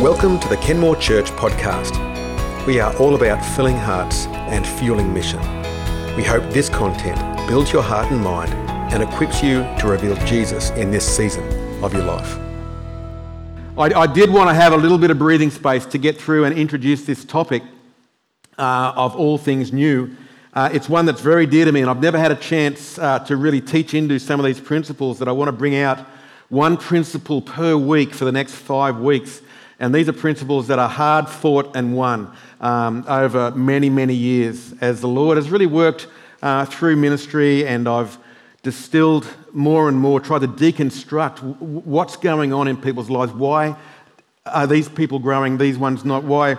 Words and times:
Welcome 0.00 0.40
to 0.40 0.48
the 0.48 0.56
Kenmore 0.56 0.96
Church 0.96 1.30
podcast. 1.32 1.94
We 2.66 2.80
are 2.80 2.96
all 2.96 3.16
about 3.16 3.44
filling 3.54 3.76
hearts 3.76 4.24
and 4.28 4.66
fueling 4.66 5.12
mission. 5.12 5.40
We 6.16 6.24
hope 6.24 6.42
this 6.54 6.70
content 6.70 7.18
builds 7.46 7.70
your 7.70 7.82
heart 7.82 8.10
and 8.10 8.18
mind 8.18 8.50
and 8.94 9.02
equips 9.02 9.42
you 9.42 9.56
to 9.78 9.88
reveal 9.88 10.16
Jesus 10.24 10.70
in 10.70 10.90
this 10.90 11.04
season 11.04 11.44
of 11.84 11.92
your 11.92 12.04
life. 12.04 12.38
I, 13.76 13.92
I 14.00 14.06
did 14.06 14.30
want 14.30 14.48
to 14.48 14.54
have 14.54 14.72
a 14.72 14.76
little 14.78 14.96
bit 14.96 15.10
of 15.10 15.18
breathing 15.18 15.50
space 15.50 15.84
to 15.84 15.98
get 15.98 16.18
through 16.18 16.44
and 16.44 16.56
introduce 16.56 17.04
this 17.04 17.22
topic 17.22 17.62
uh, 18.56 18.94
of 18.96 19.14
all 19.16 19.36
things 19.36 19.70
new. 19.70 20.16
Uh, 20.54 20.70
it's 20.72 20.88
one 20.88 21.04
that's 21.04 21.20
very 21.20 21.44
dear 21.44 21.66
to 21.66 21.72
me, 21.72 21.82
and 21.82 21.90
I've 21.90 22.00
never 22.00 22.18
had 22.18 22.32
a 22.32 22.36
chance 22.36 22.98
uh, 22.98 23.18
to 23.26 23.36
really 23.36 23.60
teach 23.60 23.92
into 23.92 24.18
some 24.18 24.40
of 24.40 24.46
these 24.46 24.60
principles 24.60 25.18
that 25.18 25.28
I 25.28 25.32
want 25.32 25.48
to 25.48 25.52
bring 25.52 25.76
out 25.76 25.98
one 26.48 26.78
principle 26.78 27.42
per 27.42 27.76
week 27.76 28.14
for 28.14 28.24
the 28.24 28.32
next 28.32 28.54
five 28.54 28.98
weeks 28.98 29.42
and 29.80 29.94
these 29.94 30.08
are 30.08 30.12
principles 30.12 30.68
that 30.68 30.78
are 30.78 30.88
hard 30.88 31.28
fought 31.28 31.74
and 31.74 31.96
won 31.96 32.30
um, 32.60 33.04
over 33.08 33.50
many, 33.52 33.88
many 33.88 34.14
years 34.14 34.74
as 34.82 35.00
the 35.00 35.08
Lord 35.08 35.38
has 35.38 35.50
really 35.50 35.66
worked 35.66 36.06
uh, 36.42 36.66
through 36.66 36.96
ministry 36.96 37.66
and 37.66 37.88
I've 37.88 38.18
distilled 38.62 39.26
more 39.52 39.88
and 39.88 39.96
more, 39.98 40.20
tried 40.20 40.42
to 40.42 40.48
deconstruct 40.48 41.36
w- 41.36 41.54
what's 41.56 42.16
going 42.16 42.52
on 42.52 42.68
in 42.68 42.76
people's 42.76 43.08
lives. 43.08 43.32
Why 43.32 43.74
are 44.44 44.66
these 44.66 44.88
people 44.88 45.18
growing, 45.18 45.56
these 45.56 45.78
ones 45.78 46.04
not? 46.04 46.24
Why 46.24 46.58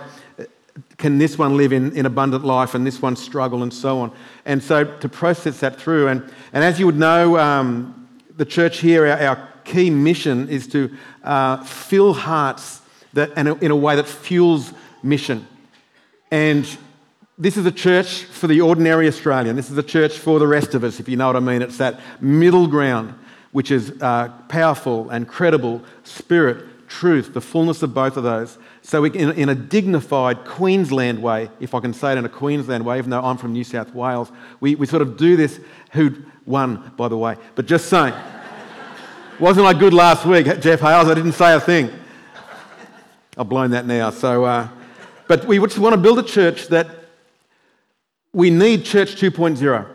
can 0.98 1.18
this 1.18 1.38
one 1.38 1.56
live 1.56 1.72
in, 1.72 1.96
in 1.96 2.06
abundant 2.06 2.44
life 2.44 2.74
and 2.74 2.84
this 2.84 3.00
one 3.00 3.14
struggle 3.14 3.62
and 3.62 3.72
so 3.72 4.00
on? 4.00 4.12
And 4.44 4.60
so 4.60 4.84
to 4.98 5.08
process 5.08 5.60
that 5.60 5.80
through, 5.80 6.08
and, 6.08 6.22
and 6.52 6.64
as 6.64 6.80
you 6.80 6.86
would 6.86 6.98
know, 6.98 7.38
um, 7.38 8.08
the 8.36 8.44
church 8.44 8.80
here, 8.80 9.06
our, 9.06 9.18
our, 9.22 9.48
key 9.64 9.90
mission 9.90 10.48
is 10.48 10.66
to 10.66 10.90
uh, 11.22 11.62
fill 11.62 12.12
hearts 12.12 12.81
that, 13.14 13.32
and 13.36 13.48
in 13.62 13.70
a 13.70 13.76
way 13.76 13.96
that 13.96 14.06
fuels 14.06 14.72
mission. 15.02 15.46
And 16.30 16.66
this 17.38 17.56
is 17.56 17.66
a 17.66 17.72
church 17.72 18.24
for 18.24 18.46
the 18.46 18.60
ordinary 18.60 19.08
Australian. 19.08 19.56
This 19.56 19.70
is 19.70 19.76
a 19.78 19.82
church 19.82 20.18
for 20.18 20.38
the 20.38 20.46
rest 20.46 20.74
of 20.74 20.84
us, 20.84 21.00
if 21.00 21.08
you 21.08 21.16
know 21.16 21.26
what 21.26 21.36
I 21.36 21.40
mean. 21.40 21.62
It's 21.62 21.78
that 21.78 22.00
middle 22.20 22.66
ground, 22.66 23.14
which 23.52 23.70
is 23.70 23.92
uh, 24.00 24.28
powerful 24.48 25.10
and 25.10 25.26
credible, 25.26 25.82
spirit, 26.04 26.88
truth, 26.88 27.32
the 27.32 27.40
fullness 27.40 27.82
of 27.82 27.94
both 27.94 28.16
of 28.16 28.22
those. 28.22 28.58
So, 28.82 29.02
we, 29.02 29.10
in, 29.12 29.30
in, 29.32 29.48
a 29.48 29.54
dignified 29.54 30.44
Queensland 30.44 31.22
way, 31.22 31.48
if 31.58 31.74
I 31.74 31.80
can 31.80 31.94
say 31.94 32.12
it 32.12 32.18
in 32.18 32.24
a 32.24 32.28
Queensland 32.28 32.84
way, 32.84 32.98
even 32.98 33.10
though 33.10 33.22
I'm 33.22 33.38
from 33.38 33.52
New 33.52 33.64
South 33.64 33.94
Wales, 33.94 34.30
we, 34.60 34.74
we 34.74 34.86
sort 34.86 35.02
of 35.02 35.16
do 35.16 35.36
this. 35.36 35.58
Who 35.92 36.14
won, 36.44 36.92
by 36.96 37.08
the 37.08 37.16
way? 37.16 37.36
But 37.54 37.66
just 37.66 37.88
saying. 37.88 38.14
Wasn't 39.40 39.66
I 39.66 39.72
good 39.72 39.94
last 39.94 40.26
week, 40.26 40.46
Jeff 40.60 40.80
Hales? 40.80 41.08
I 41.08 41.14
didn't 41.14 41.32
say 41.32 41.54
a 41.54 41.60
thing. 41.60 41.90
I've 43.38 43.48
blown 43.48 43.70
that 43.70 43.86
now. 43.86 44.10
So, 44.10 44.44
uh, 44.44 44.68
but 45.26 45.46
we 45.46 45.58
just 45.58 45.78
want 45.78 45.94
to 45.94 46.00
build 46.00 46.18
a 46.18 46.22
church 46.22 46.66
that 46.68 46.86
we 48.34 48.50
need 48.50 48.84
Church 48.84 49.14
2.0. 49.14 49.88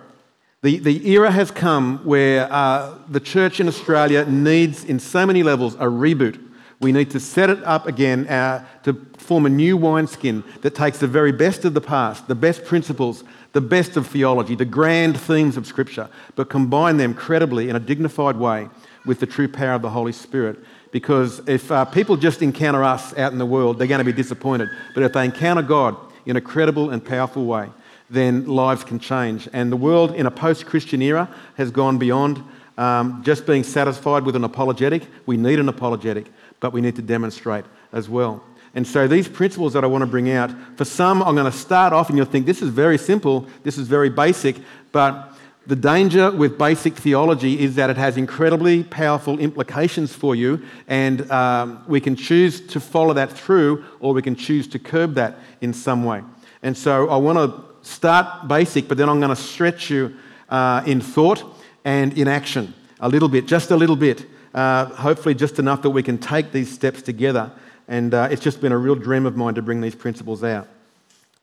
The, 0.64 0.80
the 0.80 1.08
era 1.08 1.30
has 1.30 1.52
come 1.52 2.00
where 2.00 2.52
uh, 2.52 2.96
the 3.10 3.20
church 3.20 3.60
in 3.60 3.68
Australia 3.68 4.26
needs, 4.26 4.84
in 4.84 5.00
so 5.00 5.24
many 5.24 5.44
levels, 5.44 5.76
a 5.76 5.86
reboot. 5.86 6.44
We 6.80 6.92
need 6.92 7.12
to 7.12 7.20
set 7.20 7.52
it 7.52 7.64
up 7.64 7.86
again 7.86 8.28
uh, 8.28 8.66
to 8.84 9.06
form 9.20 9.46
a 9.46 9.50
new 9.50 9.78
wineskin 9.78 10.44
that 10.62 10.74
takes 10.74 10.98
the 10.98 11.08
very 11.08 11.32
best 11.32 11.64
of 11.64 11.76
the 11.76 11.82
past, 11.82 12.28
the 12.28 12.34
best 12.34 12.66
principles, 12.66 13.24
the 13.54 13.62
best 13.62 13.98
of 13.98 14.08
theology, 14.08 14.56
the 14.56 14.66
grand 14.66 15.20
themes 15.20 15.58
of 15.58 15.68
Scripture, 15.68 16.10
but 16.36 16.50
combine 16.50 16.98
them 16.98 17.14
credibly 17.14 17.70
in 17.70 17.76
a 17.76 17.80
dignified 17.80 18.38
way 18.38 18.68
with 19.06 19.20
the 19.20 19.28
true 19.28 19.48
power 19.48 19.74
of 19.74 19.84
the 19.84 19.92
Holy 19.92 20.12
Spirit 20.12 20.58
because 20.98 21.48
if 21.48 21.72
uh, 21.72 21.86
people 21.86 22.18
just 22.18 22.42
encounter 22.42 22.84
us 22.84 23.16
out 23.20 23.32
in 23.32 23.38
the 23.38 23.46
world, 23.46 23.78
they're 23.78 23.86
going 23.86 24.00
to 24.00 24.04
be 24.04 24.12
disappointed. 24.12 24.68
But 24.96 25.04
if 25.04 25.14
they 25.14 25.26
encounter 25.26 25.62
God 25.62 25.96
in 26.26 26.38
a 26.38 26.42
credible 26.42 26.90
and 26.90 27.06
powerful 27.06 27.46
way, 27.46 27.70
then 28.10 28.48
lives 28.48 28.84
can 28.84 28.98
change. 28.98 29.48
And 29.54 29.72
the 29.72 29.78
world 29.78 30.16
in 30.16 30.26
a 30.26 30.32
post 30.32 30.66
Christian 30.66 31.04
era 31.04 31.30
has 31.56 31.70
gone 31.70 32.00
beyond 32.00 32.44
um, 32.80 33.22
just 33.24 33.46
being 33.46 33.62
satisfied 33.62 34.24
with 34.24 34.36
an 34.36 34.44
apologetic. 34.44 35.04
We 35.28 35.38
need 35.38 35.60
an 35.60 35.70
apologetic, 35.70 36.32
but 36.62 36.74
we 36.74 36.82
need 36.82 36.96
to 36.96 37.04
demonstrate 37.04 37.66
as 37.94 38.10
well. 38.10 38.44
And 38.74 38.88
so, 38.88 39.08
these 39.08 39.28
principles 39.28 39.74
that 39.74 39.84
I 39.84 39.88
want 39.88 40.02
to 40.02 40.08
bring 40.08 40.32
out, 40.32 40.50
for 40.78 40.86
some, 40.86 41.22
I'm 41.22 41.36
going 41.36 41.52
to 41.52 41.56
start 41.56 41.94
off 41.94 42.10
and 42.10 42.18
you'll 42.18 42.26
think 42.26 42.48
this 42.48 42.64
is 42.64 42.70
very 42.70 42.98
simple, 42.98 43.46
this 43.62 43.78
is 43.78 43.88
very 43.88 44.10
basic, 44.10 44.56
but 44.92 45.37
the 45.68 45.76
danger 45.76 46.32
with 46.32 46.58
basic 46.58 46.96
theology 46.96 47.60
is 47.60 47.76
that 47.76 47.90
it 47.90 47.98
has 47.98 48.16
incredibly 48.16 48.86
powerful 48.86 49.38
implications 49.38 50.14
for 50.14 50.34
you, 50.34 50.64
and 50.88 51.30
um, 51.30 51.84
we 51.88 52.00
can 52.00 52.16
choose 52.16 52.62
to 52.68 52.80
follow 52.80 53.14
that 53.14 53.32
through 53.32 53.84
or 54.00 54.14
we 54.14 54.22
can 54.22 54.34
choose 54.34 54.66
to 54.70 54.80
curb 54.80 55.16
that 55.16 55.38
in 55.60 55.74
some 55.74 56.06
way. 56.06 56.24
And 56.64 56.76
so 56.76 57.10
I 57.10 57.18
want 57.18 57.38
to 57.38 57.88
start 57.88 58.48
basic, 58.48 58.88
but 58.88 58.98
then 58.98 59.10
I'm 59.10 59.20
going 59.20 59.36
to 59.36 59.42
stretch 59.42 59.90
you 59.90 60.16
uh, 60.48 60.84
in 60.86 61.02
thought 61.02 61.44
and 61.84 62.18
in 62.18 62.30
action 62.30 62.74
a 63.02 63.10
little 63.10 63.30
bit, 63.30 63.46
just 63.46 63.70
a 63.70 63.76
little 63.76 63.98
bit, 63.98 64.26
uh, 64.54 64.86
hopefully 64.86 65.36
just 65.36 65.60
enough 65.60 65.82
that 65.82 65.90
we 65.90 66.02
can 66.02 66.18
take 66.18 66.54
these 66.54 66.74
steps 66.74 67.02
together. 67.02 67.52
And 67.90 68.14
uh, 68.14 68.30
it's 68.32 68.42
just 68.42 68.62
been 68.62 68.72
a 68.72 68.78
real 68.78 68.96
dream 68.96 69.26
of 69.26 69.36
mine 69.36 69.56
to 69.56 69.62
bring 69.62 69.82
these 69.82 69.96
principles 69.96 70.46
out. 70.46 70.70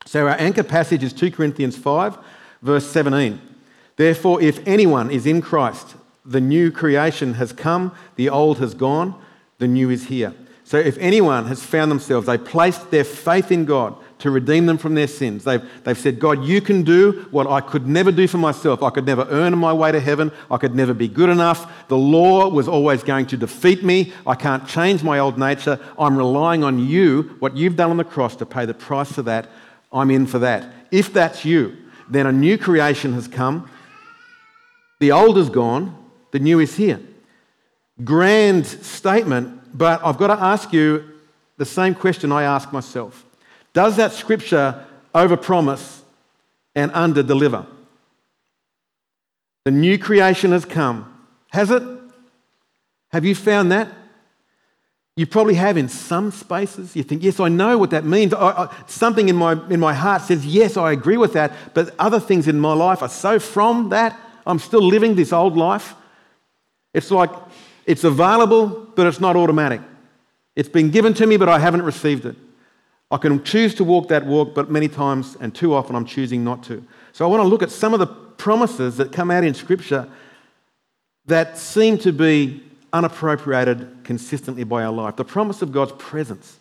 So 0.06 0.26
our 0.26 0.36
anchor 0.40 0.62
passage 0.62 1.02
is 1.02 1.12
2 1.12 1.30
Corinthians 1.30 1.76
5, 1.76 2.16
verse 2.62 2.86
17. 2.86 3.53
Therefore, 3.96 4.40
if 4.40 4.66
anyone 4.66 5.10
is 5.10 5.26
in 5.26 5.40
Christ, 5.40 5.94
the 6.24 6.40
new 6.40 6.70
creation 6.70 7.34
has 7.34 7.52
come, 7.52 7.92
the 8.16 8.28
old 8.28 8.58
has 8.58 8.74
gone, 8.74 9.20
the 9.58 9.68
new 9.68 9.90
is 9.90 10.06
here. 10.06 10.34
So 10.64 10.78
if 10.78 10.96
anyone 10.98 11.46
has 11.46 11.62
found 11.62 11.90
themselves, 11.90 12.26
they 12.26 12.38
placed 12.38 12.90
their 12.90 13.04
faith 13.04 13.52
in 13.52 13.66
God 13.66 13.96
to 14.20 14.30
redeem 14.30 14.64
them 14.64 14.78
from 14.78 14.94
their 14.94 15.06
sins. 15.06 15.44
They've, 15.44 15.62
they've 15.84 15.98
said, 15.98 16.18
God, 16.18 16.44
you 16.44 16.62
can 16.62 16.82
do 16.82 17.26
what 17.30 17.46
I 17.46 17.60
could 17.60 17.86
never 17.86 18.10
do 18.10 18.26
for 18.26 18.38
myself. 18.38 18.82
I 18.82 18.88
could 18.88 19.04
never 19.04 19.26
earn 19.28 19.56
my 19.58 19.74
way 19.74 19.92
to 19.92 20.00
heaven. 20.00 20.32
I 20.50 20.56
could 20.56 20.74
never 20.74 20.94
be 20.94 21.08
good 21.08 21.28
enough. 21.28 21.70
The 21.88 21.98
law 21.98 22.48
was 22.48 22.66
always 22.66 23.02
going 23.02 23.26
to 23.26 23.36
defeat 23.36 23.84
me. 23.84 24.14
I 24.26 24.34
can't 24.34 24.66
change 24.66 25.02
my 25.02 25.18
old 25.18 25.38
nature. 25.38 25.78
I'm 25.98 26.16
relying 26.16 26.64
on 26.64 26.78
you, 26.78 27.36
what 27.40 27.54
you've 27.54 27.76
done 27.76 27.90
on 27.90 27.98
the 27.98 28.04
cross, 28.04 28.34
to 28.36 28.46
pay 28.46 28.64
the 28.64 28.72
price 28.72 29.12
for 29.12 29.22
that. 29.22 29.50
I'm 29.92 30.10
in 30.10 30.26
for 30.26 30.38
that. 30.38 30.72
If 30.90 31.12
that's 31.12 31.44
you, 31.44 31.76
then 32.08 32.26
a 32.26 32.32
new 32.32 32.56
creation 32.56 33.12
has 33.12 33.28
come. 33.28 33.68
The 35.04 35.12
old 35.12 35.36
is 35.36 35.50
gone, 35.50 35.94
the 36.30 36.38
new 36.38 36.60
is 36.60 36.76
here. 36.76 36.98
Grand 38.04 38.64
statement, 38.64 39.76
but 39.76 40.00
I've 40.02 40.16
got 40.16 40.28
to 40.28 40.42
ask 40.42 40.72
you 40.72 41.04
the 41.58 41.66
same 41.66 41.94
question 41.94 42.32
I 42.32 42.44
ask 42.44 42.72
myself. 42.72 43.22
Does 43.74 43.98
that 43.98 44.12
scripture 44.12 44.82
overpromise 45.14 46.00
and 46.74 46.90
underdeliver? 46.92 47.66
The 49.64 49.72
new 49.72 49.98
creation 49.98 50.52
has 50.52 50.64
come. 50.64 51.14
Has 51.50 51.70
it? 51.70 51.82
Have 53.12 53.26
you 53.26 53.34
found 53.34 53.72
that? 53.72 53.88
You 55.16 55.26
probably 55.26 55.56
have 55.56 55.76
in 55.76 55.90
some 55.90 56.30
spaces. 56.30 56.96
You 56.96 57.02
think, 57.02 57.22
yes, 57.22 57.40
I 57.40 57.50
know 57.50 57.76
what 57.76 57.90
that 57.90 58.06
means. 58.06 58.32
I, 58.32 58.64
I, 58.64 58.74
something 58.86 59.28
in 59.28 59.36
my, 59.36 59.52
in 59.68 59.80
my 59.80 59.92
heart 59.92 60.22
says, 60.22 60.46
yes, 60.46 60.78
I 60.78 60.92
agree 60.92 61.18
with 61.18 61.34
that. 61.34 61.52
But 61.74 61.94
other 61.98 62.20
things 62.20 62.48
in 62.48 62.58
my 62.58 62.72
life 62.72 63.02
are 63.02 63.10
so 63.10 63.38
from 63.38 63.90
that 63.90 64.18
I'm 64.46 64.58
still 64.58 64.82
living 64.82 65.14
this 65.14 65.32
old 65.32 65.56
life. 65.56 65.94
It's 66.92 67.10
like 67.10 67.30
it's 67.86 68.04
available, 68.04 68.88
but 68.94 69.06
it's 69.06 69.20
not 69.20 69.36
automatic. 69.36 69.80
It's 70.56 70.68
been 70.68 70.90
given 70.90 71.14
to 71.14 71.26
me, 71.26 71.36
but 71.36 71.48
I 71.48 71.58
haven't 71.58 71.82
received 71.82 72.26
it. 72.26 72.36
I 73.10 73.16
can 73.16 73.42
choose 73.44 73.74
to 73.76 73.84
walk 73.84 74.08
that 74.08 74.26
walk, 74.26 74.54
but 74.54 74.70
many 74.70 74.88
times 74.88 75.36
and 75.40 75.54
too 75.54 75.74
often 75.74 75.94
I'm 75.96 76.06
choosing 76.06 76.42
not 76.42 76.62
to. 76.64 76.84
So 77.12 77.24
I 77.24 77.28
want 77.28 77.42
to 77.42 77.48
look 77.48 77.62
at 77.62 77.70
some 77.70 77.92
of 77.92 78.00
the 78.00 78.06
promises 78.06 78.96
that 78.96 79.12
come 79.12 79.30
out 79.30 79.44
in 79.44 79.54
Scripture 79.54 80.08
that 81.26 81.58
seem 81.58 81.98
to 81.98 82.12
be 82.12 82.62
unappropriated 82.92 84.04
consistently 84.04 84.64
by 84.64 84.84
our 84.84 84.92
life. 84.92 85.16
The 85.16 85.24
promise 85.24 85.62
of 85.62 85.72
God's 85.72 85.92
presence. 85.92 86.58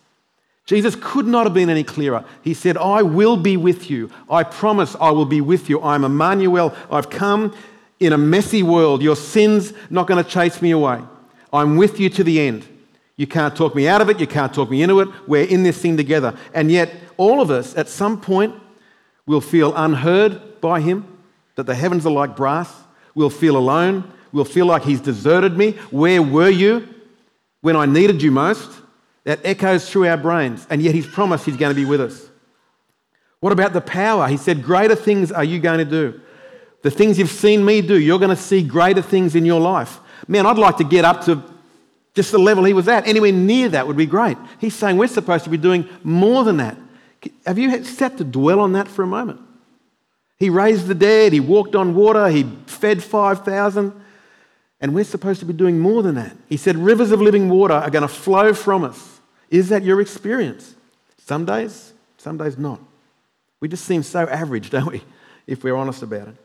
Jesus 0.66 0.96
could 0.98 1.26
not 1.26 1.44
have 1.44 1.54
been 1.54 1.68
any 1.68 1.84
clearer. 1.84 2.24
He 2.42 2.54
said, 2.54 2.76
I 2.76 3.02
will 3.02 3.36
be 3.36 3.56
with 3.56 3.90
you. 3.90 4.10
I 4.30 4.44
promise 4.44 4.96
I 4.98 5.10
will 5.10 5.26
be 5.26 5.40
with 5.40 5.68
you. 5.68 5.82
I'm 5.82 6.04
Emmanuel. 6.04 6.74
I've 6.90 7.10
come 7.10 7.54
in 8.00 8.12
a 8.12 8.18
messy 8.18 8.62
world. 8.62 9.02
Your 9.02 9.16
sin's 9.16 9.72
not 9.90 10.06
going 10.06 10.22
to 10.22 10.28
chase 10.28 10.60
me 10.60 10.70
away. 10.72 11.00
I'm 11.52 11.76
with 11.76 12.00
you 12.00 12.08
to 12.10 12.24
the 12.24 12.40
end. 12.40 12.66
You 13.16 13.26
can't 13.26 13.54
talk 13.54 13.74
me 13.74 13.86
out 13.86 14.00
of 14.00 14.10
it. 14.10 14.18
You 14.18 14.26
can't 14.26 14.52
talk 14.52 14.70
me 14.70 14.82
into 14.82 15.00
it. 15.00 15.08
We're 15.28 15.44
in 15.44 15.62
this 15.62 15.80
thing 15.80 15.96
together. 15.96 16.36
And 16.52 16.70
yet, 16.70 16.92
all 17.16 17.40
of 17.40 17.50
us 17.50 17.76
at 17.76 17.88
some 17.88 18.20
point 18.20 18.54
will 19.26 19.40
feel 19.40 19.74
unheard 19.76 20.60
by 20.60 20.80
Him, 20.80 21.06
that 21.54 21.64
the 21.64 21.74
heavens 21.74 22.06
are 22.06 22.12
like 22.12 22.34
brass. 22.34 22.72
We'll 23.14 23.30
feel 23.30 23.56
alone. 23.56 24.12
We'll 24.32 24.44
feel 24.44 24.66
like 24.66 24.82
He's 24.82 25.00
deserted 25.00 25.56
me. 25.56 25.72
Where 25.90 26.22
were 26.22 26.48
you 26.48 26.88
when 27.60 27.76
I 27.76 27.86
needed 27.86 28.20
you 28.20 28.32
most? 28.32 28.80
That 29.22 29.40
echoes 29.44 29.88
through 29.88 30.08
our 30.08 30.16
brains. 30.16 30.66
And 30.68 30.82
yet, 30.82 30.94
He's 30.94 31.06
promised 31.06 31.44
He's 31.44 31.56
going 31.56 31.70
to 31.70 31.80
be 31.80 31.86
with 31.86 32.00
us. 32.00 32.28
What 33.38 33.52
about 33.52 33.74
the 33.74 33.80
power? 33.80 34.26
He 34.26 34.38
said, 34.38 34.64
Greater 34.64 34.96
things 34.96 35.30
are 35.30 35.44
you 35.44 35.60
going 35.60 35.78
to 35.78 35.84
do. 35.84 36.20
The 36.84 36.90
things 36.90 37.18
you've 37.18 37.30
seen 37.30 37.64
me 37.64 37.80
do, 37.80 37.98
you're 37.98 38.18
going 38.18 38.28
to 38.28 38.36
see 38.36 38.62
greater 38.62 39.00
things 39.00 39.34
in 39.34 39.46
your 39.46 39.58
life. 39.58 40.00
Man, 40.28 40.44
I'd 40.44 40.58
like 40.58 40.76
to 40.76 40.84
get 40.84 41.06
up 41.06 41.24
to 41.24 41.42
Just 42.14 42.30
the 42.30 42.38
level 42.38 42.62
he 42.62 42.74
was 42.74 42.88
at, 42.88 43.08
anywhere 43.08 43.32
near 43.32 43.70
that 43.70 43.86
would 43.86 43.96
be 43.96 44.04
great. 44.04 44.36
He's 44.60 44.74
saying 44.74 44.98
we're 44.98 45.08
supposed 45.08 45.44
to 45.44 45.50
be 45.50 45.56
doing 45.56 45.88
more 46.02 46.44
than 46.44 46.58
that. 46.58 46.76
Have 47.46 47.58
you 47.58 47.82
sat 47.84 48.18
to 48.18 48.24
dwell 48.24 48.60
on 48.60 48.72
that 48.72 48.86
for 48.86 49.02
a 49.02 49.06
moment? 49.06 49.40
He 50.38 50.50
raised 50.50 50.86
the 50.86 50.94
dead, 50.94 51.32
he 51.32 51.40
walked 51.40 51.74
on 51.74 51.94
water, 51.94 52.28
he 52.28 52.44
fed 52.66 53.02
5,000, 53.02 53.98
and 54.78 54.94
we're 54.94 55.04
supposed 55.04 55.40
to 55.40 55.46
be 55.46 55.54
doing 55.54 55.78
more 55.78 56.02
than 56.02 56.16
that. 56.16 56.36
He 56.50 56.58
said, 56.58 56.76
Rivers 56.76 57.12
of 57.12 57.20
living 57.22 57.48
water 57.48 57.72
are 57.72 57.90
going 57.90 58.02
to 58.02 58.08
flow 58.08 58.52
from 58.52 58.84
us. 58.84 59.20
Is 59.48 59.70
that 59.70 59.84
your 59.84 60.02
experience? 60.02 60.74
Some 61.16 61.46
days, 61.46 61.94
some 62.18 62.36
days 62.36 62.58
not. 62.58 62.78
We 63.60 63.68
just 63.68 63.86
seem 63.86 64.02
so 64.02 64.28
average, 64.28 64.68
don't 64.68 64.92
we, 64.92 65.02
if 65.46 65.64
we're 65.64 65.76
honest 65.76 66.02
about 66.02 66.28
it? 66.28 66.36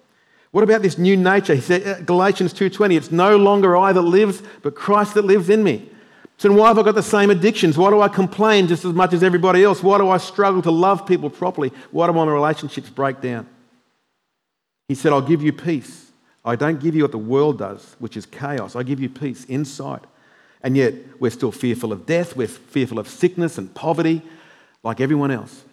What 0.51 0.63
about 0.63 0.81
this 0.81 0.97
new 0.97 1.15
nature? 1.15 1.53
He 1.53 1.61
said, 1.61 1.87
uh, 1.87 2.01
Galatians 2.01 2.53
2:20, 2.53 2.95
it's 2.97 3.11
no 3.11 3.37
longer 3.37 3.77
I 3.77 3.93
that 3.93 4.01
lives, 4.01 4.41
but 4.61 4.75
Christ 4.75 5.13
that 5.13 5.25
lives 5.25 5.49
in 5.49 5.63
me. 5.63 5.89
So 6.37 6.51
why 6.53 6.69
have 6.69 6.79
I 6.79 6.83
got 6.83 6.95
the 6.95 7.03
same 7.03 7.29
addictions? 7.29 7.77
Why 7.77 7.89
do 7.89 8.01
I 8.01 8.07
complain 8.07 8.67
just 8.67 8.85
as 8.85 8.93
much 8.93 9.13
as 9.13 9.23
everybody 9.23 9.63
else? 9.63 9.83
Why 9.83 9.97
do 9.97 10.09
I 10.09 10.17
struggle 10.17 10.61
to 10.61 10.71
love 10.71 11.05
people 11.05 11.29
properly? 11.29 11.71
Why 11.91 12.07
do 12.07 12.13
my 12.13 12.25
relationships 12.25 12.89
break 12.89 13.19
down? 13.19 13.45
He 14.87 14.95
said, 14.95 15.11
I'll 15.11 15.21
give 15.21 15.43
you 15.43 15.51
peace. 15.51 16.11
I 16.45 16.55
don't 16.55 16.79
give 16.79 16.95
you 16.95 17.03
what 17.03 17.11
the 17.11 17.17
world 17.17 17.59
does, 17.59 17.95
which 17.99 18.15
is 18.15 18.25
chaos. 18.25 18.75
I 18.77 18.83
give 18.83 19.01
you 19.01 19.09
peace 19.09 19.43
inside. 19.45 20.07
And 20.63 20.77
yet, 20.77 20.93
we're 21.19 21.29
still 21.29 21.51
fearful 21.51 21.91
of 21.91 22.05
death, 22.05 22.35
we're 22.35 22.47
fearful 22.47 22.99
of 22.99 23.07
sickness 23.07 23.57
and 23.57 23.73
poverty, 23.75 24.21
like 24.81 25.01
everyone 25.01 25.31
else. 25.31 25.63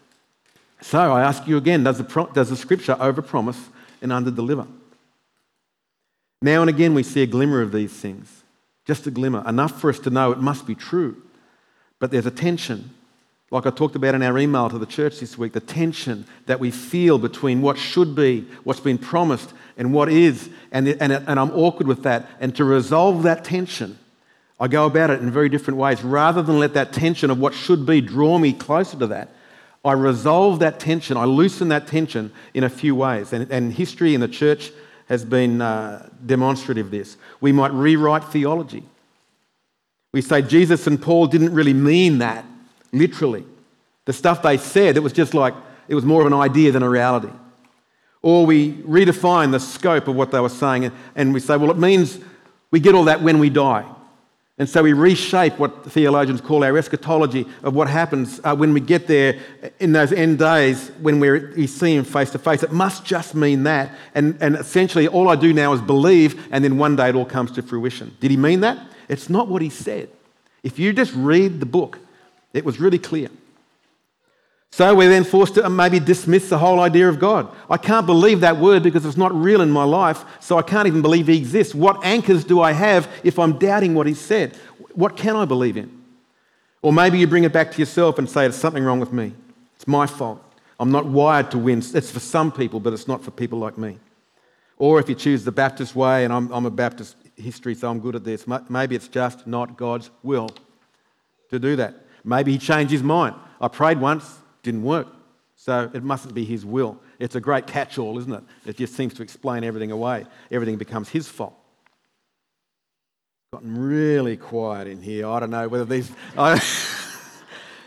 So 0.81 1.13
I 1.13 1.23
ask 1.23 1.47
you 1.47 1.57
again 1.57 1.85
does 1.85 1.99
the, 1.99 2.29
does 2.35 2.51
the 2.51 2.57
scripture 2.57 2.97
overpromise 2.97 3.69
and 4.03 4.13
underdeliver? 4.13 4.67
Now 6.43 6.61
and 6.61 6.71
again, 6.71 6.95
we 6.95 7.03
see 7.03 7.23
a 7.23 7.27
glimmer 7.27 7.63
of 7.63 7.73
these 7.73 7.93
things, 7.93 8.43
just 8.85 9.07
a 9.07 9.11
glimmer, 9.11 9.43
enough 9.49 9.81
for 9.81 9.91
us 9.91 9.99
to 10.01 10.11
know 10.11 10.33
it 10.33 10.39
must 10.39 10.67
be 10.67 10.75
true. 10.75 11.23
But 11.99 12.11
there's 12.11 12.27
a 12.27 12.31
tension, 12.31 12.91
like 13.51 13.67
I 13.67 13.71
talked 13.71 13.97
about 13.97 14.15
in 14.15 14.23
our 14.23 14.39
email 14.39 14.69
to 14.69 14.79
the 14.79 14.87
church 14.87 15.21
this 15.21 15.39
week, 15.39 15.55
the 15.55 15.61
tension 15.61 16.27
that 16.47 16.61
we 16.61 16.71
feel 16.71 17.19
between 17.19 17.63
what 17.63 17.79
should 17.79 18.15
be, 18.15 18.47
what's 18.65 18.81
been 18.81 18.99
promised, 18.99 19.53
and 19.79 19.95
what 19.95 20.09
is. 20.09 20.51
And, 20.73 20.89
and, 20.89 21.13
and 21.13 21.41
I'm 21.41 21.51
awkward 21.53 21.87
with 21.87 22.03
that. 22.03 22.29
And 22.39 22.55
to 22.57 22.65
resolve 22.65 23.23
that 23.23 23.45
tension, 23.45 23.99
I 24.61 24.69
go 24.69 24.87
about 24.87 25.11
it 25.11 25.21
in 25.21 25.31
very 25.31 25.49
different 25.49 25.79
ways. 25.79 26.03
Rather 26.03 26.43
than 26.43 26.59
let 26.59 26.75
that 26.75 26.93
tension 26.93 27.31
of 27.31 27.39
what 27.39 27.55
should 27.55 27.87
be 27.87 28.01
draw 28.01 28.39
me 28.39 28.53
closer 28.53 28.99
to 28.99 29.07
that, 29.09 29.31
I 29.87 29.93
resolve 29.93 30.59
that 30.59 30.81
tension, 30.81 31.17
I 31.17 31.25
loosen 31.25 31.69
that 31.69 31.87
tension 31.87 32.33
in 32.55 32.65
a 32.65 32.69
few 32.69 32.97
ways. 32.97 33.33
And, 33.33 33.51
and 33.53 33.73
history 33.73 34.15
in 34.15 34.21
the 34.21 34.29
church 34.29 34.73
has 35.09 35.25
been 35.25 35.63
uh, 35.63 36.09
demonstrative 36.27 36.87
of 36.87 36.91
this. 36.91 37.17
We 37.41 37.53
might 37.53 37.73
rewrite 37.73 38.25
theology. 38.25 38.83
We 40.13 40.23
say 40.23 40.43
Jesus 40.43 40.89
and 40.89 41.01
Paul 41.01 41.29
didn't 41.29 41.55
really 41.55 41.73
mean 41.73 42.19
that, 42.19 42.45
literally. 42.93 43.45
The 44.07 44.13
stuff 44.13 44.43
they 44.43 44.57
said, 44.57 44.97
it 44.97 45.01
was 45.01 45.13
just 45.13 45.35
like, 45.35 45.55
it 45.87 45.95
was 45.95 46.05
more 46.05 46.21
of 46.21 46.27
an 46.27 46.35
idea 46.35 46.73
than 46.73 46.83
a 46.83 46.89
reality. 46.89 47.31
Or 48.23 48.45
we 48.45 48.73
redefine 48.73 49.53
the 49.53 49.61
scope 49.61 50.09
of 50.09 50.17
what 50.17 50.33
they 50.33 50.41
were 50.41 50.49
saying 50.49 50.91
and 51.15 51.33
we 51.33 51.39
say, 51.39 51.57
well, 51.57 51.71
it 51.71 51.79
means 51.79 52.19
we 52.73 52.81
get 52.81 52.97
all 52.97 53.05
that 53.05 53.23
when 53.23 53.39
we 53.39 53.51
die. 53.51 53.85
And 54.59 54.67
so 54.67 54.83
we 54.83 54.95
reshape 54.95 55.59
what 55.59 55.85
theologians 55.85 56.41
call 56.41 56.65
our 56.65 56.79
eschatology 56.79 57.47
of 57.63 57.75
what 57.75 57.89
happens 57.89 58.41
uh, 58.43 58.57
when 58.57 58.73
we 58.73 58.81
get 58.81 59.07
there 59.07 59.39
in 59.81 59.93
those 59.93 60.13
end 60.13 60.39
days 60.39 60.89
when 61.01 61.21
we 61.21 61.67
see 61.67 61.95
Him 61.95 62.05
face 62.05 62.31
to 62.31 62.39
face. 62.39 62.63
It 62.63 62.73
must 62.73 63.05
just 63.05 63.35
mean 63.35 63.65
that. 63.65 63.95
And, 64.15 64.39
and 64.41 64.57
essentially, 64.57 65.09
all 65.09 65.29
I 65.29 65.37
do 65.37 65.53
now 65.53 65.75
is 65.75 65.83
believe, 65.83 66.49
and 66.51 66.65
then 66.65 66.79
one 66.79 66.97
day 66.97 67.11
it 67.11 67.15
all 67.15 67.27
comes 67.27 67.53
to 67.53 67.63
fruition. 67.63 68.17
Did 68.19 68.31
He 68.31 68.39
mean 68.39 68.61
that? 68.61 68.79
It's 69.09 69.29
not 69.29 69.49
what 69.49 69.61
He 69.61 69.69
said. 69.69 70.09
If 70.63 70.79
you 70.79 70.95
just 70.95 71.13
read 71.15 71.61
the 71.61 71.67
book, 71.67 71.99
it 72.55 72.65
was 72.65 72.81
really 72.81 72.99
clear. 72.99 73.29
So 74.77 74.95
we're 74.95 75.09
then 75.09 75.25
forced 75.25 75.55
to 75.55 75.71
maybe 75.71 75.99
dismiss 75.99 76.51
the 76.51 76.59
whole 76.59 76.81
idea 76.81 77.09
of 77.09 77.19
God. 77.19 77.51
I 77.71 77.79
can't 77.79 78.05
believe 78.05 78.41
that 78.41 78.59
word 78.59 78.83
because 78.83 79.07
it's 79.07 79.17
not 79.17 79.35
real 79.35 79.63
in 79.63 79.71
my 79.71 79.85
life, 79.85 80.23
so 80.39 80.59
I 80.59 80.63
can't 80.63 80.87
even 80.87 81.01
believe 81.01 81.29
He 81.29 81.39
exists. 81.39 81.75
What 81.75 82.05
anchors 82.05 82.45
do 82.45 82.61
I 82.61 82.73
have 82.73 83.09
if 83.25 83.39
I'm 83.39 83.59
doubting 83.59 83.95
what 83.95 84.07
He 84.07 84.13
said? 84.13 84.55
What 84.93 85.17
can 85.17 85.35
I 85.35 85.47
believe 85.47 85.79
in? 85.79 86.05
Or 86.83 86.93
maybe 86.93 87.19
you 87.19 87.27
bring 87.27 87.45
it 87.45 87.55
back 87.55 87.73
to 87.73 87.79
yourself 87.79 88.19
and 88.19 88.29
say, 88.29 88.43
There's 88.43 88.57
something 88.57 88.85
wrong 88.85 89.01
with 89.01 89.15
me. 89.15 89.33
It's 89.77 89.89
my 89.89 90.07
fault. 90.07 90.45
I'm 90.79 90.93
not 90.93 91.07
wired 91.07 91.51
to 91.53 91.59
win. 91.59 91.79
It's 91.79 92.11
for 92.11 92.21
some 92.21 92.53
people, 92.53 92.79
but 92.79 92.93
it's 92.93 93.09
not 93.09 93.25
for 93.25 93.31
people 93.31 93.59
like 93.59 93.79
me. 93.79 93.99
Or 94.77 95.01
if 95.01 95.09
you 95.09 95.15
choose 95.15 95.43
the 95.43 95.53
Baptist 95.53 95.97
way, 95.97 96.25
and 96.25 96.35
I'm, 96.35 96.53
I'm 96.53 96.67
a 96.67 96.71
Baptist 96.71 97.17
history, 97.37 97.75
so 97.75 97.91
I'm 97.91 97.99
good 97.99 98.15
at 98.15 98.25
this, 98.25 98.45
maybe 98.69 98.95
it's 98.95 99.09
just 99.09 99.47
not 99.47 99.79
God's 99.79 100.11
will 100.23 100.51
to 101.49 101.59
do 101.59 101.77
that. 101.77 101.95
Maybe 102.25 102.53
He 102.53 102.59
changed 102.59 102.93
His 102.93 103.03
mind. 103.03 103.37
I 103.59 103.69
prayed 103.69 103.99
once, 103.99 104.41
didn't 104.67 104.83
work. 104.83 105.07
So 105.55 105.91
it 105.95 106.03
mustn't 106.03 106.35
be 106.35 106.45
his 106.45 106.67
will. 106.67 107.01
It's 107.19 107.35
a 107.35 107.41
great 107.41 107.67
catch 107.67 107.97
all, 107.97 108.19
isn't 108.19 108.33
it? 108.33 108.45
It 108.67 108.77
just 108.77 108.95
seems 108.95 109.15
to 109.15 109.23
explain 109.23 109.65
everything 109.65 109.91
away. 109.91 110.27
Everything 110.51 110.77
becomes 110.77 111.09
his 111.09 111.27
fault. 111.27 111.55
Gotten 113.55 113.79
really 113.79 114.37
quiet 114.37 114.87
in 114.87 115.01
here. 115.01 115.27
I 115.27 115.41
don't 115.41 115.51
know 115.51 115.67
whether 115.69 115.87
these. 115.87 116.11
I, 116.37 116.63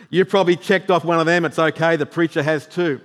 you 0.10 0.26
probably 0.26 0.56
checked 0.56 0.90
off 0.90 1.06
one 1.06 1.20
of 1.20 1.28
them. 1.28 1.46
It's 1.46 1.60
okay. 1.60 1.96
The 1.96 2.08
preacher 2.08 2.42
has 2.42 2.66
too. 2.66 3.02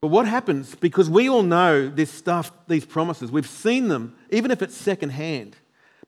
But 0.00 0.08
what 0.08 0.26
happens, 0.26 0.74
because 0.74 1.08
we 1.08 1.28
all 1.28 1.44
know 1.44 1.88
this 1.88 2.10
stuff, 2.10 2.50
these 2.66 2.84
promises, 2.84 3.30
we've 3.30 3.48
seen 3.48 3.86
them, 3.86 4.16
even 4.30 4.50
if 4.50 4.60
it's 4.60 4.76
secondhand, 4.76 5.54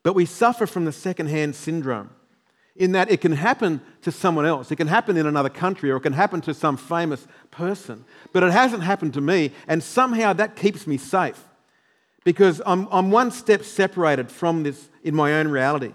but 0.03 0.15
we 0.15 0.27
suffer 0.27 0.67
from 0.67 0.85
the 0.85 0.91
secondhand 0.91 1.55
syndrome 1.55 2.11
in 2.77 2.93
that 2.93 3.11
it 3.11 3.21
can 3.21 3.33
happen 3.33 3.81
to 4.03 4.11
someone 4.11 4.47
else. 4.47 4.71
It 4.71 4.77
can 4.77 4.89
happen 4.89 5.17
in 5.17 5.27
another 5.27 5.49
country 5.49 5.91
or 5.91 5.97
it 5.97 6.01
can 6.01 6.13
happen 6.13 6.41
to 6.43 6.55
some 6.55 6.77
famous 6.77 7.27
person. 7.51 8.05
But 8.33 8.43
it 8.43 8.53
hasn't 8.53 8.83
happened 8.83 9.15
to 9.15 9.21
me, 9.21 9.53
and 9.69 9.83
somehow 9.83 10.33
that 10.35 10.57
keeps 10.57 10.87
me 10.87 10.97
safe 10.97 11.43
because 12.25 12.61
I'm, 12.67 12.89
I'm 12.91 13.11
one 13.11 13.31
step 13.31 13.63
separated 13.63 14.31
from 14.31 14.63
this 14.63 14.89
in 15.03 15.15
my 15.15 15.35
own 15.35 15.49
reality. 15.49 15.93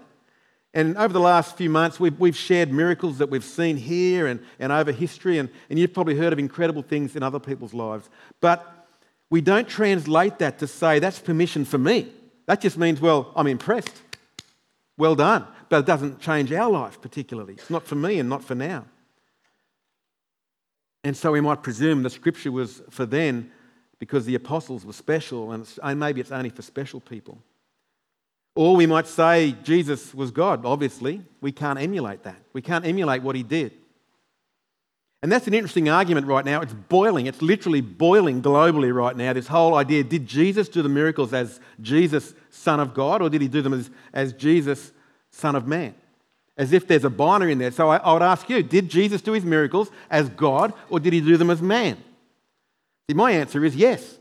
And 0.72 0.96
over 0.96 1.12
the 1.12 1.20
last 1.20 1.56
few 1.56 1.68
months, 1.68 1.98
we've, 1.98 2.18
we've 2.20 2.36
shared 2.36 2.72
miracles 2.72 3.18
that 3.18 3.28
we've 3.28 3.44
seen 3.44 3.76
here 3.76 4.28
and, 4.28 4.40
and 4.60 4.70
over 4.70 4.92
history, 4.92 5.38
and, 5.38 5.48
and 5.68 5.78
you've 5.78 5.92
probably 5.92 6.16
heard 6.16 6.32
of 6.32 6.38
incredible 6.38 6.82
things 6.82 7.16
in 7.16 7.24
other 7.24 7.40
people's 7.40 7.74
lives. 7.74 8.08
But 8.40 8.86
we 9.28 9.40
don't 9.40 9.68
translate 9.68 10.38
that 10.38 10.60
to 10.60 10.68
say 10.68 11.00
that's 11.00 11.18
permission 11.18 11.64
for 11.64 11.78
me. 11.78 12.12
That 12.46 12.60
just 12.60 12.78
means, 12.78 13.00
well, 13.00 13.32
I'm 13.34 13.48
impressed. 13.48 14.00
Well 14.96 15.16
done 15.16 15.46
but 15.70 15.78
it 15.78 15.86
doesn't 15.86 16.20
change 16.20 16.52
our 16.52 16.70
life 16.70 17.00
particularly. 17.00 17.54
It's 17.54 17.70
not 17.70 17.86
for 17.86 17.94
me 17.94 18.18
and 18.18 18.28
not 18.28 18.44
for 18.44 18.54
now. 18.54 18.84
And 21.02 21.16
so 21.16 21.32
we 21.32 21.40
might 21.40 21.62
presume 21.62 22.02
the 22.02 22.10
scripture 22.10 22.52
was 22.52 22.82
for 22.90 23.06
then 23.06 23.50
because 23.98 24.26
the 24.26 24.34
apostles 24.34 24.84
were 24.84 24.92
special 24.92 25.52
and, 25.52 25.66
and 25.82 26.02
uh, 26.02 26.06
maybe 26.06 26.20
it's 26.20 26.32
only 26.32 26.50
for 26.50 26.60
special 26.60 27.00
people. 27.00 27.42
Or 28.54 28.76
we 28.76 28.86
might 28.86 29.06
say 29.06 29.54
Jesus 29.62 30.12
was 30.12 30.30
God. 30.30 30.66
Obviously, 30.66 31.22
we 31.40 31.52
can't 31.52 31.78
emulate 31.78 32.24
that. 32.24 32.42
We 32.52 32.60
can't 32.60 32.84
emulate 32.84 33.22
what 33.22 33.36
he 33.36 33.42
did. 33.42 33.72
And 35.22 35.30
that's 35.30 35.46
an 35.46 35.54
interesting 35.54 35.88
argument 35.88 36.26
right 36.26 36.44
now. 36.44 36.62
It's 36.62 36.72
boiling. 36.72 37.26
It's 37.26 37.42
literally 37.42 37.82
boiling 37.82 38.42
globally 38.42 38.92
right 38.92 39.16
now. 39.16 39.34
This 39.34 39.46
whole 39.46 39.74
idea 39.74 40.02
did 40.02 40.26
Jesus 40.26 40.68
do 40.68 40.82
the 40.82 40.88
miracles 40.88 41.32
as 41.32 41.60
Jesus, 41.80 42.34
Son 42.50 42.80
of 42.80 42.94
God, 42.94 43.22
or 43.22 43.28
did 43.28 43.42
he 43.42 43.48
do 43.48 43.62
them 43.62 43.74
as, 43.74 43.90
as 44.12 44.32
Jesus, 44.32 44.92
Son 45.30 45.54
of 45.54 45.66
Man. 45.66 45.94
As 46.56 46.72
if 46.72 46.86
there's 46.86 47.04
a 47.04 47.10
binary 47.10 47.52
in 47.52 47.58
there. 47.58 47.70
So 47.70 47.88
I, 47.88 47.96
I 47.96 48.12
would 48.12 48.22
ask 48.22 48.48
you 48.50 48.62
did 48.62 48.88
Jesus 48.88 49.22
do 49.22 49.32
his 49.32 49.44
miracles 49.44 49.90
as 50.10 50.28
God 50.28 50.72
or 50.88 51.00
did 51.00 51.12
he 51.12 51.20
do 51.20 51.36
them 51.36 51.50
as 51.50 51.62
man? 51.62 51.96
See, 53.08 53.14
my 53.14 53.32
answer 53.32 53.64
is 53.64 53.74
yes. 53.74 54.18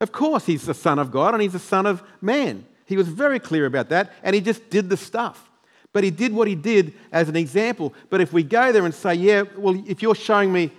Of 0.00 0.12
course, 0.12 0.46
he's 0.46 0.66
the 0.66 0.74
Son 0.74 0.98
of 0.98 1.10
God 1.10 1.34
and 1.34 1.42
he's 1.42 1.52
the 1.52 1.58
Son 1.58 1.86
of 1.86 2.02
Man. 2.20 2.66
He 2.86 2.96
was 2.96 3.08
very 3.08 3.38
clear 3.38 3.66
about 3.66 3.90
that 3.90 4.12
and 4.22 4.34
he 4.34 4.40
just 4.40 4.70
did 4.70 4.88
the 4.88 4.96
stuff. 4.96 5.48
But 5.92 6.04
he 6.04 6.10
did 6.10 6.32
what 6.32 6.48
he 6.48 6.54
did 6.54 6.94
as 7.12 7.28
an 7.28 7.36
example. 7.36 7.94
But 8.10 8.20
if 8.20 8.32
we 8.32 8.42
go 8.42 8.72
there 8.72 8.84
and 8.84 8.94
say, 8.94 9.14
yeah, 9.14 9.44
well, 9.56 9.82
if 9.86 10.02
you're 10.02 10.14
showing 10.14 10.52
me, 10.52 10.70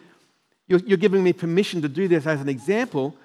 you're, 0.68 0.80
you're 0.82 0.98
giving 0.98 1.24
me 1.24 1.34
permission 1.34 1.82
to 1.82 1.90
do 1.90 2.08
this 2.08 2.28
as 2.28 2.42
an 2.42 2.50
example, 2.50 3.16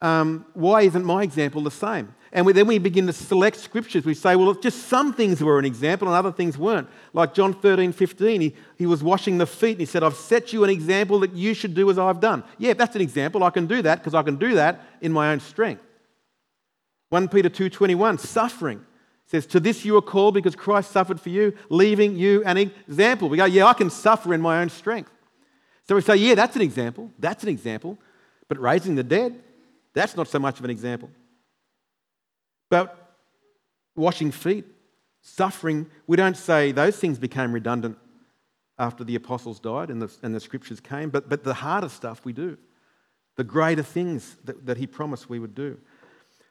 um, 0.00 0.44
why 0.54 0.82
isn't 0.82 1.04
my 1.04 1.22
example 1.22 1.62
the 1.62 1.70
same? 1.70 2.14
And 2.32 2.44
we, 2.44 2.52
then 2.52 2.66
we 2.66 2.78
begin 2.78 3.06
to 3.06 3.12
select 3.12 3.56
scriptures. 3.56 4.04
We 4.04 4.14
say, 4.14 4.36
well, 4.36 4.52
just 4.54 4.88
some 4.88 5.14
things 5.14 5.42
were 5.42 5.58
an 5.58 5.64
example 5.64 6.08
and 6.08 6.16
other 6.16 6.32
things 6.32 6.58
weren't. 6.58 6.88
Like 7.14 7.32
John 7.32 7.54
13, 7.54 7.92
15, 7.92 8.40
he, 8.40 8.54
he 8.76 8.86
was 8.86 9.02
washing 9.02 9.38
the 9.38 9.46
feet 9.46 9.72
and 9.72 9.80
he 9.80 9.86
said, 9.86 10.02
I've 10.02 10.14
set 10.14 10.52
you 10.52 10.62
an 10.62 10.70
example 10.70 11.20
that 11.20 11.32
you 11.34 11.54
should 11.54 11.74
do 11.74 11.88
as 11.90 11.98
I've 11.98 12.20
done. 12.20 12.44
Yeah, 12.58 12.74
that's 12.74 12.94
an 12.94 13.00
example. 13.00 13.44
I 13.44 13.50
can 13.50 13.66
do 13.66 13.80
that 13.82 14.00
because 14.00 14.14
I 14.14 14.22
can 14.22 14.36
do 14.36 14.54
that 14.56 14.84
in 15.00 15.12
my 15.12 15.32
own 15.32 15.40
strength. 15.40 15.82
1 17.08 17.28
Peter 17.28 17.48
2.21, 17.48 18.20
suffering. 18.20 18.84
says, 19.26 19.46
to 19.46 19.60
this 19.60 19.86
you 19.86 19.96
are 19.96 20.02
called 20.02 20.34
because 20.34 20.54
Christ 20.54 20.90
suffered 20.90 21.20
for 21.20 21.30
you, 21.30 21.54
leaving 21.70 22.14
you 22.16 22.44
an 22.44 22.58
example. 22.58 23.30
We 23.30 23.38
go, 23.38 23.46
yeah, 23.46 23.64
I 23.64 23.72
can 23.72 23.88
suffer 23.88 24.34
in 24.34 24.42
my 24.42 24.60
own 24.60 24.68
strength. 24.68 25.10
So 25.88 25.94
we 25.94 26.02
say, 26.02 26.16
yeah, 26.16 26.34
that's 26.34 26.56
an 26.56 26.60
example. 26.60 27.10
That's 27.18 27.42
an 27.42 27.48
example. 27.48 27.96
But 28.48 28.60
raising 28.60 28.94
the 28.94 29.02
dead, 29.02 29.42
that's 29.94 30.14
not 30.14 30.28
so 30.28 30.38
much 30.38 30.58
of 30.58 30.64
an 30.66 30.70
example. 30.70 31.10
But 32.70 33.14
washing 33.96 34.30
feet, 34.30 34.64
suffering, 35.22 35.86
we 36.06 36.16
don't 36.16 36.36
say 36.36 36.72
those 36.72 36.96
things 36.96 37.18
became 37.18 37.52
redundant 37.52 37.98
after 38.78 39.04
the 39.04 39.14
apostles 39.14 39.58
died 39.58 39.90
and 39.90 40.00
the, 40.00 40.12
and 40.22 40.34
the 40.34 40.40
scriptures 40.40 40.80
came, 40.80 41.10
but, 41.10 41.28
but 41.28 41.42
the 41.42 41.54
harder 41.54 41.88
stuff 41.88 42.24
we 42.24 42.32
do, 42.32 42.56
the 43.36 43.44
greater 43.44 43.82
things 43.82 44.36
that, 44.44 44.66
that 44.66 44.76
he 44.76 44.86
promised 44.86 45.28
we 45.28 45.38
would 45.38 45.54
do. 45.54 45.76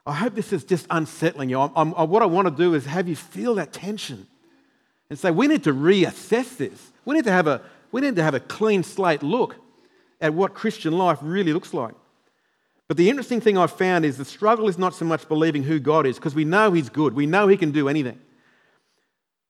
I 0.05 0.13
hope 0.13 0.35
this 0.35 0.53
is 0.53 0.63
just 0.63 0.87
unsettling 0.89 1.49
you. 1.49 1.59
I'm, 1.59 1.71
I'm, 1.75 2.09
what 2.09 2.21
I 2.21 2.25
want 2.25 2.47
to 2.47 2.53
do 2.53 2.73
is 2.73 2.85
have 2.85 3.07
you 3.07 3.15
feel 3.15 3.55
that 3.55 3.73
tension 3.73 4.27
and 5.09 5.17
say, 5.17 5.31
we 5.31 5.47
need 5.47 5.63
to 5.63 5.73
reassess 5.73 6.57
this. 6.57 6.91
We 7.05 7.15
need 7.15 7.23
to 7.25 7.31
have 7.31 7.47
a, 7.47 7.61
we 7.91 8.01
need 8.01 8.15
to 8.17 8.23
have 8.23 8.33
a 8.33 8.39
clean 8.39 8.83
slate 8.83 9.23
look 9.23 9.55
at 10.19 10.33
what 10.33 10.53
Christian 10.53 10.97
life 10.97 11.19
really 11.21 11.53
looks 11.53 11.73
like. 11.73 11.93
But 12.87 12.97
the 12.97 13.09
interesting 13.09 13.41
thing 13.41 13.57
I've 13.57 13.71
found 13.71 14.05
is 14.05 14.17
the 14.17 14.25
struggle 14.25 14.69
is 14.69 14.77
not 14.77 14.95
so 14.95 15.05
much 15.05 15.27
believing 15.27 15.63
who 15.63 15.79
God 15.79 16.05
is, 16.05 16.15
because 16.15 16.35
we 16.35 16.45
know 16.45 16.71
He's 16.71 16.89
good, 16.89 17.13
we 17.13 17.25
know 17.25 17.47
He 17.47 17.57
can 17.57 17.71
do 17.71 17.89
anything. 17.89 18.19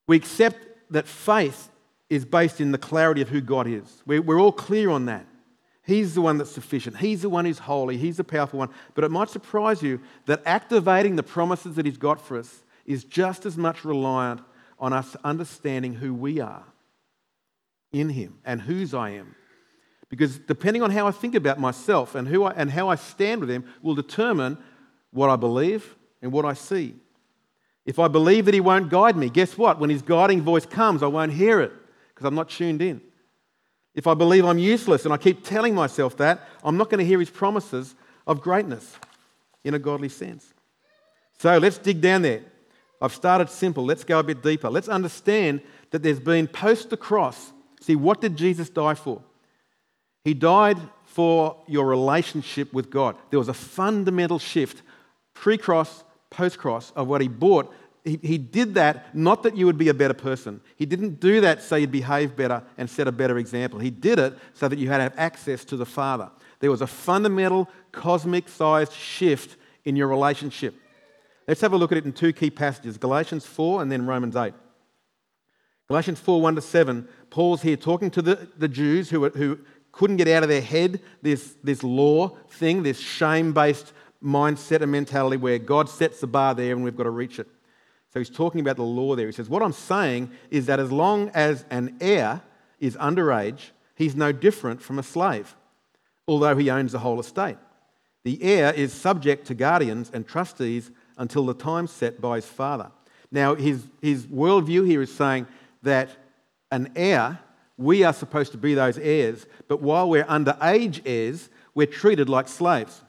We 0.08 0.16
accept 0.16 0.58
that 0.90 1.08
faith 1.08 1.70
is 2.10 2.26
based 2.26 2.62
in 2.62 2.72
the 2.72 2.78
clarity 2.78 3.22
of 3.22 3.30
who 3.30 3.42
God 3.42 3.68
is. 3.68 4.02
We're, 4.06 4.40
all 4.40 4.54
clear 4.54 4.90
on 4.90 5.06
that. 5.06 5.26
He's 5.84 6.16
the 6.16 6.22
one 6.22 6.38
that's 6.38 6.52
sufficient. 6.52 6.98
He's 6.98 7.22
the 7.22 7.30
one 7.30 7.46
who's 7.46 7.60
holy. 7.60 7.98
He's 7.98 8.18
the 8.18 8.24
powerful 8.24 8.60
one. 8.60 8.70
But 8.94 9.04
it 9.04 9.12
might 9.12 9.30
surprise 9.30 9.82
you 9.82 10.02
that 10.26 10.42
activating 10.46 11.16
the 11.16 11.24
promises 11.24 11.76
that 11.76 11.86
He's 11.86 11.98
got 11.98 12.20
for 12.20 12.38
us 12.38 12.64
is 12.86 13.04
just 13.04 13.46
as 13.46 13.58
much 13.58 13.86
reliant 13.86 14.42
on 14.80 14.94
us 14.94 15.16
understanding 15.24 15.94
who 15.94 16.14
we 16.14 16.40
are 16.40 16.64
in 17.92 18.10
Him 18.10 18.40
and 18.46 18.62
whose 18.62 18.94
I 18.94 19.12
am. 19.12 19.36
Because 20.10 20.40
depending 20.40 20.82
on 20.82 20.92
how 20.92 21.08
I 21.08 21.12
think 21.12 21.36
about 21.36 21.60
myself 21.60 22.16
and, 22.16 22.28
who 22.28 22.44
I, 22.44 22.52
and 22.52 22.72
how 22.72 22.90
I 22.90 22.96
stand 22.96 23.42
with 23.42 23.50
Him 23.50 23.66
will 23.82 23.96
determine 23.96 24.58
what 25.12 25.30
I 25.30 25.36
believe 25.36 25.96
and 26.22 26.32
what 26.32 26.46
I 26.46 26.54
see. 26.54 26.96
If 27.86 28.00
I 28.00 28.08
believe 28.08 28.46
that 28.46 28.54
He 28.54 28.62
won't 28.62 28.90
guide 28.90 29.18
me, 29.18 29.30
guess 29.30 29.58
what? 29.58 29.80
When 29.80 29.90
His 29.90 30.02
guiding 30.02 30.42
voice 30.42 30.66
comes, 30.66 31.04
I 31.04 31.08
won't 31.08 31.34
hear 31.34 31.60
it 31.62 31.72
because 32.14 32.26
I'm 32.26 32.36
not 32.36 32.50
tuned 32.50 32.82
in. 32.82 33.02
If 33.98 34.06
I 34.06 34.14
believe 34.14 34.46
I'm 34.46 34.60
useless 34.60 35.06
and 35.06 35.14
I 35.14 35.18
keep 35.18 35.44
telling 35.44 35.74
myself 35.74 36.18
that, 36.18 36.48
I'm 36.64 36.78
not 36.78 36.92
going 36.92 37.00
to 37.00 37.06
hear 37.06 37.20
his 37.20 37.32
promises 37.32 37.96
of 38.28 38.42
greatness 38.42 38.96
in 39.64 39.74
a 39.74 39.80
godly 39.80 40.10
sense. 40.10 40.54
So 41.40 41.58
let's 41.58 41.80
dig 41.80 42.00
down 42.00 42.22
there. 42.22 42.44
I've 43.02 43.14
started 43.14 43.50
simple. 43.50 43.84
Let's 43.84 44.04
go 44.04 44.20
a 44.20 44.24
bit 44.24 44.44
deeper. 44.44 44.70
Let's 44.70 44.88
understand 44.88 45.62
that 45.90 46.04
there's 46.04 46.20
been 46.20 46.48
post 46.48 46.92
the 46.92 46.98
cross. 46.98 47.52
See, 47.82 47.96
what 47.96 48.22
did 48.22 48.36
Jesus 48.36 48.70
die 48.70 48.94
for? 48.94 49.24
He 50.28 50.34
died 50.34 50.78
for 51.06 51.64
your 51.68 51.86
relationship 51.86 52.74
with 52.74 52.90
God. 52.90 53.16
There 53.30 53.40
was 53.40 53.48
a 53.48 53.54
fundamental 53.54 54.40
shift 54.40 54.82
pre 55.34 55.58
cross, 55.58 56.04
post 56.30 56.58
cross 56.58 56.92
of 56.96 57.08
what 57.08 57.22
he 57.22 57.30
bought 57.30 57.74
he, 58.08 58.20
he 58.24 58.38
did 58.38 58.76
that 58.76 59.14
not 59.14 59.44
that 59.44 59.58
you 59.58 59.66
would 59.66 59.78
be 59.78 59.90
a 59.90 59.94
better 59.94 60.14
person. 60.14 60.62
He 60.78 60.86
didn't 60.86 61.20
do 61.20 61.42
that 61.42 61.62
so 61.62 61.76
you'd 61.76 61.92
behave 61.92 62.36
better 62.36 62.64
and 62.78 62.90
set 62.90 63.08
a 63.08 63.12
better 63.12 63.38
example. 63.38 63.80
He 63.80 63.90
did 63.90 64.18
it 64.18 64.38
so 64.54 64.68
that 64.68 64.80
you 64.80 64.88
had 64.88 65.14
access 65.18 65.66
to 65.66 65.78
the 65.78 65.86
Father. 65.86 66.32
There 66.60 66.72
was 66.72 66.82
a 66.82 66.88
fundamental 66.88 67.70
cosmic 67.92 68.48
sized 68.48 68.94
shift 68.94 69.58
in 69.84 69.96
your 69.96 70.08
relationship. 70.08 70.76
Let's 71.48 71.62
have 71.62 71.74
a 71.74 71.78
look 71.78 71.92
at 71.92 71.98
it 71.98 72.06
in 72.06 72.14
two 72.14 72.34
key 72.34 72.50
passages 72.50 72.98
Galatians 72.98 73.46
4 73.46 73.82
and 73.82 73.92
then 73.92 74.06
Romans 74.06 74.36
8. 74.36 74.54
Galatians 75.88 76.20
4 76.20 76.42
1 76.42 76.56
to 76.56 76.62
7, 76.62 77.08
Paul's 77.30 77.62
here 77.62 77.78
talking 77.78 78.12
to 78.12 78.22
the, 78.22 78.48
the 78.58 78.68
Jews 78.68 79.10
who, 79.10 79.30
who 79.30 79.60
couldn't 79.98 80.18
get 80.18 80.28
out 80.28 80.44
of 80.44 80.50
their 80.50 80.62
head 80.62 81.02
this, 81.22 81.56
this 81.64 81.84
law 81.84 82.30
thing, 82.50 82.84
this 82.84 83.00
shame 83.00 83.52
based 83.52 83.94
mindset 84.24 84.82
and 84.82 84.92
mentality 84.92 85.38
where 85.38 85.58
God 85.58 85.90
sets 85.90 86.20
the 86.20 86.28
bar 86.28 86.54
there 86.54 86.74
and 86.74 86.84
we've 86.84 86.96
got 86.96 87.04
to 87.04 87.10
reach 87.10 87.40
it. 87.40 87.48
So 88.14 88.20
he's 88.20 88.30
talking 88.30 88.62
about 88.62 88.78
the 88.78 88.84
law 88.84 89.16
there. 89.16 89.26
He 89.26 89.32
says, 89.32 89.50
What 89.50 89.64
I'm 89.64 89.74
saying 89.74 90.32
is 90.50 90.68
that 90.68 90.80
as 90.80 90.92
long 90.92 91.30
as 91.34 91.66
an 91.70 91.98
heir 92.00 92.42
is 92.80 92.96
underage, 92.98 93.72
he's 93.96 94.16
no 94.16 94.32
different 94.32 94.82
from 94.82 95.00
a 95.00 95.04
slave, 95.04 95.56
although 96.28 96.56
he 96.56 96.70
owns 96.70 96.92
the 96.92 97.00
whole 97.00 97.20
estate. 97.20 97.58
The 98.24 98.42
heir 98.44 98.74
is 98.74 98.94
subject 98.94 99.48
to 99.48 99.56
guardians 99.56 100.12
and 100.14 100.28
trustees 100.28 100.92
until 101.18 101.46
the 101.46 101.54
time 101.54 101.88
set 101.88 102.22
by 102.22 102.36
his 102.36 102.46
father. 102.46 102.92
Now, 103.32 103.56
his, 103.56 103.84
his 104.02 104.26
worldview 104.26 104.86
here 104.86 105.02
is 105.02 105.14
saying 105.14 105.48
that 105.84 106.10
an 106.72 106.92
heir, 106.96 107.40
we 107.78 108.04
are 108.04 108.14
supposed 108.14 108.52
to 108.54 108.58
be 108.58 108.74
those 108.74 108.98
heirs, 108.98 109.46
but 109.68 109.82
while 109.82 110.10
we're 110.10 110.26
underage 110.26 111.02
heirs, 111.06 111.50
we're 111.76 111.88
treated 111.88 112.28
like 112.28 112.48
slaves. 112.48 113.04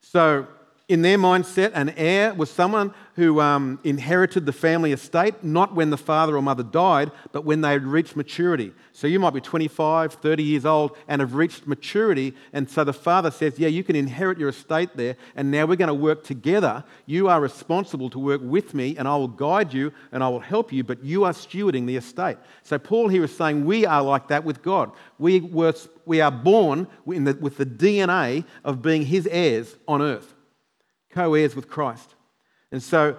So 0.00 0.46
in 0.86 1.00
their 1.00 1.16
mindset, 1.16 1.70
an 1.74 1.88
heir 1.96 2.34
was 2.34 2.50
someone 2.50 2.92
who 3.14 3.40
um, 3.40 3.78
inherited 3.84 4.44
the 4.44 4.52
family 4.52 4.92
estate, 4.92 5.42
not 5.42 5.74
when 5.74 5.88
the 5.88 5.96
father 5.96 6.36
or 6.36 6.42
mother 6.42 6.62
died, 6.62 7.10
but 7.32 7.42
when 7.42 7.62
they 7.62 7.70
had 7.70 7.84
reached 7.84 8.16
maturity. 8.16 8.70
So 8.92 9.06
you 9.06 9.18
might 9.18 9.32
be 9.32 9.40
25, 9.40 10.12
30 10.12 10.42
years 10.42 10.66
old 10.66 10.94
and 11.08 11.20
have 11.20 11.34
reached 11.34 11.66
maturity. 11.66 12.34
And 12.52 12.68
so 12.68 12.84
the 12.84 12.92
father 12.92 13.30
says, 13.30 13.58
Yeah, 13.58 13.68
you 13.68 13.82
can 13.82 13.96
inherit 13.96 14.38
your 14.38 14.50
estate 14.50 14.90
there, 14.94 15.16
and 15.34 15.50
now 15.50 15.64
we're 15.64 15.76
going 15.76 15.88
to 15.88 15.94
work 15.94 16.22
together. 16.22 16.84
You 17.06 17.28
are 17.28 17.40
responsible 17.40 18.10
to 18.10 18.18
work 18.18 18.42
with 18.44 18.74
me, 18.74 18.98
and 18.98 19.08
I 19.08 19.16
will 19.16 19.28
guide 19.28 19.72
you 19.72 19.90
and 20.12 20.22
I 20.22 20.28
will 20.28 20.40
help 20.40 20.70
you, 20.70 20.84
but 20.84 21.02
you 21.02 21.24
are 21.24 21.32
stewarding 21.32 21.86
the 21.86 21.96
estate. 21.96 22.36
So 22.62 22.78
Paul 22.78 23.08
here 23.08 23.24
is 23.24 23.34
saying 23.34 23.64
we 23.64 23.86
are 23.86 24.02
like 24.02 24.28
that 24.28 24.44
with 24.44 24.60
God. 24.62 24.92
We, 25.18 25.40
were, 25.40 25.74
we 26.04 26.20
are 26.20 26.30
born 26.30 26.88
the, 27.06 27.38
with 27.40 27.56
the 27.56 27.66
DNA 27.66 28.44
of 28.64 28.82
being 28.82 29.06
his 29.06 29.26
heirs 29.28 29.76
on 29.88 30.02
earth 30.02 30.33
co 31.14 31.34
heirs 31.34 31.54
with 31.56 31.68
Christ. 31.68 32.14
And 32.72 32.82
so, 32.82 33.16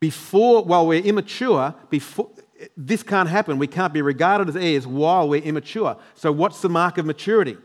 before, 0.00 0.64
while 0.64 0.86
we're 0.86 1.02
immature, 1.02 1.74
before, 1.90 2.30
this 2.76 3.02
can't 3.02 3.28
happen. 3.28 3.58
We 3.58 3.66
can't 3.66 3.92
be 3.92 4.02
regarded 4.02 4.48
as 4.48 4.56
heirs 4.56 4.86
while 4.86 5.28
we're 5.28 5.42
immature. 5.42 5.96
So, 6.14 6.32
what's 6.32 6.62
the 6.62 6.68
mark 6.68 6.98
of 6.98 7.04
maturity? 7.04 7.56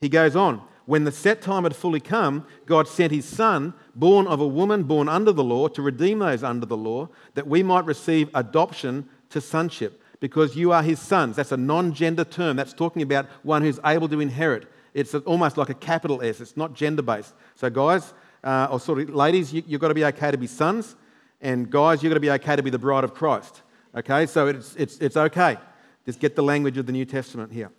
He 0.00 0.08
goes 0.08 0.36
on. 0.36 0.62
When 0.86 1.04
the 1.04 1.12
set 1.12 1.42
time 1.42 1.64
had 1.64 1.76
fully 1.76 2.00
come, 2.00 2.46
God 2.64 2.88
sent 2.88 3.12
his 3.12 3.26
Son, 3.26 3.74
born 3.94 4.26
of 4.26 4.40
a 4.40 4.46
woman 4.46 4.84
born 4.84 5.06
under 5.06 5.32
the 5.32 5.44
law, 5.44 5.68
to 5.68 5.82
redeem 5.82 6.20
those 6.20 6.42
under 6.42 6.64
the 6.64 6.78
law, 6.78 7.10
that 7.34 7.46
we 7.46 7.62
might 7.62 7.84
receive 7.84 8.30
adoption 8.34 9.06
to 9.28 9.42
sonship, 9.42 10.02
because 10.18 10.56
you 10.56 10.72
are 10.72 10.82
his 10.82 10.98
sons. 10.98 11.36
That's 11.36 11.52
a 11.52 11.58
non 11.58 11.92
gender 11.92 12.24
term. 12.24 12.56
That's 12.56 12.72
talking 12.72 13.02
about 13.02 13.26
one 13.42 13.60
who's 13.60 13.78
able 13.84 14.08
to 14.08 14.20
inherit. 14.20 14.66
It's 14.94 15.14
almost 15.14 15.58
like 15.58 15.68
a 15.68 15.74
capital 15.74 16.22
S, 16.22 16.40
it's 16.40 16.56
not 16.56 16.72
gender 16.72 17.02
based. 17.02 17.34
So, 17.54 17.68
guys, 17.68 18.14
uh, 18.44 18.68
or 18.70 18.80
sort 18.80 19.00
of 19.00 19.10
ladies, 19.10 19.52
you, 19.52 19.62
have 19.70 19.80
got 19.80 19.88
to 19.88 19.94
be 19.94 20.04
okay 20.04 20.30
to 20.30 20.38
be 20.38 20.46
sons, 20.46 20.96
and 21.40 21.70
guys, 21.70 22.02
you've 22.02 22.10
got 22.10 22.14
to 22.14 22.20
be 22.20 22.30
okay 22.30 22.56
to 22.56 22.62
be 22.62 22.70
the 22.70 22.78
bride 22.78 23.04
of 23.04 23.14
Christ. 23.14 23.62
Okay, 23.94 24.26
so 24.26 24.46
it's, 24.46 24.74
it's, 24.76 24.98
it's 24.98 25.16
okay. 25.16 25.56
Just 26.04 26.20
get 26.20 26.36
the 26.36 26.42
language 26.42 26.78
of 26.78 26.86
the 26.86 26.92
New 26.92 27.04
Testament 27.04 27.52
here. 27.52 27.70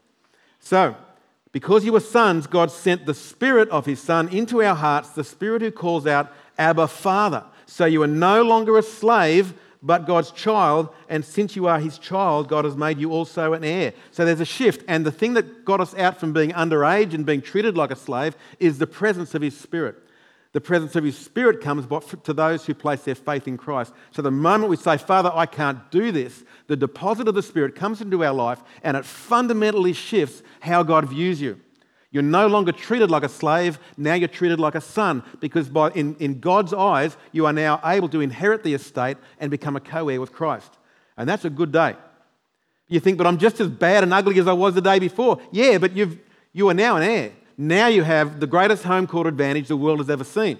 So, 0.59 0.95
because 1.51 1.83
you 1.83 1.93
were 1.93 1.99
sons, 1.99 2.45
God 2.45 2.71
sent 2.71 3.05
the 3.05 3.13
Spirit 3.13 3.69
of 3.69 3.85
His 3.85 3.99
Son 3.99 4.27
into 4.29 4.61
our 4.61 4.75
hearts, 4.75 5.09
the 5.09 5.23
Spirit 5.23 5.61
who 5.61 5.71
calls 5.71 6.05
out, 6.05 6.31
Abba, 6.57 6.87
Father. 6.87 7.43
So 7.65 7.85
you 7.85 8.03
are 8.03 8.07
no 8.07 8.43
longer 8.43 8.77
a 8.77 8.83
slave, 8.83 9.53
but 9.81 10.05
God's 10.05 10.31
child. 10.31 10.89
And 11.07 11.23
since 11.25 11.55
you 11.55 11.67
are 11.67 11.79
His 11.79 11.97
child, 11.97 12.49
God 12.49 12.65
has 12.65 12.75
made 12.75 12.99
you 12.99 13.11
also 13.11 13.53
an 13.53 13.63
heir. 13.63 13.93
So 14.11 14.25
there's 14.25 14.41
a 14.41 14.45
shift. 14.45 14.83
And 14.87 15.05
the 15.05 15.11
thing 15.11 15.33
that 15.33 15.65
got 15.65 15.79
us 15.79 15.95
out 15.95 16.19
from 16.19 16.33
being 16.33 16.51
underage 16.51 17.13
and 17.13 17.25
being 17.25 17.41
treated 17.41 17.77
like 17.77 17.91
a 17.91 17.95
slave 17.95 18.35
is 18.59 18.77
the 18.77 18.87
presence 18.87 19.33
of 19.33 19.41
His 19.41 19.57
Spirit. 19.57 19.95
The 20.51 20.61
presence 20.61 20.95
of 20.95 21.03
His 21.03 21.17
Spirit 21.17 21.61
comes 21.61 21.85
to 22.23 22.33
those 22.33 22.65
who 22.65 22.73
place 22.73 23.01
their 23.03 23.15
faith 23.15 23.47
in 23.47 23.55
Christ. 23.55 23.93
So 24.11 24.21
the 24.21 24.31
moment 24.31 24.69
we 24.69 24.77
say, 24.77 24.97
Father, 24.97 25.31
I 25.33 25.45
can't 25.45 25.91
do 25.91 26.11
this, 26.11 26.43
the 26.67 26.75
deposit 26.75 27.27
of 27.27 27.35
the 27.35 27.43
Spirit 27.43 27.75
comes 27.75 28.01
into 28.01 28.23
our 28.23 28.33
life 28.33 28.59
and 28.81 28.97
it 28.97 29.05
fundamentally 29.05 29.93
shifts 29.93 30.41
how 30.61 30.81
God 30.81 31.07
views 31.07 31.39
you. 31.39 31.59
You're 32.11 32.23
no 32.23 32.47
longer 32.47 32.71
treated 32.71 33.11
like 33.11 33.23
a 33.23 33.29
slave, 33.29 33.77
now 33.95 34.15
you're 34.15 34.27
treated 34.27 34.59
like 34.59 34.73
a 34.73 34.81
son, 34.81 35.21
because 35.39 35.69
by, 35.69 35.91
in, 35.91 36.15
in 36.15 36.39
God's 36.39 36.73
eyes, 36.73 37.15
you 37.31 37.45
are 37.45 37.53
now 37.53 37.79
able 37.85 38.09
to 38.09 38.21
inherit 38.21 38.63
the 38.63 38.73
estate 38.73 39.17
and 39.39 39.51
become 39.51 39.75
a 39.75 39.79
co 39.79 40.09
heir 40.09 40.19
with 40.19 40.33
Christ. 40.33 40.79
And 41.17 41.29
that's 41.29 41.45
a 41.45 41.51
good 41.51 41.71
day. 41.71 41.95
You 42.87 42.99
think, 42.99 43.19
but 43.19 43.27
I'm 43.27 43.37
just 43.37 43.59
as 43.59 43.67
bad 43.67 44.03
and 44.03 44.11
ugly 44.11 44.39
as 44.39 44.47
I 44.47 44.53
was 44.53 44.73
the 44.73 44.81
day 44.81 44.97
before. 44.97 45.39
Yeah, 45.51 45.77
but 45.77 45.95
you've, 45.95 46.17
you 46.51 46.67
are 46.69 46.73
now 46.73 46.95
an 46.95 47.03
heir. 47.03 47.31
Now 47.61 47.87
you 47.87 48.03
have 48.03 48.39
the 48.39 48.47
greatest 48.47 48.85
home 48.85 49.05
court 49.05 49.27
advantage 49.27 49.67
the 49.67 49.75
world 49.75 49.99
has 49.99 50.09
ever 50.09 50.23
seen. 50.23 50.59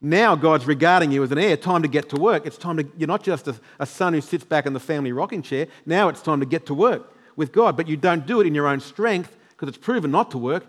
Now 0.00 0.34
God's 0.34 0.64
regarding 0.64 1.12
you 1.12 1.22
as 1.22 1.30
an 1.30 1.36
heir. 1.36 1.58
Time 1.58 1.82
to 1.82 1.88
get 1.88 2.08
to 2.08 2.16
work. 2.16 2.46
It's 2.46 2.56
time 2.56 2.78
to, 2.78 2.88
you're 2.96 3.06
not 3.06 3.22
just 3.22 3.48
a, 3.48 3.60
a 3.78 3.84
son 3.84 4.14
who 4.14 4.22
sits 4.22 4.42
back 4.42 4.64
in 4.64 4.72
the 4.72 4.80
family 4.80 5.12
rocking 5.12 5.42
chair. 5.42 5.66
Now 5.84 6.08
it's 6.08 6.22
time 6.22 6.40
to 6.40 6.46
get 6.46 6.64
to 6.66 6.74
work 6.74 7.14
with 7.36 7.52
God. 7.52 7.76
But 7.76 7.86
you 7.86 7.98
don't 7.98 8.26
do 8.26 8.40
it 8.40 8.46
in 8.46 8.54
your 8.54 8.66
own 8.66 8.80
strength 8.80 9.36
because 9.50 9.68
it's 9.68 9.76
proven 9.76 10.10
not 10.10 10.30
to 10.30 10.38
work. 10.38 10.64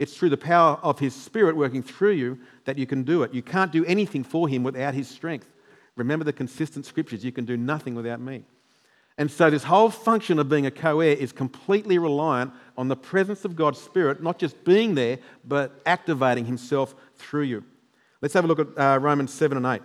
It's 0.00 0.16
through 0.16 0.30
the 0.30 0.36
power 0.36 0.80
of 0.82 0.98
His 0.98 1.14
Spirit 1.14 1.56
working 1.56 1.84
through 1.84 2.14
you 2.14 2.36
that 2.64 2.76
you 2.76 2.84
can 2.84 3.04
do 3.04 3.22
it. 3.22 3.32
You 3.32 3.42
can't 3.42 3.70
do 3.70 3.84
anything 3.84 4.24
for 4.24 4.48
Him 4.48 4.64
without 4.64 4.94
His 4.94 5.08
strength. 5.08 5.46
Remember 5.94 6.24
the 6.24 6.32
consistent 6.32 6.86
scriptures 6.86 7.24
you 7.24 7.30
can 7.30 7.44
do 7.44 7.56
nothing 7.56 7.94
without 7.94 8.20
me. 8.20 8.42
And 9.18 9.28
so, 9.28 9.50
this 9.50 9.64
whole 9.64 9.90
function 9.90 10.38
of 10.38 10.48
being 10.48 10.64
a 10.66 10.70
co 10.70 11.00
heir 11.00 11.16
is 11.16 11.32
completely 11.32 11.98
reliant 11.98 12.52
on 12.78 12.86
the 12.86 12.96
presence 12.96 13.44
of 13.44 13.56
God's 13.56 13.80
Spirit, 13.80 14.22
not 14.22 14.38
just 14.38 14.64
being 14.64 14.94
there, 14.94 15.18
but 15.44 15.82
activating 15.84 16.44
Himself 16.44 16.94
through 17.16 17.42
you. 17.42 17.64
Let's 18.22 18.34
have 18.34 18.44
a 18.44 18.46
look 18.46 18.60
at 18.60 18.68
uh, 18.78 18.98
Romans 19.00 19.34
7 19.34 19.56
and 19.56 19.66
8. 19.66 19.82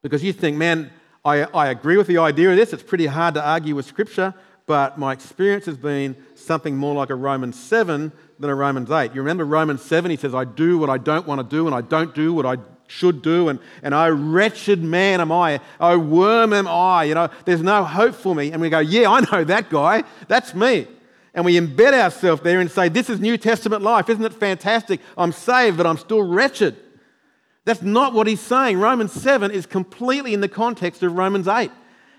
Because 0.00 0.24
you 0.24 0.32
think, 0.32 0.56
man, 0.56 0.90
I, 1.26 1.42
I 1.42 1.68
agree 1.68 1.98
with 1.98 2.06
the 2.06 2.18
idea 2.18 2.50
of 2.50 2.56
this. 2.56 2.72
It's 2.72 2.82
pretty 2.82 3.04
hard 3.04 3.34
to 3.34 3.46
argue 3.46 3.74
with 3.74 3.84
Scripture, 3.84 4.32
but 4.66 4.98
my 4.98 5.12
experience 5.12 5.66
has 5.66 5.76
been 5.76 6.16
something 6.34 6.74
more 6.74 6.94
like 6.94 7.10
a 7.10 7.14
Romans 7.14 7.60
7 7.60 8.10
than 8.38 8.50
a 8.50 8.54
Romans 8.54 8.90
8. 8.90 9.14
You 9.14 9.20
remember 9.20 9.44
Romans 9.44 9.82
7? 9.82 10.10
He 10.10 10.16
says, 10.16 10.34
I 10.34 10.44
do 10.44 10.78
what 10.78 10.88
I 10.88 10.96
don't 10.96 11.26
want 11.26 11.42
to 11.42 11.56
do, 11.56 11.66
and 11.66 11.74
I 11.74 11.82
don't 11.82 12.14
do 12.14 12.32
what 12.32 12.46
I 12.46 12.56
should 12.86 13.20
do, 13.20 13.50
and, 13.50 13.58
and 13.82 13.92
oh, 13.92 14.08
wretched 14.10 14.82
man 14.82 15.20
am 15.20 15.30
I, 15.30 15.60
oh, 15.80 15.98
worm 15.98 16.54
am 16.54 16.66
I, 16.66 17.04
you 17.04 17.14
know, 17.14 17.28
there's 17.44 17.62
no 17.62 17.84
hope 17.84 18.14
for 18.14 18.34
me. 18.34 18.52
And 18.52 18.62
we 18.62 18.70
go, 18.70 18.78
yeah, 18.78 19.10
I 19.10 19.20
know 19.20 19.44
that 19.44 19.68
guy, 19.68 20.04
that's 20.28 20.54
me. 20.54 20.86
And 21.34 21.44
we 21.44 21.58
embed 21.58 21.92
ourselves 21.94 22.42
there 22.42 22.60
and 22.60 22.70
say, 22.70 22.88
this 22.88 23.10
is 23.10 23.18
New 23.18 23.36
Testament 23.36 23.82
life, 23.82 24.08
isn't 24.08 24.24
it 24.24 24.32
fantastic? 24.32 25.00
I'm 25.18 25.32
saved, 25.32 25.76
but 25.76 25.86
I'm 25.86 25.98
still 25.98 26.22
wretched. 26.22 26.76
That's 27.64 27.82
not 27.82 28.12
what 28.12 28.26
he's 28.26 28.40
saying. 28.40 28.78
Romans 28.78 29.12
7 29.12 29.50
is 29.50 29.66
completely 29.66 30.32
in 30.32 30.40
the 30.40 30.48
context 30.48 31.02
of 31.02 31.16
Romans 31.16 31.48
8. 31.48 31.70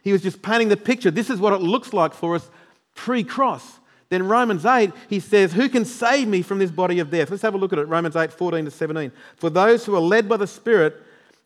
He 0.01 0.12
was 0.12 0.22
just 0.22 0.41
painting 0.41 0.69
the 0.69 0.77
picture. 0.77 1.12
This 1.12 1.29
is 1.29 1.39
what 1.39 1.53
it 1.53 1.62
looks 1.62 1.93
like 1.93 2.13
for 2.13 2.36
us 2.36 2.50
pre 2.93 3.24
cross. 3.24 3.79
Then 4.10 4.27
Romans 4.27 4.65
8, 4.65 4.91
he 5.10 5.19
says, 5.19 5.53
Who 5.53 5.69
can 5.69 5.86
save 5.86 6.27
me 6.27 6.41
from 6.41 6.60
this 6.60 6.72
body 6.72 7.00
of 7.00 7.10
death? 7.10 7.31
Let's 7.31 7.41
have 7.41 7.55
a 7.55 7.57
look 7.57 7.74
at 7.74 7.79
it. 7.79 7.88
Romans 7.88 8.15
8, 8.15 8.31
14 8.31 8.65
to 8.65 8.72
17. 8.72 9.12
For 9.38 9.50
those 9.50 9.86
who 9.86 9.95
are 9.95 10.01
led 10.01 10.29
by 10.29 10.38
the 10.38 10.48
Spirit 10.48 11.01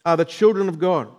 are 0.06 0.18
the 0.18 0.26
children 0.26 0.68
of 0.68 0.80
God. 0.80 1.10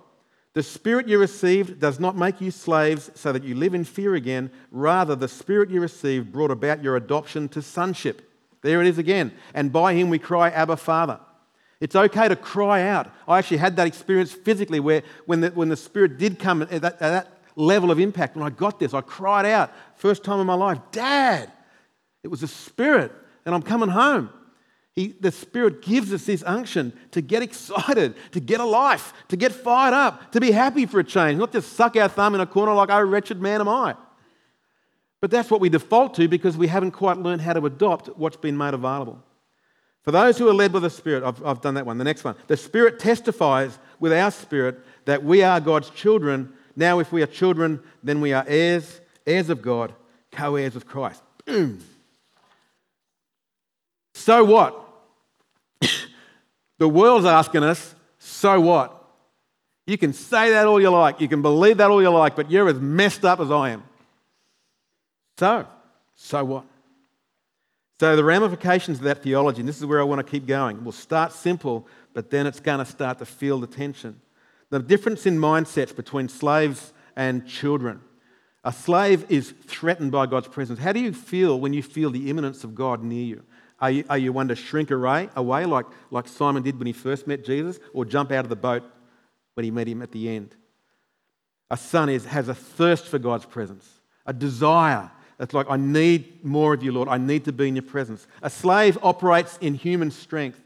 The 0.53 0.63
Spirit 0.65 1.07
you 1.07 1.19
received 1.19 1.79
does 1.79 2.01
not 2.01 2.17
make 2.17 2.41
you 2.41 2.51
slaves 2.51 3.11
so 3.15 3.33
that 3.33 3.45
you 3.45 3.55
live 3.55 3.73
in 3.73 3.85
fear 3.85 4.15
again. 4.15 4.51
Rather, 4.73 5.15
the 5.15 5.29
Spirit 5.29 5.71
you 5.71 5.81
received 5.81 6.33
brought 6.33 6.51
about 6.51 6.83
your 6.83 6.97
adoption 6.97 7.49
to 7.51 7.63
sonship. 7.63 8.29
There 8.63 8.81
it 8.81 8.89
is 8.89 8.99
again. 8.99 9.33
And 9.55 9.73
by 9.73 9.95
him 9.95 10.11
we 10.11 10.19
cry, 10.19 10.51
Abba, 10.51 10.77
Father. 10.77 11.21
It's 11.81 11.97
okay 11.97 12.29
to 12.29 12.37
cry 12.37 12.83
out. 12.83 13.11
I 13.29 13.39
actually 13.39 13.59
had 13.59 13.77
that 13.77 13.87
experience 13.87 14.33
physically 14.33 14.81
where 14.81 15.03
when 15.25 15.41
the, 15.41 15.51
when 15.51 15.69
the 15.69 15.77
Spirit 15.77 16.19
did 16.19 16.39
come 16.39 16.63
at 16.63 16.83
that, 16.83 16.95
at 16.95 16.99
that 16.99 17.39
level 17.55 17.91
of 17.91 18.01
impact, 18.01 18.37
when 18.37 18.45
I 18.45 18.51
got 18.51 18.81
this, 18.81 18.93
I 18.93 19.01
cried 19.03 19.47
out, 19.47 19.73
first 19.97 20.25
time 20.25 20.41
in 20.41 20.47
my 20.47 20.55
life, 20.55 20.79
Dad! 20.91 21.51
It 22.23 22.29
was 22.29 22.41
the 22.41 22.49
Spirit, 22.49 23.13
and 23.47 23.55
I'm 23.55 23.63
coming 23.63 23.89
home. 23.89 24.31
He, 24.97 25.15
the 25.21 25.31
Spirit 25.31 25.83
gives 25.83 26.13
us 26.13 26.25
this 26.25 26.43
unction 26.45 26.93
to 27.13 27.21
get 27.21 27.43
excited, 27.43 28.15
to 28.33 28.41
get 28.41 28.61
a 28.61 28.65
life, 28.65 29.13
to 29.29 29.37
get 29.37 29.53
fired 29.53 29.95
up, 29.95 30.33
to 30.33 30.41
be 30.41 30.51
happy 30.51 30.87
for 30.87 31.01
a 31.01 31.05
change, 31.05 31.39
not 31.39 31.53
just 31.53 31.75
suck 31.75 31.97
our 31.97 32.09
thumb 32.09 32.35
in 32.35 32.41
a 32.41 32.47
corner 32.47 32.75
like, 32.75 32.91
oh, 32.91 33.03
wretched 33.03 33.41
man 33.41 33.61
am 33.61 33.69
I. 33.69 33.95
But 35.21 35.31
that's 35.31 35.51
what 35.51 35.61
we 35.61 35.69
default 35.69 36.15
to 36.15 36.29
because 36.29 36.57
we 36.57 36.67
haven't 36.67 36.93
quite 36.93 37.19
learned 37.19 37.43
how 37.43 37.53
to 37.53 37.65
adopt 37.67 38.09
what's 38.17 38.37
been 38.37 38.57
made 38.57 38.75
available. 38.75 39.23
For 40.03 40.13
those 40.13 40.39
who 40.39 40.49
are 40.49 40.55
led 40.55 40.73
by 40.73 40.79
the 40.79 40.89
Spirit, 40.89 41.23
I've, 41.23 41.45
I've 41.45 41.61
done 41.61 41.75
that 41.75 41.85
one. 41.85 41.99
The 41.99 42.05
next 42.05 42.25
one. 42.25 42.35
The 42.47 42.57
Spirit 42.57 42.99
testifies 42.99 43.79
with 43.99 44.13
our 44.13 44.31
spirit 44.31 44.81
that 45.05 45.23
we 45.23 45.43
are 45.43 45.61
God's 45.61 45.91
children. 45.91 46.55
Now, 46.75 47.01
if 47.01 47.13
we 47.13 47.23
are 47.23 47.27
children, 47.27 47.83
then 48.03 48.23
we 48.23 48.33
are 48.33 48.45
heirs, 48.49 49.03
heirs 49.27 49.51
of 49.51 49.61
God, 49.61 49.95
co 50.33 50.57
heirs 50.57 50.75
with 50.75 50.87
Christ. 50.87 51.23
Boom. 51.45 51.81
So 54.21 54.45
what? 54.45 54.77
the 56.79 56.89
world's 56.89 57.25
asking 57.25 57.65
us, 57.65 57.95
so 58.19 58.61
what? 58.61 59.03
You 59.87 59.97
can 59.97 60.13
say 60.13 60.51
that 60.51 60.67
all 60.67 60.81
you 60.81 60.91
like, 60.91 61.23
you 61.23 61.29
can 61.29 61.41
believe 61.41 61.79
that 61.79 61.91
all 61.91 62.03
you 62.03 62.11
like, 62.11 62.37
but 62.37 62.51
you're 62.51 62.69
as 62.69 62.79
messed 62.79 63.25
up 63.25 63.41
as 63.41 63.51
I 63.51 63.71
am. 63.71 63.83
So, 65.39 65.67
so 66.17 66.45
what? 66.45 66.67
So, 67.99 68.15
the 68.15 68.23
ramifications 68.23 68.99
of 68.99 69.05
that 69.05 69.23
theology, 69.23 69.61
and 69.61 69.69
this 69.69 69.79
is 69.79 69.87
where 69.87 70.01
I 70.01 70.05
want 70.05 70.25
to 70.25 70.31
keep 70.31 70.47
going, 70.47 70.85
will 70.85 70.93
start 70.93 71.33
simple, 71.33 71.89
but 72.13 72.31
then 72.31 72.47
it's 72.47 72.61
going 72.61 72.79
to 72.79 72.85
start 72.85 73.19
to 73.19 73.27
feel 73.27 73.59
the 73.59 73.67
tension. 73.67 74.21
The 74.69 74.81
difference 74.81 75.25
in 75.25 75.39
mindsets 75.39 75.97
between 75.97 76.29
slaves 76.29 76.93
and 77.17 77.47
children. 77.47 78.03
A 78.65 78.73
slave 78.73 79.25
is 79.31 79.55
threatened 79.67 80.13
by 80.13 80.27
God's 80.27 80.49
presence. 80.49 80.79
How 80.79 80.93
do 80.93 81.01
you 81.01 81.15
feel 81.15 81.59
when 81.59 81.73
you 81.73 81.83
feel 81.83 82.11
the 82.11 82.29
imminence 82.29 82.65
of 82.65 82.75
God 82.75 83.03
near 83.03 83.25
you? 83.25 83.43
Are 83.81 83.91
you, 83.91 84.05
are 84.11 84.19
you 84.19 84.33
one 84.33 84.49
to 84.49 84.55
shrink 84.55 84.91
away, 84.91 85.29
away 85.37 85.65
like, 85.65 85.87
like 86.11 86.29
Simon 86.29 86.63
did 86.63 86.79
when 86.79 86.87
he 86.87 86.93
first 86.93 87.27
met 87.27 87.45
Jesus, 87.45 87.79
or 87.95 88.05
jump 88.05 88.31
out 88.31 88.45
of 88.45 88.49
the 88.49 88.57
boat 88.57 88.83
when 89.55 89.65
he 89.65 89.71
met 89.71 89.89
him 89.89 90.03
at 90.03 90.13
the 90.13 90.29
end? 90.29 90.55
A 91.71 91.77
son 91.77 92.09
is, 92.09 92.25
has 92.27 92.49
a 92.49 92.55
thirst 92.55 93.07
for 93.07 93.19
God's 93.19 93.47
presence, 93.47 93.89
a 94.27 94.33
desire 94.33 95.11
it's 95.41 95.55
like, 95.55 95.71
I 95.71 95.79
need 95.79 96.45
more 96.45 96.75
of 96.75 96.83
you, 96.83 96.93
Lord. 96.93 97.09
I 97.09 97.17
need 97.17 97.47
to 97.47 97.53
be 97.53 97.67
in 97.67 97.75
your 97.75 97.83
presence. 97.83 98.27
A 98.43 98.51
slave 98.51 98.99
operates 99.03 99.57
in 99.63 99.73
human 99.73 100.11
strength. 100.11 100.61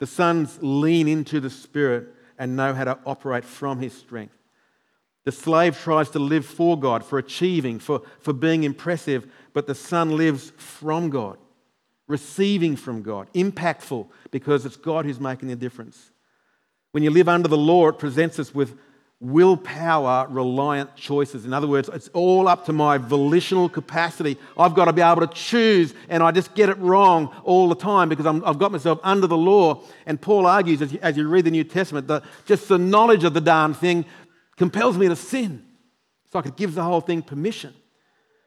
The 0.00 0.08
sons 0.08 0.58
lean 0.60 1.06
into 1.06 1.38
the 1.38 1.50
Spirit 1.50 2.08
and 2.36 2.56
know 2.56 2.74
how 2.74 2.84
to 2.84 2.98
operate 3.06 3.44
from 3.44 3.78
his 3.78 3.96
strength. 3.96 4.34
The 5.24 5.30
slave 5.30 5.78
tries 5.78 6.10
to 6.10 6.18
live 6.18 6.44
for 6.44 6.78
God, 6.78 7.04
for 7.04 7.18
achieving, 7.18 7.78
for, 7.78 8.02
for 8.20 8.32
being 8.32 8.64
impressive, 8.64 9.30
but 9.52 9.66
the 9.66 9.74
son 9.74 10.16
lives 10.16 10.52
from 10.56 11.10
God, 11.10 11.38
receiving 12.08 12.74
from 12.74 13.02
God, 13.02 13.28
impactful, 13.34 14.08
because 14.30 14.66
it's 14.66 14.76
God 14.76 15.04
who's 15.04 15.20
making 15.20 15.48
the 15.48 15.56
difference. 15.56 16.10
When 16.92 17.02
you 17.02 17.10
live 17.10 17.28
under 17.28 17.48
the 17.48 17.56
law, 17.56 17.88
it 17.88 17.98
presents 17.98 18.38
us 18.38 18.54
with 18.54 18.76
willpower 19.20 20.28
reliant 20.30 20.94
choices. 20.94 21.44
In 21.44 21.52
other 21.52 21.66
words, 21.66 21.90
it's 21.92 22.08
all 22.08 22.46
up 22.46 22.66
to 22.66 22.72
my 22.72 22.98
volitional 22.98 23.68
capacity. 23.68 24.38
I've 24.56 24.74
got 24.74 24.84
to 24.84 24.92
be 24.92 25.02
able 25.02 25.26
to 25.26 25.34
choose, 25.34 25.92
and 26.08 26.22
I 26.22 26.30
just 26.30 26.54
get 26.54 26.68
it 26.68 26.78
wrong 26.78 27.34
all 27.44 27.68
the 27.68 27.74
time 27.74 28.08
because 28.08 28.26
i 28.26 28.32
have 28.32 28.58
got 28.58 28.72
myself 28.72 29.00
under 29.02 29.26
the 29.26 29.36
law. 29.36 29.82
And 30.06 30.20
Paul 30.20 30.46
argues, 30.46 30.80
as 30.82 30.92
you, 30.92 30.98
as 31.02 31.16
you 31.16 31.28
read 31.28 31.44
the 31.44 31.50
New 31.50 31.64
Testament, 31.64 32.06
that 32.08 32.24
just 32.46 32.68
the 32.68 32.78
knowledge 32.78 33.24
of 33.24 33.34
the 33.34 33.40
darn 33.40 33.74
thing 33.74 34.04
compels 34.56 34.96
me 34.96 35.08
to 35.08 35.16
sin. 35.16 35.64
It's 36.26 36.34
like 36.34 36.46
it 36.46 36.56
gives 36.56 36.76
the 36.76 36.84
whole 36.84 37.00
thing 37.00 37.22
permission. 37.22 37.74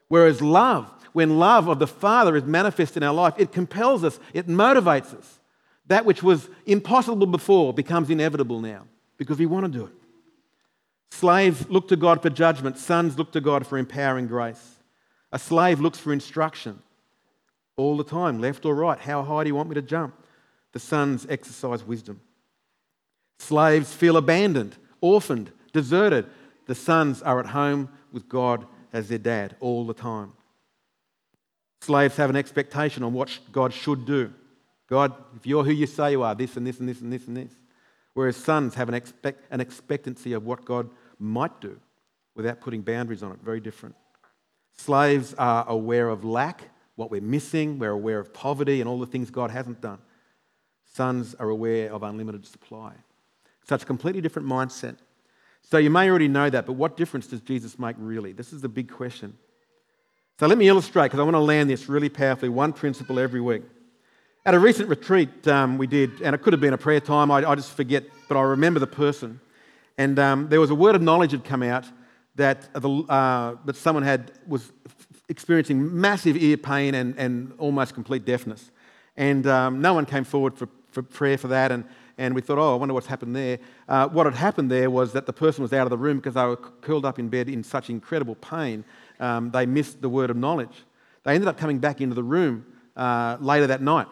Whereas 0.08 0.42
love, 0.42 0.92
when 1.14 1.38
love 1.38 1.68
of 1.68 1.80
the 1.80 1.88
Father 1.88 2.36
is 2.36 2.44
manifest 2.44 2.98
in 2.98 3.04
our 3.04 3.14
life, 3.14 3.34
it 3.38 3.52
compels 3.52 4.04
us, 4.04 4.20
it 4.34 4.48
motivates 4.48 5.18
us. 5.18 5.40
That 5.88 6.06
which 6.06 6.24
was 6.24 6.50
impossible 6.66 7.28
before 7.28 7.74
becomes 7.74 8.10
inevitable 8.10 8.62
now 8.62 8.86
because 9.18 9.38
we 9.38 9.46
want 9.46 9.66
to 9.66 9.72
do 9.72 9.86
it. 9.86 9.94
Slaves 11.12 11.70
look 11.70 11.90
to 11.90 11.96
God 11.96 12.22
for 12.22 12.30
judgment, 12.30 12.78
sons 12.78 13.18
look 13.18 13.34
to 13.34 13.42
God 13.42 13.68
for 13.68 13.78
empowering 13.78 14.28
grace. 14.28 14.78
A 15.32 15.40
slave 15.40 15.80
looks 15.80 16.00
for 16.00 16.14
instruction 16.14 16.82
all 17.78 17.98
the 17.98 18.04
time, 18.04 18.40
left 18.40 18.66
or 18.66 18.76
right. 18.76 19.00
How 19.00 19.24
high 19.24 19.44
do 19.44 19.50
you 19.50 19.56
want 19.56 19.70
me 19.70 19.76
to 19.76 19.82
jump? 19.82 20.16
The 20.72 20.80
sons 20.80 21.26
exercise 21.30 21.84
wisdom. 21.84 22.22
Slaves 23.40 23.94
feel 23.94 24.18
abandoned, 24.18 24.78
orphaned, 25.02 25.52
deserted. 25.74 26.28
The 26.68 26.76
sons 26.76 27.22
are 27.22 27.40
at 27.40 27.48
home 27.48 27.90
with 28.12 28.30
God 28.30 28.66
as 28.94 29.10
their 29.10 29.18
dad 29.18 29.56
all 29.60 29.86
the 29.86 29.94
time. 29.94 30.34
Slaves 31.82 32.16
have 32.18 32.30
an 32.30 32.36
expectation 32.36 33.04
on 33.04 33.14
what 33.14 33.38
God 33.52 33.74
should 33.74 34.06
do. 34.06 34.32
God, 34.88 35.14
if 35.36 35.48
you're 35.48 35.64
who 35.64 35.72
you 35.72 35.88
say 35.88 36.12
you 36.12 36.22
are, 36.22 36.36
this 36.36 36.56
and 36.58 36.68
this 36.68 36.80
and 36.80 36.88
this 36.88 37.02
and 37.02 37.12
this 37.12 37.28
and 37.28 37.36
this. 37.36 37.52
Whereas 38.14 38.36
sons 38.36 38.76
have 38.76 38.90
an, 38.90 38.94
expect, 38.94 39.46
an 39.52 39.62
expectancy 39.62 40.34
of 40.34 40.46
what 40.46 40.66
God 40.66 40.90
might 41.18 41.60
do 41.62 41.80
without 42.36 42.62
putting 42.62 42.82
boundaries 42.82 43.24
on 43.24 43.32
it. 43.32 43.40
Very 43.42 43.60
different. 43.60 43.96
Slaves 44.78 45.34
are 45.36 45.68
aware 45.68 46.10
of 46.10 46.24
lack, 46.24 46.70
what 46.96 47.10
we're 47.10 47.22
missing, 47.22 47.80
we're 47.80 47.92
aware 47.92 48.20
of 48.20 48.34
poverty 48.34 48.82
and 48.82 48.90
all 48.90 49.00
the 49.00 49.06
things 49.06 49.32
God 49.32 49.50
hasn't 49.50 49.82
done. 49.82 50.00
Sons 50.94 51.36
are 51.36 51.50
aware 51.50 51.92
of 51.92 52.04
unlimited 52.04 52.46
supply. 52.46 52.94
So 53.68 53.76
it's 53.76 53.84
a 53.84 53.88
completely 53.88 54.22
different 54.22 54.48
mindset. 54.48 54.98
So 55.62 55.78
you 55.78 55.90
may 55.90 56.10
already 56.10 56.28
know 56.28 56.50
that, 56.50 56.66
but 56.66 56.74
what 56.74 56.98
difference 56.98 57.28
does 57.28 57.42
Jesus 57.42 57.80
make 57.80 57.96
really? 57.98 58.34
This 58.34 58.52
is 58.52 58.62
the 58.62 58.70
big 58.70 58.92
question. 58.92 59.38
So 60.42 60.48
let 60.48 60.58
me 60.58 60.68
illustrate 60.68 61.04
because 61.04 61.20
I 61.20 61.24
want 61.24 61.36
to 61.36 61.40
land 61.40 61.70
this 61.70 61.88
really 61.88 62.10
powerfully, 62.10 62.50
one 62.50 62.74
principle 62.74 63.20
every 63.20 63.40
week. 63.40 63.62
At 64.44 64.56
a 64.56 64.60
recent 64.60 64.90
retreat 64.90 65.48
um, 65.48 65.78
we 65.78 65.86
did, 65.86 66.20
and 66.24 66.34
it 66.34 66.42
could 66.42 66.52
have 66.52 66.60
been 66.60 66.74
a 66.74 66.80
prayer 66.80 67.00
time, 67.00 67.30
I, 67.30 67.48
I 67.48 67.54
just 67.54 67.74
forget, 67.74 68.06
but 68.28 68.38
I 68.38 68.42
remember 68.42 68.80
the 68.80 68.88
person. 68.88 69.40
And 70.00 70.18
um, 70.18 70.50
there 70.50 70.60
was 70.60 70.72
a 70.72 70.74
word 70.74 70.96
of 70.96 71.02
knowledge 71.04 71.30
had 71.30 71.44
come 71.44 71.62
out 71.62 71.86
that, 72.38 72.74
the, 72.74 72.90
uh, 72.90 73.58
that 73.66 73.76
someone 73.76 74.04
had, 74.04 74.32
was 74.48 74.72
experiencing 75.30 76.02
massive 76.02 76.36
ear 76.36 76.58
pain 76.58 76.96
and, 76.96 77.16
and 77.20 77.54
almost 77.60 77.94
complete 77.94 78.26
deafness. 78.26 78.72
And 79.16 79.46
um, 79.46 79.80
no 79.80 79.94
one 79.94 80.08
came 80.08 80.24
forward 80.24 80.58
for, 80.58 80.68
for 80.90 81.04
prayer 81.04 81.38
for 81.38 81.50
that. 81.50 81.72
And, 81.72 81.84
and 82.18 82.34
we 82.34 82.42
thought, 82.42 82.58
oh, 82.58 82.74
I 82.74 82.78
wonder 82.78 82.96
what's 82.96 83.06
happened 83.06 83.36
there. 83.36 83.60
Uh, 83.88 84.08
what 84.08 84.26
had 84.26 84.34
happened 84.34 84.72
there 84.72 84.90
was 84.90 85.14
that 85.14 85.28
the 85.28 85.34
person 85.34 85.62
was 85.62 85.72
out 85.72 85.86
of 85.86 85.92
the 85.92 86.00
room 86.00 86.18
because 86.18 86.34
they 86.34 86.44
were 86.44 86.58
curled 86.58 87.06
up 87.06 87.20
in 87.20 87.30
bed 87.30 87.48
in 87.48 87.64
such 87.64 87.92
incredible 87.92 88.34
pain. 88.34 88.84
Um, 89.22 89.52
they 89.52 89.66
missed 89.66 90.02
the 90.02 90.10
word 90.10 90.30
of 90.30 90.36
knowledge. 90.36 90.74
They 91.24 91.34
ended 91.34 91.48
up 91.48 91.58
coming 91.58 91.80
back 91.80 92.02
into 92.02 92.16
the 92.16 92.24
room 92.24 92.66
uh, 92.98 93.38
later 93.40 93.68
that 93.68 93.82
night. 93.82 94.08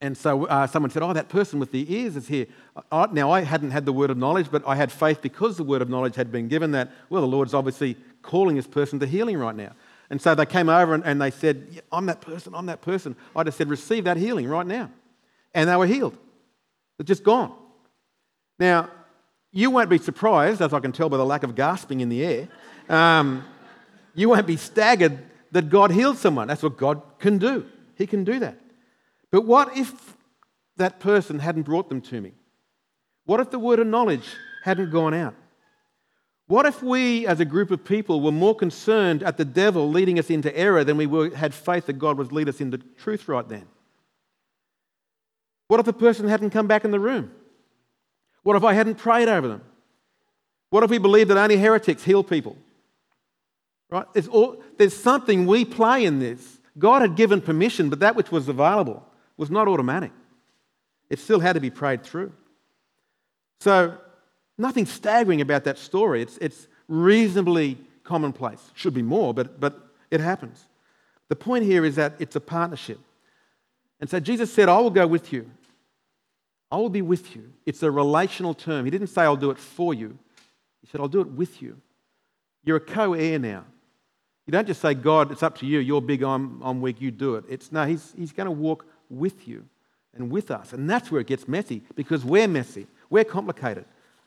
And 0.00 0.16
so 0.16 0.46
uh, 0.46 0.66
someone 0.66 0.90
said, 0.90 1.02
Oh, 1.02 1.12
that 1.12 1.28
person 1.28 1.58
with 1.60 1.70
the 1.70 1.92
ears 1.92 2.16
is 2.16 2.26
here. 2.26 2.46
I, 2.90 3.06
now, 3.12 3.30
I 3.30 3.42
hadn't 3.42 3.72
had 3.72 3.84
the 3.84 3.92
word 3.92 4.10
of 4.10 4.16
knowledge, 4.16 4.48
but 4.50 4.66
I 4.66 4.76
had 4.76 4.90
faith 4.90 5.20
because 5.22 5.56
the 5.56 5.64
word 5.64 5.82
of 5.82 5.88
knowledge 5.88 6.16
had 6.16 6.32
been 6.32 6.48
given 6.48 6.72
that, 6.72 6.90
well, 7.10 7.20
the 7.20 7.28
Lord's 7.28 7.54
obviously 7.54 7.96
calling 8.22 8.56
this 8.56 8.66
person 8.66 8.98
to 9.00 9.06
healing 9.06 9.36
right 9.36 9.54
now. 9.54 9.72
And 10.10 10.20
so 10.20 10.34
they 10.34 10.46
came 10.46 10.68
over 10.68 10.94
and, 10.94 11.04
and 11.04 11.22
they 11.22 11.30
said, 11.30 11.68
yeah, 11.70 11.80
I'm 11.90 12.06
that 12.06 12.20
person, 12.20 12.52
I'm 12.54 12.66
that 12.66 12.82
person. 12.82 13.16
I 13.34 13.44
just 13.44 13.58
said, 13.58 13.68
Receive 13.68 14.04
that 14.04 14.16
healing 14.16 14.48
right 14.48 14.66
now. 14.66 14.90
And 15.54 15.68
they 15.68 15.76
were 15.76 15.86
healed. 15.86 16.16
They're 16.98 17.04
just 17.04 17.22
gone. 17.22 17.52
Now, 18.58 18.90
you 19.52 19.70
won't 19.70 19.90
be 19.90 19.98
surprised, 19.98 20.60
as 20.60 20.72
I 20.72 20.80
can 20.80 20.92
tell 20.92 21.08
by 21.08 21.16
the 21.16 21.24
lack 21.24 21.42
of 21.42 21.54
gasping 21.54 22.00
in 22.00 22.08
the 22.08 22.24
air, 22.24 22.48
um, 22.88 23.44
you 24.14 24.28
won't 24.28 24.46
be 24.46 24.56
staggered 24.56 25.18
that 25.52 25.68
God 25.68 25.90
healed 25.90 26.18
someone. 26.18 26.48
That's 26.48 26.62
what 26.62 26.76
God 26.76 27.02
can 27.18 27.38
do. 27.38 27.66
He 27.96 28.06
can 28.06 28.24
do 28.24 28.38
that. 28.40 28.58
But 29.30 29.44
what 29.44 29.76
if 29.76 30.16
that 30.76 31.00
person 31.00 31.38
hadn't 31.38 31.62
brought 31.62 31.88
them 31.88 32.00
to 32.02 32.20
me? 32.20 32.32
What 33.24 33.40
if 33.40 33.50
the 33.50 33.58
word 33.58 33.78
of 33.78 33.86
knowledge 33.86 34.28
hadn't 34.64 34.90
gone 34.90 35.14
out? 35.14 35.34
What 36.46 36.66
if 36.66 36.82
we, 36.82 37.26
as 37.26 37.40
a 37.40 37.44
group 37.44 37.70
of 37.70 37.84
people, 37.84 38.20
were 38.20 38.32
more 38.32 38.54
concerned 38.54 39.22
at 39.22 39.36
the 39.36 39.44
devil 39.44 39.88
leading 39.88 40.18
us 40.18 40.28
into 40.28 40.54
error 40.56 40.84
than 40.84 40.96
we 40.96 41.06
were, 41.06 41.34
had 41.34 41.54
faith 41.54 41.86
that 41.86 41.94
God 41.94 42.18
would 42.18 42.32
lead 42.32 42.48
us 42.48 42.60
into 42.60 42.78
truth 42.78 43.28
right 43.28 43.48
then? 43.48 43.66
What 45.68 45.80
if 45.80 45.86
the 45.86 45.92
person 45.92 46.28
hadn't 46.28 46.50
come 46.50 46.66
back 46.66 46.84
in 46.84 46.90
the 46.90 47.00
room? 47.00 47.30
What 48.42 48.56
if 48.56 48.64
I 48.64 48.74
hadn't 48.74 48.96
prayed 48.96 49.28
over 49.28 49.48
them? 49.48 49.62
What 50.70 50.82
if 50.82 50.90
we 50.90 50.98
believed 50.98 51.30
that 51.30 51.38
only 51.38 51.56
heretics 51.56 52.02
heal 52.02 52.24
people? 52.24 52.56
Right? 53.92 54.28
All, 54.28 54.56
there's 54.78 54.96
something 54.96 55.46
we 55.46 55.66
play 55.66 56.06
in 56.06 56.18
this. 56.18 56.58
God 56.78 57.02
had 57.02 57.14
given 57.14 57.42
permission, 57.42 57.90
but 57.90 58.00
that 58.00 58.16
which 58.16 58.32
was 58.32 58.48
available 58.48 59.06
was 59.36 59.50
not 59.50 59.68
automatic. 59.68 60.12
It 61.10 61.18
still 61.18 61.40
had 61.40 61.52
to 61.52 61.60
be 61.60 61.68
prayed 61.68 62.02
through. 62.02 62.32
So, 63.60 63.98
nothing 64.56 64.86
staggering 64.86 65.42
about 65.42 65.64
that 65.64 65.76
story. 65.76 66.22
It's, 66.22 66.38
it's 66.38 66.68
reasonably 66.88 67.76
commonplace. 68.02 68.70
Should 68.74 68.94
be 68.94 69.02
more, 69.02 69.34
but, 69.34 69.60
but 69.60 69.78
it 70.10 70.20
happens. 70.20 70.64
The 71.28 71.36
point 71.36 71.64
here 71.64 71.84
is 71.84 71.96
that 71.96 72.14
it's 72.18 72.34
a 72.34 72.40
partnership. 72.40 72.98
And 74.00 74.08
so 74.08 74.18
Jesus 74.20 74.50
said, 74.50 74.70
I 74.70 74.78
will 74.80 74.90
go 74.90 75.06
with 75.06 75.34
you. 75.34 75.50
I 76.70 76.76
will 76.76 76.88
be 76.88 77.02
with 77.02 77.36
you. 77.36 77.52
It's 77.66 77.82
a 77.82 77.90
relational 77.90 78.54
term. 78.54 78.86
He 78.86 78.90
didn't 78.90 79.08
say, 79.08 79.22
I'll 79.22 79.36
do 79.36 79.50
it 79.50 79.58
for 79.58 79.92
you. 79.92 80.18
He 80.80 80.86
said, 80.86 81.02
I'll 81.02 81.08
do 81.08 81.20
it 81.20 81.28
with 81.28 81.60
you. 81.60 81.76
You're 82.64 82.78
a 82.78 82.80
co 82.80 83.12
heir 83.12 83.38
now. 83.38 83.64
You 84.46 84.50
don't 84.50 84.66
just 84.66 84.80
say, 84.80 84.94
God, 84.94 85.30
it's 85.30 85.42
up 85.42 85.56
to 85.58 85.66
you. 85.66 85.78
You're 85.78 86.00
big, 86.00 86.22
I'm, 86.22 86.60
I'm 86.62 86.80
weak, 86.80 87.00
you 87.00 87.10
do 87.10 87.36
it. 87.36 87.44
It's 87.48 87.70
no, 87.70 87.86
he's, 87.86 88.12
he's 88.16 88.32
going 88.32 88.46
to 88.46 88.50
walk 88.50 88.86
with 89.08 89.46
you 89.46 89.64
and 90.14 90.30
with 90.30 90.50
us. 90.50 90.72
And 90.72 90.88
that's 90.90 91.10
where 91.10 91.20
it 91.20 91.26
gets 91.26 91.46
messy 91.46 91.82
because 91.94 92.24
we're 92.24 92.48
messy. 92.48 92.86
We're 93.08 93.24
complicated. 93.24 93.84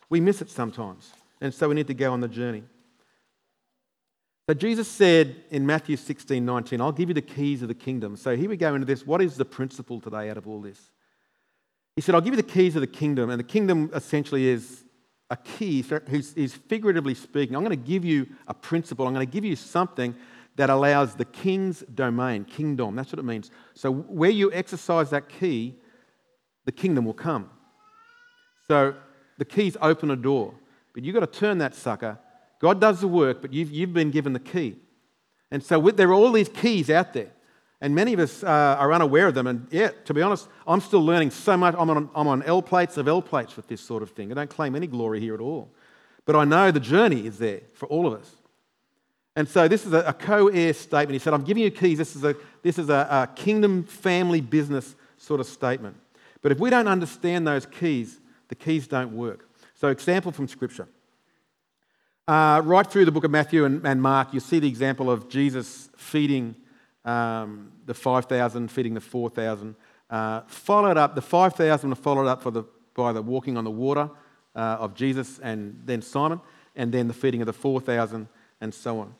We 0.10 0.20
miss 0.20 0.42
it 0.42 0.50
sometimes. 0.50 1.12
And 1.42 1.54
so 1.54 1.68
we 1.68 1.76
need 1.76 1.88
to 1.88 1.94
go 1.94 2.14
on 2.14 2.22
the 2.22 2.28
journey. 2.28 2.64
So 4.48 4.54
Jesus 4.54 4.88
said 4.88 5.36
in 5.50 5.66
Matthew 5.66 5.98
16, 5.98 6.46
19, 6.46 6.80
I'll 6.80 6.92
give 6.92 7.10
you 7.10 7.16
the 7.16 7.22
keys 7.22 7.62
of 7.62 7.68
the 7.68 7.74
kingdom. 7.74 8.16
So 8.16 8.36
here 8.36 8.50
we 8.50 8.58
go 8.58 8.76
into 8.76 8.86
this. 8.86 9.06
What 9.06 9.22
is 9.22 9.36
the 9.36 9.46
principle 9.46 10.00
today 10.00 10.30
out 10.30 10.38
of 10.38 10.48
all 10.48 10.62
this? 10.62 10.80
He 11.96 12.02
said, 12.02 12.14
I'll 12.14 12.22
give 12.22 12.34
you 12.34 12.42
the 12.42 12.44
keys 12.44 12.76
of 12.76 12.82
the 12.82 12.88
kingdom. 12.88 13.32
And 13.32 13.40
the 13.40 13.44
kingdom 13.44 13.90
essentially 13.94 14.48
is 14.48 14.85
a 15.30 15.38
key. 15.38 15.84
He's, 16.10 16.34
he's 16.34 16.54
figuratively 16.54 17.16
speaking. 17.16 17.56
I'm 17.56 17.64
going 17.64 17.78
to 17.78 17.88
give 17.88 18.06
you 18.06 18.28
a 18.48 18.54
principle. 18.54 19.08
I'm 19.08 19.14
going 19.14 19.26
to 19.26 19.32
give 19.32 19.46
you 19.46 19.56
something 19.56 20.16
that 20.56 20.70
allows 20.70 21.16
the 21.16 21.26
king's 21.26 21.82
domain, 21.82 22.46
kingdom. 22.46 22.96
That's 22.96 23.12
what 23.12 23.20
it 23.20 23.26
means. 23.26 23.52
So 23.74 23.92
where 23.92 24.30
you 24.30 24.52
exercise 24.54 25.10
that 25.10 25.28
key, 25.28 25.76
the 26.66 26.72
kingdom 26.72 27.06
will 27.06 27.14
come. 27.14 27.50
So 28.68 28.96
the 29.38 29.46
keys 29.46 29.76
open 29.82 30.12
a 30.12 30.16
door, 30.16 30.54
but 30.94 31.04
you've 31.04 31.14
got 31.14 31.32
to 31.32 31.40
turn 31.40 31.58
that 31.58 31.76
sucker. 31.76 32.18
God 32.62 32.80
does 32.80 33.02
the 33.02 33.08
work, 33.08 33.42
but 33.42 33.52
you've, 33.52 33.70
you've 33.70 33.94
been 33.94 34.12
given 34.12 34.34
the 34.34 34.40
key. 34.40 34.78
And 35.52 35.62
so 35.62 35.78
with, 35.78 35.98
there 35.98 36.10
are 36.10 36.14
all 36.14 36.32
these 36.32 36.50
keys 36.50 36.90
out 36.90 37.14
there. 37.14 37.32
And 37.86 37.94
many 37.94 38.14
of 38.14 38.20
us 38.20 38.44
uh, 38.44 38.48
are 38.48 38.92
unaware 38.92 39.28
of 39.28 39.36
them. 39.36 39.46
And 39.46 39.68
yeah, 39.70 39.92
to 40.06 40.14
be 40.16 40.24
honest, 40.24 40.48
I'm 40.66 40.82
still 40.82 41.06
learning 41.06 41.30
so 41.30 41.56
much. 41.56 41.76
I'm 41.78 41.88
on, 41.92 42.10
I'm 42.16 42.28
on 42.28 42.42
L 42.42 42.64
plates 42.64 42.98
of 42.98 43.08
L 43.08 43.22
plates 43.22 43.56
with 43.56 43.68
this 43.68 43.80
sort 43.80 44.02
of 44.02 44.10
thing. 44.10 44.32
I 44.32 44.34
don't 44.34 44.50
claim 44.50 44.76
any 44.76 44.88
glory 44.88 45.20
here 45.20 45.36
at 45.36 45.40
all. 45.40 45.70
But 46.26 46.36
I 46.36 46.46
know 46.46 46.72
the 46.72 46.80
journey 46.80 47.28
is 47.28 47.38
there 47.38 47.62
for 47.76 47.86
all 47.86 48.08
of 48.08 48.20
us. 48.20 48.38
And 49.36 49.48
so 49.48 49.68
this 49.68 49.86
is 49.86 49.94
a, 49.94 50.00
a 50.00 50.14
co 50.14 50.48
heir 50.48 50.74
statement. 50.74 51.12
He 51.12 51.20
said, 51.20 51.36
I'm 51.36 51.44
giving 51.44 51.62
you 51.62 51.70
keys. 51.70 52.00
This 52.00 52.16
is, 52.16 52.24
a, 52.24 52.36
this 52.64 52.80
is 52.80 52.90
a, 52.90 53.08
a 53.08 53.30
kingdom 53.36 53.84
family 53.84 54.42
business 54.42 54.96
sort 55.18 55.40
of 55.40 55.46
statement. 55.46 55.96
But 56.42 56.52
if 56.52 56.58
we 56.58 56.72
don't 56.72 56.88
understand 56.88 57.46
those 57.46 57.68
keys, 57.68 58.20
the 58.48 58.56
keys 58.56 58.88
don't 58.88 59.16
work. 59.16 59.48
So, 59.76 59.90
example 59.90 60.32
from 60.32 60.48
Scripture. 60.48 60.88
Uh, 62.28 62.64
right 62.66 62.88
through 62.88 63.06
the 63.06 63.12
book 63.12 63.26
of 63.26 63.30
Matthew 63.30 63.64
and, 63.64 63.86
and, 63.86 64.02
Mark, 64.02 64.34
you 64.34 64.40
see 64.40 64.58
the 64.58 64.68
example 64.68 65.12
of 65.12 65.30
Jesus 65.30 65.92
feeding 65.98 66.56
um, 67.06 67.72
the 67.86 67.94
5,000, 67.94 68.70
feeding 68.70 68.96
the 68.96 69.02
4,000. 69.02 69.76
Uh, 70.10 70.42
followed 70.48 70.98
up, 70.98 71.16
the 71.16 71.22
5,000 71.22 71.90
were 71.90 71.96
followed 71.96 72.28
up 72.28 72.44
the, 72.44 72.64
by 72.94 73.14
the 73.14 73.22
walking 73.22 73.58
on 73.58 73.64
the 73.64 73.72
water 73.72 74.10
uh, 74.56 74.78
of 74.80 74.96
Jesus 74.96 75.40
and 75.40 75.82
then 75.86 76.02
Simon, 76.02 76.42
and 76.76 76.92
then 76.92 77.08
the 77.08 77.14
feeding 77.14 77.42
of 77.42 77.48
the 77.48 77.54
4,000 77.54 78.28
and 78.62 78.74
so 78.74 79.00
on. 79.00 79.14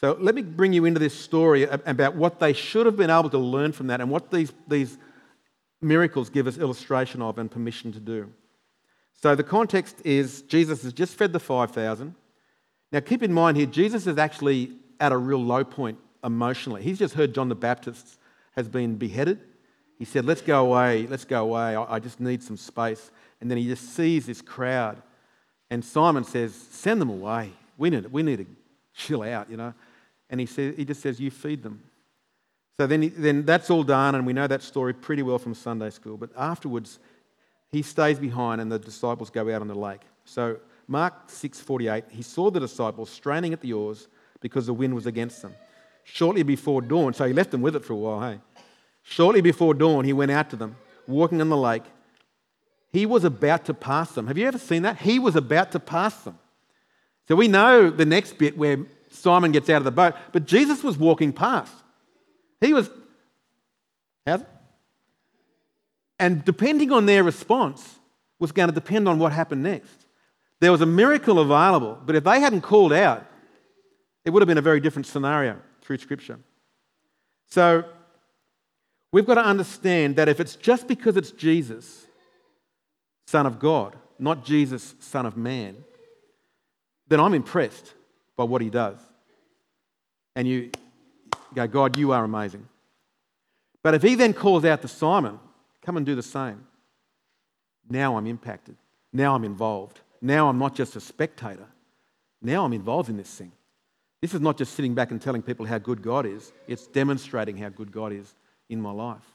So 0.00 0.16
let 0.20 0.34
me 0.34 0.42
bring 0.42 0.72
you 0.72 0.84
into 0.84 0.98
this 0.98 1.14
story 1.14 1.62
about 1.62 2.16
what 2.16 2.40
they 2.40 2.52
should 2.52 2.86
have 2.86 2.96
been 2.96 3.10
able 3.10 3.30
to 3.30 3.38
learn 3.38 3.70
from 3.70 3.86
that 3.86 4.00
and 4.00 4.10
what 4.10 4.30
these, 4.32 4.52
these 4.66 4.98
miracles 5.80 6.28
give 6.28 6.48
us 6.48 6.58
illustration 6.58 7.22
of 7.22 7.38
and 7.38 7.48
permission 7.48 7.92
to 7.92 8.00
do. 8.00 8.32
So 9.22 9.36
the 9.36 9.44
context 9.44 10.00
is 10.04 10.42
Jesus 10.42 10.82
has 10.82 10.92
just 10.92 11.14
fed 11.14 11.32
the 11.32 11.38
5,000. 11.38 12.16
Now 12.90 13.00
keep 13.00 13.22
in 13.22 13.32
mind 13.32 13.56
here, 13.56 13.66
Jesus 13.66 14.08
is 14.08 14.18
actually 14.18 14.72
at 14.98 15.12
a 15.12 15.16
real 15.16 15.42
low 15.42 15.62
point 15.62 15.98
emotionally. 16.24 16.82
He's 16.82 16.98
just 16.98 17.14
heard 17.14 17.34
John 17.34 17.48
the 17.48 17.54
Baptist 17.54 18.18
has 18.56 18.68
been 18.68 18.96
beheaded. 18.96 19.40
He 19.98 20.04
said, 20.04 20.24
Let's 20.24 20.40
go 20.40 20.64
away, 20.66 21.06
let's 21.06 21.24
go 21.24 21.42
away. 21.42 21.76
I 21.76 21.98
just 21.98 22.20
need 22.20 22.42
some 22.42 22.56
space. 22.56 23.10
And 23.40 23.50
then 23.50 23.58
he 23.58 23.66
just 23.66 23.94
sees 23.94 24.26
this 24.26 24.42
crowd. 24.42 25.00
And 25.70 25.84
Simon 25.84 26.24
says, 26.24 26.54
Send 26.54 27.00
them 27.00 27.10
away. 27.10 27.52
We 27.78 27.90
need, 27.90 28.06
we 28.12 28.22
need 28.22 28.38
to 28.38 28.46
chill 28.94 29.22
out, 29.22 29.50
you 29.50 29.56
know. 29.56 29.74
And 30.28 30.40
he, 30.40 30.46
says, 30.46 30.74
he 30.76 30.84
just 30.84 31.02
says, 31.02 31.20
You 31.20 31.30
feed 31.30 31.62
them. 31.62 31.82
So 32.76 32.86
then, 32.86 33.02
he, 33.02 33.08
then 33.08 33.44
that's 33.44 33.70
all 33.70 33.82
done, 33.82 34.14
and 34.14 34.26
we 34.26 34.32
know 34.32 34.46
that 34.46 34.62
story 34.62 34.94
pretty 34.94 35.22
well 35.22 35.38
from 35.38 35.54
Sunday 35.54 35.90
school. 35.90 36.16
But 36.16 36.30
afterwards, 36.36 36.98
he 37.70 37.82
stays 37.82 38.18
behind, 38.18 38.60
and 38.60 38.72
the 38.72 38.78
disciples 38.78 39.30
go 39.30 39.42
out 39.54 39.60
on 39.60 39.68
the 39.68 39.74
lake. 39.74 40.00
So 40.24 40.58
Mark 40.88 41.28
6:48, 41.28 42.10
he 42.10 42.22
saw 42.22 42.50
the 42.50 42.60
disciples 42.60 43.10
straining 43.10 43.52
at 43.52 43.60
the 43.60 43.72
oars 43.72 44.08
because 44.40 44.66
the 44.66 44.74
wind 44.74 44.94
was 44.94 45.06
against 45.06 45.42
them. 45.42 45.54
Shortly 46.04 46.42
before 46.42 46.82
dawn, 46.82 47.14
so 47.14 47.26
he 47.26 47.32
left 47.32 47.50
them 47.50 47.62
with 47.62 47.76
it 47.76 47.84
for 47.84 47.92
a 47.92 47.96
while, 47.96 48.20
hey. 48.20 48.40
Shortly 49.02 49.40
before 49.40 49.74
dawn, 49.74 50.04
he 50.04 50.12
went 50.12 50.30
out 50.30 50.50
to 50.50 50.56
them, 50.56 50.76
walking 51.06 51.40
on 51.40 51.48
the 51.48 51.56
lake. 51.56 51.84
He 52.92 53.06
was 53.06 53.24
about 53.24 53.64
to 53.66 53.74
pass 53.74 54.12
them. 54.12 54.26
Have 54.26 54.38
you 54.38 54.46
ever 54.46 54.58
seen 54.58 54.82
that? 54.82 54.98
He 54.98 55.18
was 55.18 55.36
about 55.36 55.72
to 55.72 55.80
pass 55.80 56.14
them. 56.24 56.38
So 57.28 57.36
we 57.36 57.48
know 57.48 57.90
the 57.90 58.04
next 58.04 58.38
bit 58.38 58.56
where 58.58 58.84
Simon 59.10 59.52
gets 59.52 59.70
out 59.70 59.78
of 59.78 59.84
the 59.84 59.90
boat, 59.90 60.14
but 60.32 60.46
Jesus 60.46 60.82
was 60.82 60.98
walking 60.98 61.32
past. 61.32 61.72
He 62.60 62.74
was, 62.74 62.90
how's 64.26 64.42
it? 64.42 64.48
And 66.18 66.44
depending 66.44 66.92
on 66.92 67.06
their 67.06 67.24
response 67.24 67.98
was 68.38 68.52
going 68.52 68.68
to 68.68 68.74
depend 68.74 69.08
on 69.08 69.18
what 69.18 69.32
happened 69.32 69.62
next. 69.62 70.06
There 70.60 70.70
was 70.70 70.80
a 70.80 70.86
miracle 70.86 71.40
available, 71.40 71.98
but 72.04 72.14
if 72.14 72.24
they 72.24 72.38
hadn't 72.40 72.60
called 72.60 72.92
out, 72.92 73.26
it 74.24 74.30
would 74.30 74.42
have 74.42 74.46
been 74.46 74.58
a 74.58 74.62
very 74.62 74.80
different 74.80 75.06
scenario 75.06 75.58
through 75.82 75.98
Scripture. 75.98 76.38
So 77.48 77.84
we've 79.12 79.26
got 79.26 79.34
to 79.34 79.44
understand 79.44 80.16
that 80.16 80.28
if 80.28 80.40
it's 80.40 80.56
just 80.56 80.88
because 80.88 81.16
it's 81.16 81.30
Jesus, 81.32 82.06
Son 83.26 83.46
of 83.46 83.58
God, 83.58 83.96
not 84.18 84.44
Jesus, 84.44 84.94
Son 85.00 85.26
of 85.26 85.36
Man, 85.36 85.76
then 87.08 87.20
I'm 87.20 87.34
impressed 87.34 87.92
by 88.36 88.44
what 88.44 88.62
he 88.62 88.70
does. 88.70 88.98
And 90.34 90.48
you 90.48 90.70
go, 91.54 91.66
God, 91.66 91.98
you 91.98 92.12
are 92.12 92.24
amazing. 92.24 92.66
But 93.82 93.94
if 93.94 94.02
he 94.02 94.14
then 94.14 94.32
calls 94.32 94.64
out 94.64 94.80
to 94.82 94.88
Simon, 94.88 95.38
come 95.82 95.96
and 95.96 96.06
do 96.06 96.14
the 96.14 96.22
same, 96.22 96.66
now 97.90 98.16
I'm 98.16 98.26
impacted. 98.26 98.76
Now 99.12 99.34
I'm 99.34 99.44
involved. 99.44 100.00
Now 100.20 100.48
I'm 100.48 100.58
not 100.58 100.74
just 100.74 100.96
a 100.96 101.00
spectator. 101.00 101.66
Now 102.40 102.64
I'm 102.64 102.72
involved 102.72 103.10
in 103.10 103.16
this 103.16 103.34
thing. 103.34 103.52
This 104.22 104.34
is 104.34 104.40
not 104.40 104.56
just 104.56 104.74
sitting 104.74 104.94
back 104.94 105.10
and 105.10 105.20
telling 105.20 105.42
people 105.42 105.66
how 105.66 105.78
good 105.78 106.00
God 106.00 106.24
is, 106.24 106.52
it's 106.68 106.86
demonstrating 106.86 107.56
how 107.56 107.68
good 107.68 107.90
God 107.90 108.12
is 108.12 108.34
in 108.68 108.80
my 108.80 108.92
life. 108.92 109.26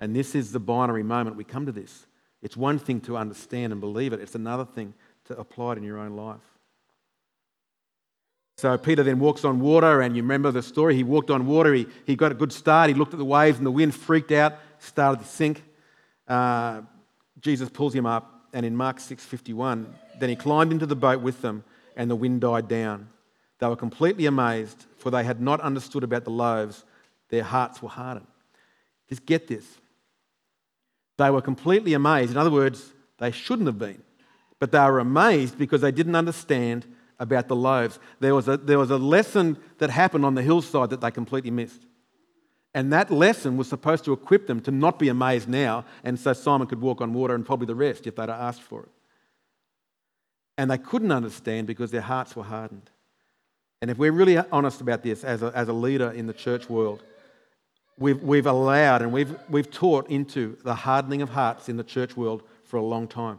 And 0.00 0.14
this 0.14 0.34
is 0.34 0.52
the 0.52 0.60
binary 0.60 1.02
moment 1.02 1.34
we 1.34 1.44
come 1.44 1.64
to 1.66 1.72
this. 1.72 2.06
It's 2.42 2.56
one 2.56 2.78
thing 2.78 3.00
to 3.02 3.16
understand 3.16 3.72
and 3.72 3.80
believe 3.80 4.12
it, 4.12 4.20
it's 4.20 4.34
another 4.34 4.66
thing 4.66 4.92
to 5.24 5.38
apply 5.38 5.72
it 5.72 5.78
in 5.78 5.82
your 5.82 5.98
own 5.98 6.14
life. 6.14 6.42
So 8.58 8.76
Peter 8.76 9.02
then 9.02 9.18
walks 9.18 9.44
on 9.44 9.60
water, 9.60 10.02
and 10.02 10.14
you 10.14 10.22
remember 10.22 10.50
the 10.50 10.62
story. 10.62 10.94
He 10.94 11.04
walked 11.04 11.30
on 11.30 11.46
water, 11.46 11.72
he, 11.72 11.86
he 12.04 12.14
got 12.14 12.30
a 12.30 12.34
good 12.34 12.52
start, 12.52 12.88
he 12.88 12.94
looked 12.94 13.14
at 13.14 13.18
the 13.18 13.24
waves, 13.24 13.56
and 13.56 13.66
the 13.66 13.70
wind 13.70 13.94
freaked 13.94 14.32
out, 14.32 14.58
started 14.78 15.22
to 15.22 15.28
sink. 15.28 15.62
Uh, 16.26 16.82
Jesus 17.40 17.68
pulls 17.70 17.94
him 17.94 18.04
up, 18.04 18.48
and 18.52 18.66
in 18.66 18.76
Mark 18.76 18.98
6:51, 18.98 19.86
then 20.18 20.28
he 20.28 20.36
climbed 20.36 20.72
into 20.72 20.86
the 20.86 20.96
boat 20.96 21.22
with 21.22 21.40
them, 21.40 21.64
and 21.96 22.10
the 22.10 22.16
wind 22.16 22.40
died 22.40 22.68
down. 22.68 23.08
They 23.58 23.66
were 23.66 23.76
completely 23.76 24.26
amazed, 24.26 24.86
for 24.96 25.10
they 25.10 25.24
had 25.24 25.40
not 25.40 25.60
understood 25.60 26.04
about 26.04 26.24
the 26.24 26.30
loaves. 26.30 26.84
Their 27.28 27.42
hearts 27.42 27.82
were 27.82 27.88
hardened. 27.88 28.26
Just 29.08 29.26
get 29.26 29.48
this. 29.48 29.66
They 31.16 31.30
were 31.30 31.42
completely 31.42 31.94
amazed. 31.94 32.30
In 32.30 32.36
other 32.36 32.50
words, 32.50 32.92
they 33.18 33.32
shouldn't 33.32 33.66
have 33.66 33.78
been, 33.78 34.02
But 34.60 34.72
they 34.72 34.78
were 34.78 35.00
amazed 35.00 35.58
because 35.58 35.80
they 35.80 35.92
didn't 35.92 36.14
understand 36.14 36.86
about 37.18 37.48
the 37.48 37.56
loaves. 37.56 37.98
There 38.20 38.34
was, 38.34 38.46
a, 38.46 38.56
there 38.56 38.78
was 38.78 38.90
a 38.90 38.98
lesson 38.98 39.56
that 39.78 39.90
happened 39.90 40.24
on 40.24 40.34
the 40.34 40.42
hillside 40.42 40.90
that 40.90 41.00
they 41.00 41.10
completely 41.10 41.50
missed. 41.50 41.82
And 42.74 42.92
that 42.92 43.10
lesson 43.10 43.56
was 43.56 43.68
supposed 43.68 44.04
to 44.04 44.12
equip 44.12 44.46
them 44.46 44.60
to 44.60 44.70
not 44.70 44.98
be 44.98 45.08
amazed 45.08 45.48
now, 45.48 45.84
and 46.04 46.18
so 46.18 46.32
Simon 46.32 46.68
could 46.68 46.80
walk 46.80 47.00
on 47.00 47.12
water 47.12 47.34
and 47.34 47.44
probably 47.44 47.66
the 47.66 47.74
rest 47.74 48.06
if 48.06 48.14
they'd 48.14 48.28
asked 48.28 48.62
for 48.62 48.84
it. 48.84 48.90
And 50.56 50.70
they 50.70 50.78
couldn't 50.78 51.10
understand 51.10 51.66
because 51.66 51.90
their 51.90 52.02
hearts 52.02 52.36
were 52.36 52.44
hardened. 52.44 52.90
And 53.80 53.90
if 53.90 53.98
we're 53.98 54.12
really 54.12 54.36
honest 54.36 54.80
about 54.80 55.02
this 55.02 55.24
as 55.24 55.42
a, 55.42 55.52
as 55.54 55.68
a 55.68 55.72
leader 55.72 56.10
in 56.10 56.26
the 56.26 56.32
church 56.32 56.68
world, 56.68 57.02
we've, 57.96 58.22
we've 58.22 58.46
allowed 58.46 59.02
and 59.02 59.12
we've, 59.12 59.34
we've 59.48 59.70
taught 59.70 60.08
into 60.10 60.56
the 60.64 60.74
hardening 60.74 61.22
of 61.22 61.30
hearts 61.30 61.68
in 61.68 61.76
the 61.76 61.84
church 61.84 62.16
world 62.16 62.42
for 62.64 62.76
a 62.76 62.82
long 62.82 63.06
time. 63.06 63.38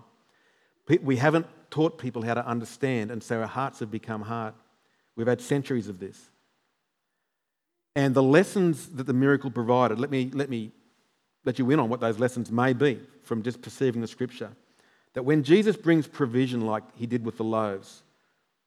We 1.03 1.17
haven't 1.17 1.45
taught 1.69 1.99
people 1.99 2.23
how 2.23 2.33
to 2.33 2.45
understand, 2.45 3.11
and 3.11 3.21
so 3.21 3.41
our 3.41 3.47
hearts 3.47 3.79
have 3.79 3.91
become 3.91 4.21
hard. 4.21 4.55
We've 5.15 5.27
had 5.27 5.41
centuries 5.41 5.87
of 5.87 5.99
this. 5.99 6.29
And 7.95 8.15
the 8.15 8.23
lessons 8.23 8.87
that 8.89 9.05
the 9.05 9.13
miracle 9.13 9.51
provided, 9.51 9.99
let 9.99 10.09
me, 10.09 10.31
let 10.33 10.49
me 10.49 10.71
let 11.45 11.59
you 11.59 11.69
in 11.69 11.79
on 11.79 11.89
what 11.89 11.99
those 11.99 12.17
lessons 12.17 12.51
may 12.51 12.73
be 12.73 12.99
from 13.23 13.43
just 13.43 13.61
perceiving 13.61 14.01
the 14.01 14.07
scripture. 14.07 14.51
That 15.13 15.23
when 15.23 15.43
Jesus 15.43 15.75
brings 15.75 16.07
provision 16.07 16.61
like 16.61 16.83
he 16.95 17.05
did 17.05 17.25
with 17.25 17.37
the 17.37 17.43
loaves, 17.43 18.03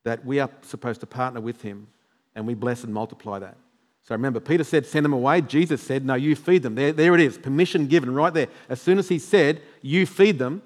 that 0.04 0.24
we 0.24 0.40
are 0.40 0.50
supposed 0.62 1.00
to 1.00 1.06
partner 1.06 1.40
with 1.40 1.62
him 1.62 1.86
and 2.34 2.46
we 2.46 2.54
bless 2.54 2.84
and 2.84 2.92
multiply 2.92 3.38
that. 3.38 3.56
So 4.02 4.14
remember, 4.14 4.40
Peter 4.40 4.64
said, 4.64 4.84
send 4.84 5.04
them 5.04 5.12
away. 5.12 5.42
Jesus 5.42 5.80
said, 5.80 6.04
no, 6.04 6.14
you 6.14 6.34
feed 6.34 6.62
them. 6.64 6.74
There, 6.74 6.92
there 6.92 7.14
it 7.14 7.20
is, 7.20 7.38
permission 7.38 7.86
given 7.86 8.12
right 8.12 8.34
there. 8.34 8.48
As 8.68 8.80
soon 8.80 8.98
as 8.98 9.08
he 9.08 9.18
said, 9.18 9.62
you 9.80 10.06
feed 10.06 10.38
them, 10.38 10.62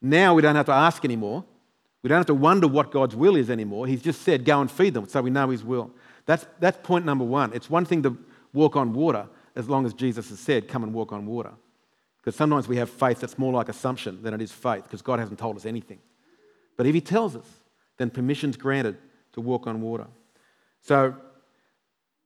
now 0.00 0.34
we 0.34 0.42
don't 0.42 0.56
have 0.56 0.66
to 0.66 0.72
ask 0.72 1.04
anymore. 1.04 1.44
We 2.02 2.08
don't 2.08 2.18
have 2.18 2.26
to 2.26 2.34
wonder 2.34 2.66
what 2.66 2.90
God's 2.90 3.14
will 3.14 3.36
is 3.36 3.50
anymore. 3.50 3.86
He's 3.86 4.02
just 4.02 4.22
said, 4.22 4.44
go 4.44 4.60
and 4.60 4.68
feed 4.68 4.94
them, 4.94 5.06
so 5.06 5.22
we 5.22 5.30
know 5.30 5.48
his 5.50 5.62
will. 5.62 5.92
That's, 6.26 6.44
that's 6.58 6.78
point 6.82 7.04
number 7.04 7.24
one. 7.24 7.52
It's 7.52 7.70
one 7.70 7.84
thing 7.84 8.02
to 8.02 8.18
walk 8.52 8.74
on 8.74 8.92
water 8.92 9.28
as 9.54 9.68
long 9.68 9.86
as 9.86 9.94
Jesus 9.94 10.28
has 10.30 10.40
said, 10.40 10.66
come 10.66 10.82
and 10.82 10.92
walk 10.92 11.12
on 11.12 11.24
water. 11.24 11.52
Because 12.20 12.34
sometimes 12.34 12.66
we 12.66 12.78
have 12.78 12.90
faith 12.90 13.20
that's 13.20 13.38
more 13.38 13.52
like 13.52 13.68
assumption 13.68 14.22
than 14.22 14.34
it 14.34 14.42
is 14.42 14.50
faith, 14.50 14.82
because 14.84 15.02
God 15.02 15.20
hasn't 15.20 15.38
told 15.38 15.56
us 15.56 15.66
anything. 15.66 16.00
But 16.76 16.86
if 16.86 16.94
he 16.94 17.00
tells 17.00 17.36
us, 17.36 17.46
then 18.02 18.10
permission's 18.10 18.56
granted 18.56 18.98
to 19.32 19.40
walk 19.40 19.66
on 19.66 19.80
water. 19.80 20.08
So 20.82 21.14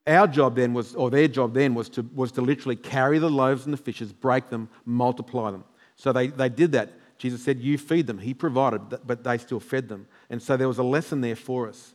our 0.06 0.26
job 0.26 0.56
then 0.56 0.72
was, 0.72 0.94
or 0.94 1.10
their 1.10 1.28
job 1.28 1.52
then 1.52 1.74
was 1.74 1.88
to, 1.90 2.02
was 2.14 2.32
to 2.32 2.40
literally 2.40 2.76
carry 2.76 3.18
the 3.18 3.30
loaves 3.30 3.64
and 3.64 3.72
the 3.72 3.78
fishes, 3.78 4.12
break 4.12 4.48
them, 4.48 4.68
multiply 4.84 5.50
them. 5.50 5.64
So 5.96 6.12
they, 6.12 6.28
they 6.28 6.48
did 6.48 6.72
that. 6.72 6.92
Jesus 7.18 7.42
said, 7.42 7.60
You 7.60 7.76
feed 7.78 8.06
them. 8.06 8.18
He 8.18 8.34
provided, 8.34 8.80
but 9.06 9.22
they 9.22 9.38
still 9.38 9.60
fed 9.60 9.88
them. 9.88 10.06
And 10.30 10.42
so 10.42 10.56
there 10.56 10.68
was 10.68 10.78
a 10.78 10.82
lesson 10.82 11.20
there 11.20 11.36
for 11.36 11.68
us. 11.68 11.94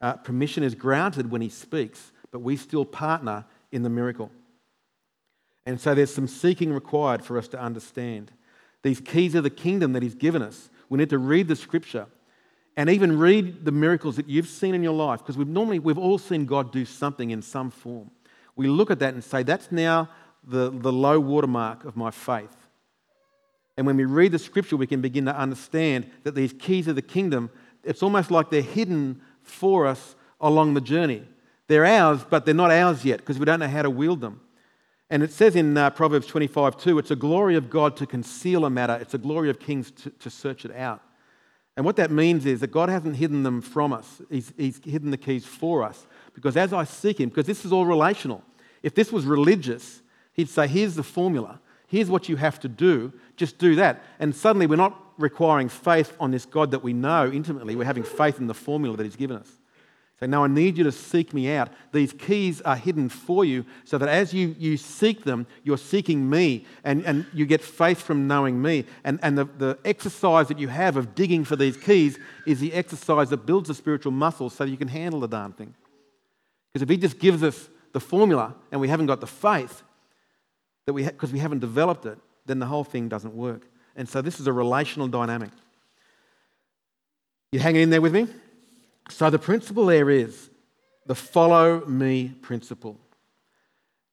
Uh, 0.00 0.14
permission 0.14 0.64
is 0.64 0.74
granted 0.74 1.30
when 1.30 1.42
He 1.42 1.48
speaks, 1.48 2.12
but 2.30 2.40
we 2.40 2.56
still 2.56 2.84
partner 2.84 3.44
in 3.70 3.82
the 3.82 3.90
miracle. 3.90 4.30
And 5.64 5.80
so 5.80 5.94
there's 5.94 6.12
some 6.12 6.26
seeking 6.26 6.72
required 6.72 7.24
for 7.24 7.38
us 7.38 7.48
to 7.48 7.60
understand. 7.60 8.32
These 8.82 9.00
keys 9.00 9.36
of 9.36 9.44
the 9.44 9.50
kingdom 9.50 9.92
that 9.92 10.02
He's 10.02 10.14
given 10.14 10.42
us, 10.42 10.70
we 10.88 10.98
need 10.98 11.10
to 11.10 11.18
read 11.18 11.48
the 11.48 11.56
scripture 11.56 12.06
and 12.76 12.88
even 12.88 13.18
read 13.18 13.64
the 13.64 13.72
miracles 13.72 14.16
that 14.16 14.28
you've 14.28 14.48
seen 14.48 14.74
in 14.74 14.82
your 14.82 14.94
life 14.94 15.20
because 15.20 15.36
we've 15.36 15.48
normally 15.48 15.78
we've 15.78 15.98
all 15.98 16.18
seen 16.18 16.46
god 16.46 16.72
do 16.72 16.84
something 16.84 17.30
in 17.30 17.42
some 17.42 17.70
form. 17.70 18.10
We 18.56 18.68
look 18.68 18.90
at 18.90 18.98
that 19.00 19.14
and 19.14 19.22
say 19.22 19.42
that's 19.42 19.70
now 19.70 20.08
the, 20.44 20.70
the 20.70 20.92
low 20.92 21.20
watermark 21.20 21.84
of 21.84 21.96
my 21.96 22.10
faith. 22.10 22.56
And 23.76 23.86
when 23.86 23.96
we 23.96 24.04
read 24.04 24.32
the 24.32 24.38
scripture 24.38 24.76
we 24.76 24.86
can 24.86 25.00
begin 25.00 25.26
to 25.26 25.36
understand 25.36 26.10
that 26.24 26.34
these 26.34 26.52
keys 26.52 26.88
of 26.88 26.96
the 26.96 27.02
kingdom 27.02 27.50
it's 27.84 28.02
almost 28.02 28.30
like 28.30 28.48
they're 28.48 28.62
hidden 28.62 29.20
for 29.42 29.86
us 29.86 30.14
along 30.40 30.74
the 30.74 30.80
journey. 30.80 31.24
They're 31.68 31.84
ours 31.84 32.24
but 32.28 32.46
they're 32.46 32.54
not 32.54 32.70
ours 32.70 33.04
yet 33.04 33.18
because 33.18 33.38
we 33.38 33.44
don't 33.44 33.60
know 33.60 33.68
how 33.68 33.82
to 33.82 33.90
wield 33.90 34.20
them. 34.20 34.40
And 35.10 35.22
it 35.22 35.30
says 35.30 35.56
in 35.56 35.76
uh, 35.76 35.90
proverbs 35.90 36.26
25 36.26 36.78
2 36.78 36.98
it's 36.98 37.10
a 37.10 37.16
glory 37.16 37.54
of 37.54 37.68
god 37.68 37.98
to 37.98 38.06
conceal 38.06 38.64
a 38.64 38.70
matter. 38.70 38.94
It's 38.94 39.12
a 39.12 39.18
glory 39.18 39.50
of 39.50 39.60
kings 39.60 39.90
to, 39.90 40.10
to 40.10 40.30
search 40.30 40.64
it 40.64 40.74
out 40.74 41.02
and 41.76 41.86
what 41.86 41.96
that 41.96 42.10
means 42.10 42.44
is 42.44 42.60
that 42.60 42.70
God 42.70 42.88
hasn't 42.88 43.16
hidden 43.16 43.42
them 43.42 43.60
from 43.60 43.92
us, 43.92 44.20
He's, 44.30 44.52
he's 44.56 44.80
hidden 44.84 45.10
the 45.10 45.16
keys 45.16 45.46
for 45.46 45.82
us. 45.82 46.06
Because 46.34 46.56
as 46.56 46.72
I 46.72 46.84
seek 46.84 47.20
Him, 47.20 47.28
because 47.28 47.46
this 47.46 47.64
is 47.64 47.72
all 47.72 47.86
relational, 47.86 48.42
if 48.82 48.94
this 48.94 49.10
was 49.12 49.24
religious, 49.24 50.02
He'd 50.34 50.48
say, 50.48 50.66
Here's 50.66 50.94
the 50.94 51.02
formula, 51.02 51.60
here's 51.86 52.10
what 52.10 52.28
you 52.28 52.36
have 52.36 52.60
to 52.60 52.68
do, 52.68 53.12
just 53.36 53.58
do 53.58 53.76
that. 53.76 54.02
And 54.18 54.34
suddenly 54.34 54.66
we're 54.66 54.76
not 54.76 54.98
requiring 55.18 55.68
faith 55.68 56.16
on 56.18 56.30
this 56.30 56.44
God 56.44 56.70
that 56.72 56.82
we 56.82 56.92
know 56.92 57.30
intimately, 57.30 57.76
we're 57.76 57.84
having 57.84 58.02
faith 58.02 58.38
in 58.38 58.46
the 58.46 58.54
formula 58.54 58.96
that 58.96 59.04
He's 59.04 59.16
given 59.16 59.36
us. 59.36 59.50
Say, 60.22 60.28
no, 60.28 60.44
I 60.44 60.46
need 60.46 60.78
you 60.78 60.84
to 60.84 60.92
seek 60.92 61.34
me 61.34 61.50
out. 61.50 61.68
These 61.90 62.12
keys 62.12 62.60
are 62.60 62.76
hidden 62.76 63.08
for 63.08 63.44
you 63.44 63.66
so 63.82 63.98
that 63.98 64.08
as 64.08 64.32
you, 64.32 64.54
you 64.56 64.76
seek 64.76 65.24
them, 65.24 65.48
you're 65.64 65.76
seeking 65.76 66.30
me 66.30 66.64
and, 66.84 67.04
and 67.04 67.26
you 67.34 67.44
get 67.44 67.60
faith 67.60 68.00
from 68.00 68.28
knowing 68.28 68.62
me. 68.62 68.84
And, 69.02 69.18
and 69.20 69.36
the, 69.36 69.46
the 69.46 69.78
exercise 69.84 70.46
that 70.46 70.60
you 70.60 70.68
have 70.68 70.96
of 70.96 71.16
digging 71.16 71.44
for 71.44 71.56
these 71.56 71.76
keys 71.76 72.20
is 72.46 72.60
the 72.60 72.72
exercise 72.72 73.30
that 73.30 73.46
builds 73.46 73.66
the 73.66 73.74
spiritual 73.74 74.12
muscles 74.12 74.54
so 74.54 74.62
you 74.62 74.76
can 74.76 74.86
handle 74.86 75.18
the 75.18 75.26
darn 75.26 75.54
thing. 75.54 75.74
Because 76.72 76.82
if 76.82 76.88
He 76.88 76.98
just 76.98 77.18
gives 77.18 77.42
us 77.42 77.68
the 77.92 77.98
formula 77.98 78.54
and 78.70 78.80
we 78.80 78.86
haven't 78.86 79.06
got 79.06 79.20
the 79.20 79.26
faith, 79.26 79.82
that 80.86 80.92
we 80.92 81.02
because 81.02 81.30
ha- 81.30 81.34
we 81.34 81.40
haven't 81.40 81.58
developed 81.58 82.06
it, 82.06 82.18
then 82.46 82.60
the 82.60 82.66
whole 82.66 82.84
thing 82.84 83.08
doesn't 83.08 83.34
work. 83.34 83.66
And 83.96 84.08
so 84.08 84.22
this 84.22 84.38
is 84.38 84.46
a 84.46 84.52
relational 84.52 85.08
dynamic. 85.08 85.50
You 87.50 87.58
hanging 87.58 87.82
in 87.82 87.90
there 87.90 88.00
with 88.00 88.14
me? 88.14 88.28
So 89.08 89.30
the 89.30 89.38
principle 89.38 89.86
there 89.86 90.10
is 90.10 90.50
the 91.06 91.14
follow 91.14 91.84
me 91.86 92.34
principle. 92.40 92.98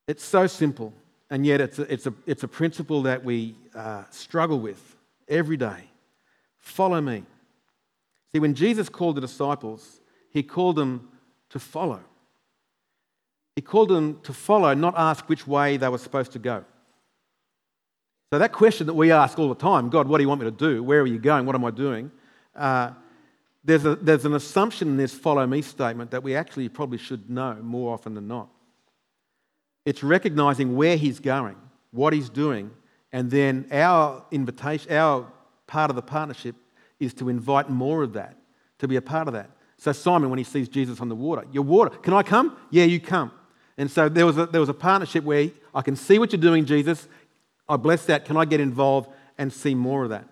It's 0.08 0.23
so 0.23 0.47
simple, 0.47 0.93
and 1.30 1.45
yet 1.45 1.62
it's 1.62 1.80
a, 1.80 1.93
it's 1.93 2.08
a, 2.08 2.13
it's 2.25 2.43
a 2.43 2.47
principle 2.47 3.04
that 3.04 3.23
we 3.23 3.56
uh, 3.75 4.04
struggle 4.10 4.60
with 4.60 4.95
every 5.28 5.58
day. 5.58 5.84
Follow 6.58 6.99
me. 6.99 7.23
See, 8.32 8.39
when 8.39 8.56
Jesus 8.56 8.89
called 8.89 9.15
the 9.15 9.21
disciples, 9.21 10.02
he 10.32 10.43
called 10.43 10.75
them 10.75 11.10
to 11.49 11.60
follow. 11.60 12.02
He 13.56 13.62
called 13.62 13.89
them 13.89 14.19
to 14.23 14.34
follow, 14.34 14.73
not 14.73 14.93
ask 14.97 15.28
which 15.28 15.45
way 15.45 15.78
they 15.78 15.89
were 15.89 15.97
supposed 15.97 16.32
to 16.34 16.39
go. 16.39 16.63
So, 18.32 18.38
that 18.39 18.52
question 18.52 18.88
that 18.88 18.93
we 18.93 19.12
ask 19.12 19.39
all 19.39 19.49
the 19.49 19.56
time 19.56 19.89
God, 19.89 20.08
what 20.08 20.17
do 20.17 20.23
you 20.23 20.30
want 20.30 20.41
me 20.41 20.45
to 20.45 20.52
do? 20.52 20.84
Where 20.84 21.02
are 21.02 21.08
you 21.08 21.19
going? 21.19 21.45
What 21.45 21.56
am 21.56 21.65
I 21.65 21.71
doing? 21.71 22.12
Uh, 22.56 22.91
there's, 23.69 23.86
a, 23.86 23.95
there's 23.95 24.25
an 24.25 24.34
assumption 24.34 24.88
in 24.88 24.97
this 24.97 25.13
follow 25.13 25.45
me 25.45 25.62
statement 25.62 26.12
that 26.12 26.23
we 26.23 26.36
actually 26.36 26.69
probably 26.69 26.97
should 26.97 27.29
know 27.29 27.55
more 27.62 27.93
often 27.93 28.15
than 28.15 28.27
not. 28.27 28.49
It's 29.86 30.03
recognizing 30.03 30.75
where 30.75 30.97
he's 30.97 31.19
going, 31.19 31.55
what 31.91 32.12
he's 32.12 32.29
doing, 32.29 32.71
and 33.12 33.29
then 33.29 33.67
our 33.71 34.25
invitation, 34.32 34.91
our 34.91 35.32
part 35.67 35.89
of 35.89 35.95
the 35.95 36.01
partnership 36.01 36.55
is 36.99 37.13
to 37.15 37.29
invite 37.29 37.69
more 37.69 38.03
of 38.03 38.13
that, 38.13 38.36
to 38.79 38.88
be 38.88 38.95
a 38.95 39.01
part 39.01 39.27
of 39.27 39.34
that. 39.36 39.51
So 39.77 39.91
Simon, 39.91 40.29
when 40.29 40.39
he 40.39 40.43
sees 40.43 40.67
Jesus 40.67 40.99
on 40.99 41.08
the 41.08 41.15
water, 41.15 41.45
your 41.51 41.63
water, 41.63 41.91
can 41.91 42.13
I 42.13 42.23
come? 42.23 42.58
Yeah, 42.71 42.86
you 42.86 42.99
come. 42.99 43.32
And 43.77 43.89
so 43.89 44.10
there 44.10 44.25
was 44.25 44.38
a, 44.38 44.47
there 44.47 44.60
was 44.60 44.69
a 44.69 44.73
partnership 44.73 45.23
where 45.23 45.49
I 45.73 45.82
can 45.82 45.95
see 45.95 46.19
what 46.19 46.34
you're 46.34 46.41
doing, 46.41 46.65
Jesus. 46.65 47.08
I 47.67 47.77
bless 47.77 48.05
that. 48.08 48.25
Can 48.25 48.36
I 48.36 48.45
get 48.45 48.60
involved 48.60 49.10
and 49.38 49.53
see 49.53 49.75
more 49.75 50.03
of 50.03 50.10
that? 50.10 50.27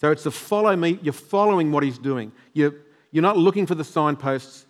So 0.00 0.10
it's 0.10 0.24
a 0.24 0.30
follow 0.30 0.74
me. 0.76 0.98
You're 1.02 1.12
following 1.12 1.72
what 1.72 1.82
he's 1.82 1.98
doing. 1.98 2.32
You're, 2.54 2.74
you're 3.10 3.22
not 3.22 3.36
looking 3.36 3.66
for 3.66 3.74
the 3.74 3.84
signposts. 3.84 4.64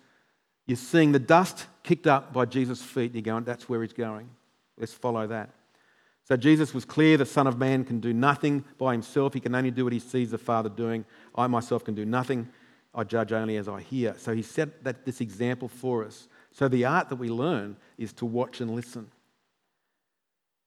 You're 0.67 0.75
seeing 0.75 1.13
the 1.13 1.19
dust 1.19 1.67
kicked 1.83 2.05
up 2.05 2.33
by 2.33 2.45
Jesus' 2.45 2.81
feet. 2.81 3.05
and 3.05 3.15
You're 3.15 3.33
going, 3.33 3.45
that's 3.45 3.69
where 3.69 3.81
he's 3.81 3.93
going. 3.93 4.29
Let's 4.77 4.93
follow 4.93 5.25
that. 5.27 5.49
So 6.25 6.35
Jesus 6.35 6.73
was 6.73 6.83
clear 6.83 7.17
the 7.17 7.25
Son 7.25 7.47
of 7.47 7.57
Man 7.57 7.85
can 7.85 8.01
do 8.01 8.13
nothing 8.13 8.65
by 8.77 8.91
himself. 8.91 9.33
He 9.33 9.39
can 9.39 9.55
only 9.55 9.71
do 9.71 9.85
what 9.85 9.93
he 9.93 9.99
sees 9.99 10.31
the 10.31 10.37
Father 10.37 10.69
doing. 10.69 11.05
I 11.33 11.47
myself 11.47 11.85
can 11.85 11.95
do 11.95 12.05
nothing. 12.05 12.49
I 12.93 13.05
judge 13.05 13.31
only 13.31 13.55
as 13.55 13.69
I 13.69 13.81
hear. 13.81 14.15
So 14.17 14.35
he 14.35 14.41
set 14.41 14.83
that, 14.83 15.05
this 15.05 15.21
example 15.21 15.69
for 15.69 16.03
us. 16.03 16.27
So 16.51 16.67
the 16.67 16.83
art 16.83 17.07
that 17.07 17.15
we 17.15 17.29
learn 17.29 17.77
is 17.97 18.11
to 18.13 18.25
watch 18.25 18.59
and 18.59 18.71
listen. 18.71 19.09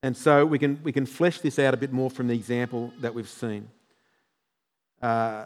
And 0.03 0.16
so 0.16 0.46
we 0.46 0.59
can, 0.59 0.81
we 0.83 0.92
can 0.92 1.05
flesh 1.05 1.40
this 1.40 1.59
out 1.59 1.74
a 1.74 1.77
bit 1.77 1.92
more 1.92 2.09
from 2.11 2.29
the 2.29 2.35
example 2.35 2.92
that 3.00 3.14
we've 3.14 3.29
seen. 3.29 3.68
Uh, 5.05 5.45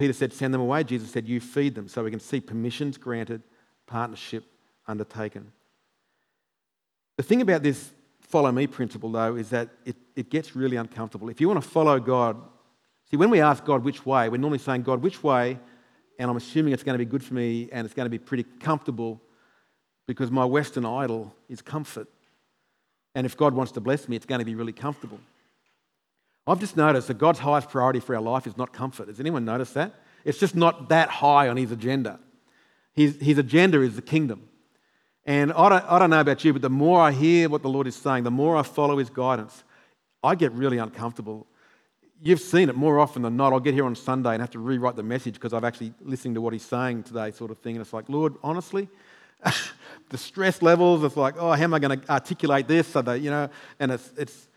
Peter 0.00 0.12
said, 0.12 0.32
Send 0.32 0.52
them 0.52 0.60
away. 0.60 0.82
Jesus 0.82 1.10
said, 1.10 1.28
You 1.28 1.40
feed 1.40 1.76
them. 1.76 1.86
So 1.86 2.02
we 2.02 2.10
can 2.10 2.18
see 2.18 2.40
permissions 2.40 2.98
granted, 2.98 3.42
partnership 3.86 4.44
undertaken. 4.88 5.52
The 7.16 7.22
thing 7.22 7.40
about 7.40 7.62
this 7.62 7.92
follow 8.20 8.50
me 8.50 8.66
principle, 8.66 9.12
though, 9.12 9.36
is 9.36 9.50
that 9.50 9.68
it, 9.84 9.94
it 10.16 10.28
gets 10.28 10.56
really 10.56 10.76
uncomfortable. 10.76 11.28
If 11.28 11.40
you 11.40 11.48
want 11.48 11.62
to 11.62 11.68
follow 11.68 12.00
God, 12.00 12.36
see, 13.08 13.16
when 13.16 13.30
we 13.30 13.40
ask 13.40 13.64
God 13.64 13.84
which 13.84 14.04
way, 14.04 14.28
we're 14.28 14.38
normally 14.38 14.58
saying, 14.58 14.82
God, 14.82 15.02
which 15.02 15.22
way? 15.22 15.58
And 16.18 16.28
I'm 16.28 16.36
assuming 16.36 16.72
it's 16.72 16.82
going 16.82 16.94
to 16.94 17.04
be 17.04 17.08
good 17.08 17.22
for 17.22 17.34
me 17.34 17.68
and 17.70 17.84
it's 17.84 17.94
going 17.94 18.06
to 18.06 18.10
be 18.10 18.18
pretty 18.18 18.44
comfortable 18.58 19.20
because 20.08 20.32
my 20.32 20.44
Western 20.44 20.84
idol 20.84 21.32
is 21.48 21.62
comfort. 21.62 22.08
And 23.14 23.24
if 23.24 23.36
God 23.36 23.54
wants 23.54 23.70
to 23.72 23.80
bless 23.80 24.08
me, 24.08 24.16
it's 24.16 24.26
going 24.26 24.40
to 24.40 24.44
be 24.44 24.56
really 24.56 24.72
comfortable. 24.72 25.20
I've 26.46 26.60
just 26.60 26.76
noticed 26.76 27.08
that 27.08 27.18
God's 27.18 27.40
highest 27.40 27.70
priority 27.70 28.00
for 28.00 28.14
our 28.14 28.22
life 28.22 28.46
is 28.46 28.56
not 28.56 28.72
comfort. 28.72 29.08
Has 29.08 29.18
anyone 29.18 29.44
noticed 29.44 29.74
that? 29.74 29.94
It's 30.24 30.38
just 30.38 30.54
not 30.54 30.88
that 30.88 31.08
high 31.08 31.48
on 31.48 31.56
his 31.56 31.72
agenda. 31.72 32.20
His, 32.92 33.16
his 33.20 33.38
agenda 33.38 33.80
is 33.82 33.96
the 33.96 34.02
kingdom. 34.02 34.48
And 35.24 35.52
I 35.52 35.68
don't, 35.68 35.84
I 35.84 35.98
don't 35.98 36.10
know 36.10 36.20
about 36.20 36.44
you, 36.44 36.52
but 36.52 36.62
the 36.62 36.70
more 36.70 37.00
I 37.00 37.10
hear 37.10 37.48
what 37.48 37.62
the 37.62 37.68
Lord 37.68 37.88
is 37.88 37.96
saying, 37.96 38.22
the 38.22 38.30
more 38.30 38.56
I 38.56 38.62
follow 38.62 38.98
his 38.98 39.10
guidance, 39.10 39.64
I 40.22 40.36
get 40.36 40.52
really 40.52 40.78
uncomfortable. 40.78 41.46
You've 42.22 42.40
seen 42.40 42.68
it 42.68 42.76
more 42.76 43.00
often 43.00 43.22
than 43.22 43.36
not. 43.36 43.52
I'll 43.52 43.60
get 43.60 43.74
here 43.74 43.84
on 43.84 43.96
Sunday 43.96 44.30
and 44.30 44.40
have 44.40 44.50
to 44.50 44.60
rewrite 44.60 44.94
the 44.94 45.02
message 45.02 45.34
because 45.34 45.52
I've 45.52 45.64
actually 45.64 45.92
listened 46.00 46.36
to 46.36 46.40
what 46.40 46.52
he's 46.52 46.64
saying 46.64 47.02
today, 47.02 47.32
sort 47.32 47.50
of 47.50 47.58
thing. 47.58 47.74
And 47.74 47.82
it's 47.82 47.92
like, 47.92 48.08
Lord, 48.08 48.34
honestly, 48.42 48.88
the 50.10 50.18
stress 50.18 50.62
levels, 50.62 51.02
it's 51.02 51.16
like, 51.16 51.34
oh, 51.38 51.52
how 51.52 51.64
am 51.64 51.74
I 51.74 51.80
going 51.80 52.00
to 52.00 52.10
articulate 52.10 52.68
this? 52.68 52.86
So 52.86 53.02
that, 53.02 53.20
you 53.20 53.30
know, 53.30 53.50
and 53.80 53.92
it's, 53.92 54.12
it's, 54.16 54.48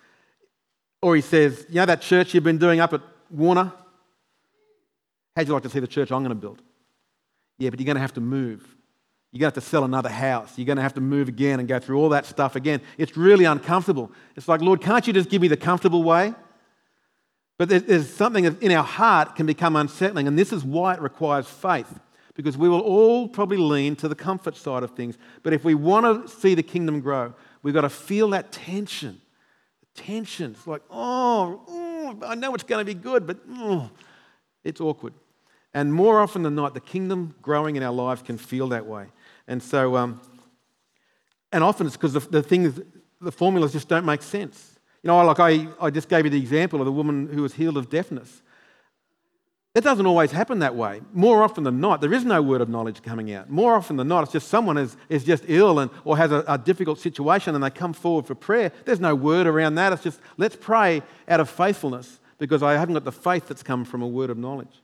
or 1.01 1.15
he 1.15 1.21
says, 1.21 1.65
you 1.69 1.75
know 1.75 1.85
that 1.85 2.01
church 2.01 2.33
you've 2.33 2.43
been 2.43 2.57
doing 2.57 2.79
up 2.79 2.93
at 2.93 3.01
Warner? 3.29 3.71
How'd 5.35 5.47
you 5.47 5.53
like 5.53 5.63
to 5.63 5.69
see 5.69 5.79
the 5.79 5.87
church 5.87 6.11
I'm 6.11 6.23
going 6.23 6.29
to 6.29 6.35
build? 6.35 6.61
Yeah, 7.57 7.69
but 7.69 7.79
you're 7.79 7.85
going 7.85 7.95
to 7.95 8.01
have 8.01 8.13
to 8.15 8.21
move. 8.21 8.61
You're 9.31 9.41
going 9.41 9.51
to 9.51 9.55
have 9.55 9.63
to 9.63 9.69
sell 9.69 9.83
another 9.83 10.09
house. 10.09 10.57
You're 10.57 10.65
going 10.65 10.77
to 10.77 10.81
have 10.81 10.95
to 10.95 11.01
move 11.01 11.27
again 11.27 11.59
and 11.59 11.67
go 11.67 11.79
through 11.79 11.99
all 11.99 12.09
that 12.09 12.25
stuff 12.25 12.55
again. 12.55 12.81
It's 12.97 13.15
really 13.15 13.45
uncomfortable. 13.45 14.11
It's 14.35 14.47
like, 14.47 14.61
Lord, 14.61 14.81
can't 14.81 15.05
you 15.05 15.13
just 15.13 15.29
give 15.29 15.41
me 15.41 15.47
the 15.47 15.57
comfortable 15.57 16.03
way? 16.03 16.33
But 17.57 17.69
there's 17.69 18.09
something 18.09 18.45
in 18.45 18.71
our 18.71 18.83
heart 18.83 19.35
can 19.35 19.45
become 19.45 19.75
unsettling, 19.75 20.27
and 20.27 20.39
this 20.39 20.53
is 20.53 20.63
why 20.63 20.93
it 20.93 21.01
requires 21.01 21.45
faith, 21.45 21.99
because 22.33 22.57
we 22.57 22.69
will 22.69 22.79
all 22.79 23.27
probably 23.27 23.57
lean 23.57 23.97
to 23.97 24.07
the 24.07 24.15
comfort 24.15 24.55
side 24.55 24.81
of 24.81 24.91
things. 24.91 25.17
But 25.43 25.51
if 25.51 25.65
we 25.65 25.75
want 25.75 26.25
to 26.25 26.33
see 26.33 26.55
the 26.55 26.63
kingdom 26.63 27.01
grow, 27.01 27.33
we've 27.61 27.73
got 27.73 27.81
to 27.81 27.89
feel 27.89 28.29
that 28.29 28.53
tension. 28.53 29.19
Tension. 29.99 30.51
It's 30.51 30.65
like, 30.65 30.81
oh, 30.89 31.61
oh 31.67 32.19
I 32.25 32.35
know 32.35 32.53
it's 32.55 32.63
going 32.63 32.79
to 32.79 32.85
be 32.85 32.99
good, 32.99 33.27
but 33.27 33.37
oh, 33.51 33.89
it's 34.63 34.81
awkward. 34.81 35.13
And 35.73 35.93
more 35.93 36.19
often 36.19 36.43
than 36.43 36.55
not, 36.55 36.73
the 36.73 36.79
kingdom 36.79 37.35
growing 37.41 37.75
in 37.75 37.83
our 37.83 37.93
lives 37.93 38.21
can 38.21 38.37
feel 38.37 38.69
that 38.69 38.85
way. 38.85 39.07
And 39.47 39.61
so, 39.61 39.95
um, 39.97 40.21
and 41.51 41.63
often 41.63 41.85
it's 41.85 41.95
because 41.95 42.13
the, 42.13 42.19
the 42.21 42.41
things, 42.41 42.79
the 43.21 43.31
formulas 43.31 43.73
just 43.73 43.87
don't 43.87 44.05
make 44.05 44.21
sense. 44.21 44.79
You 45.03 45.09
know, 45.09 45.23
like 45.25 45.39
I, 45.39 45.67
I 45.79 45.89
just 45.89 46.09
gave 46.09 46.25
you 46.25 46.31
the 46.31 46.39
example 46.39 46.79
of 46.79 46.85
the 46.85 46.91
woman 46.91 47.27
who 47.27 47.41
was 47.41 47.53
healed 47.53 47.77
of 47.77 47.89
deafness. 47.89 48.41
It 49.75 49.81
doesn't 49.81 50.05
always 50.05 50.31
happen 50.31 50.59
that 50.59 50.75
way. 50.75 51.01
More 51.13 51.43
often 51.43 51.63
than 51.63 51.79
not, 51.79 52.01
there 52.01 52.13
is 52.13 52.25
no 52.25 52.41
word 52.41 52.59
of 52.59 52.69
knowledge 52.69 53.03
coming 53.03 53.31
out. 53.33 53.49
More 53.49 53.75
often 53.75 53.97
than 53.97 54.07
not, 54.07 54.23
it's 54.23 54.31
just 54.31 54.47
someone 54.47 54.77
is, 54.77 54.97
is 55.09 55.23
just 55.23 55.43
ill 55.47 55.79
and, 55.79 55.91
or 56.03 56.17
has 56.17 56.31
a, 56.31 56.43
a 56.47 56.57
difficult 56.57 56.99
situation 56.99 57.53
and 57.53 57.63
they 57.63 57.69
come 57.69 57.93
forward 57.93 58.25
for 58.25 58.33
prayer. 58.33 58.71
There's 58.85 58.99
no 58.99 59.13
word 59.13 59.45
around 59.45 59.75
that. 59.75 59.93
It's 59.93 60.03
just, 60.03 60.19
let's 60.37 60.55
pray 60.55 61.03
out 61.27 61.39
of 61.39 61.49
faithfulness 61.49 62.19
because 62.39 62.63
I 62.63 62.73
haven't 62.73 62.95
got 62.95 63.05
the 63.05 63.11
faith 63.11 63.47
that's 63.47 63.61
come 63.61 63.85
from 63.85 64.01
a 64.01 64.07
word 64.07 64.31
of 64.31 64.37
knowledge. 64.37 64.81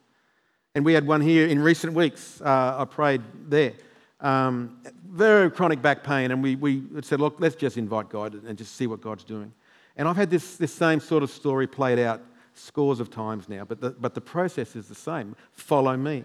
And 0.75 0.85
we 0.85 0.93
had 0.93 1.07
one 1.07 1.21
here 1.21 1.47
in 1.47 1.59
recent 1.59 1.93
weeks. 1.93 2.39
Uh, 2.41 2.75
I 2.79 2.85
prayed 2.85 3.21
there 3.47 3.73
um, 4.19 4.77
very 5.07 5.51
chronic 5.51 5.81
back 5.81 6.03
pain, 6.03 6.31
and 6.31 6.41
we, 6.41 6.55
we 6.55 6.83
said, 7.01 7.19
look, 7.19 7.35
let's 7.39 7.55
just 7.55 7.77
invite 7.77 8.09
God 8.09 8.33
and 8.33 8.57
just 8.57 8.75
see 8.75 8.87
what 8.87 9.01
God's 9.01 9.23
doing. 9.23 9.53
And 9.97 10.07
I've 10.07 10.15
had 10.15 10.29
this, 10.29 10.57
this 10.57 10.73
same 10.73 10.99
sort 10.99 11.23
of 11.23 11.29
story 11.29 11.67
played 11.67 11.99
out 11.99 12.21
scores 12.55 12.99
of 12.99 13.09
times 13.09 13.47
now, 13.47 13.65
but 13.65 13.81
the, 13.81 13.91
but 13.91 14.13
the 14.13 14.21
process 14.21 14.75
is 14.75 14.87
the 14.87 14.95
same. 14.95 15.35
Follow 15.51 15.95
me. 15.95 16.23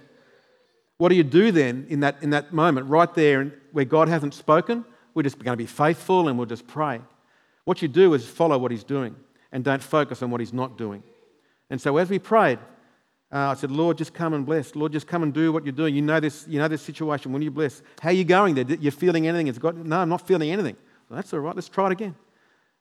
What 0.97 1.09
do 1.09 1.15
you 1.15 1.25
do 1.25 1.51
then 1.51 1.87
in 1.89 2.01
that, 2.01 2.23
in 2.23 2.31
that 2.31 2.53
moment, 2.53 2.87
right 2.89 3.13
there 3.15 3.53
where 3.73 3.85
God 3.85 4.09
hasn't 4.09 4.35
spoken? 4.35 4.85
We're 5.15 5.23
just 5.23 5.39
going 5.39 5.53
to 5.53 5.57
be 5.57 5.67
faithful 5.67 6.29
and 6.29 6.37
we'll 6.37 6.47
just 6.47 6.67
pray. 6.67 7.01
What 7.65 7.83
you 7.83 7.89
do 7.89 8.15
is 8.15 8.27
follow 8.27 8.59
what 8.59 8.71
He's 8.71 8.85
doing 8.85 9.17
and 9.51 9.65
don't 9.65 9.83
focus 9.83 10.23
on 10.23 10.31
what 10.31 10.41
He's 10.41 10.53
not 10.53 10.77
doing. 10.77 11.03
And 11.71 11.81
so 11.81 11.97
as 11.97 12.11
we 12.11 12.19
prayed, 12.19 12.59
uh, 13.33 13.51
I 13.51 13.55
said, 13.55 13.71
Lord, 13.71 13.97
just 13.97 14.13
come 14.13 14.35
and 14.35 14.45
bless. 14.45 14.75
Lord, 14.75 14.93
just 14.93 15.07
come 15.07 15.23
and 15.23 15.33
do 15.33 15.53
what 15.53 15.65
you're 15.65 15.73
doing. 15.73 15.95
You 15.95 16.03
know 16.03 16.21
this, 16.21 16.47
you 16.49 16.59
know 16.59 16.69
this 16.69 16.83
situation. 16.83 17.33
When 17.33 17.43
you 17.43 17.51
bless, 17.51 17.81
how 18.01 18.09
are 18.09 18.13
you 18.13 18.25
going 18.25 18.55
there? 18.55 18.65
You're 18.65 18.93
feeling 18.93 19.27
anything? 19.29 19.47
It's 19.47 19.59
got, 19.59 19.77
no, 19.77 20.01
I'm 20.01 20.09
not 20.09 20.27
feeling 20.27 20.51
anything. 20.51 20.77
Well, 21.09 21.17
that's 21.17 21.33
all 21.33 21.41
right. 21.41 21.55
Let's 21.55 21.69
try 21.69 21.87
it 21.87 21.93
again. 21.93 22.17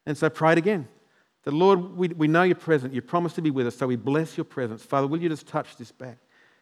And 0.05 0.17
so 0.17 0.29
prayed 0.29 0.57
again. 0.57 0.87
The 1.43 1.51
Lord, 1.51 1.95
we, 1.95 2.09
we 2.09 2.27
know 2.27 2.43
you're 2.43 2.55
present. 2.55 2.93
You 2.93 3.01
promised 3.01 3.35
to 3.35 3.41
be 3.41 3.51
with 3.51 3.67
us, 3.67 3.75
so 3.75 3.87
we 3.87 3.95
bless 3.95 4.37
your 4.37 4.43
presence. 4.43 4.83
Father, 4.83 5.07
will 5.07 5.21
you 5.21 5.29
just 5.29 5.47
touch 5.47 5.77
this 5.77 5.91
back? 5.91 6.17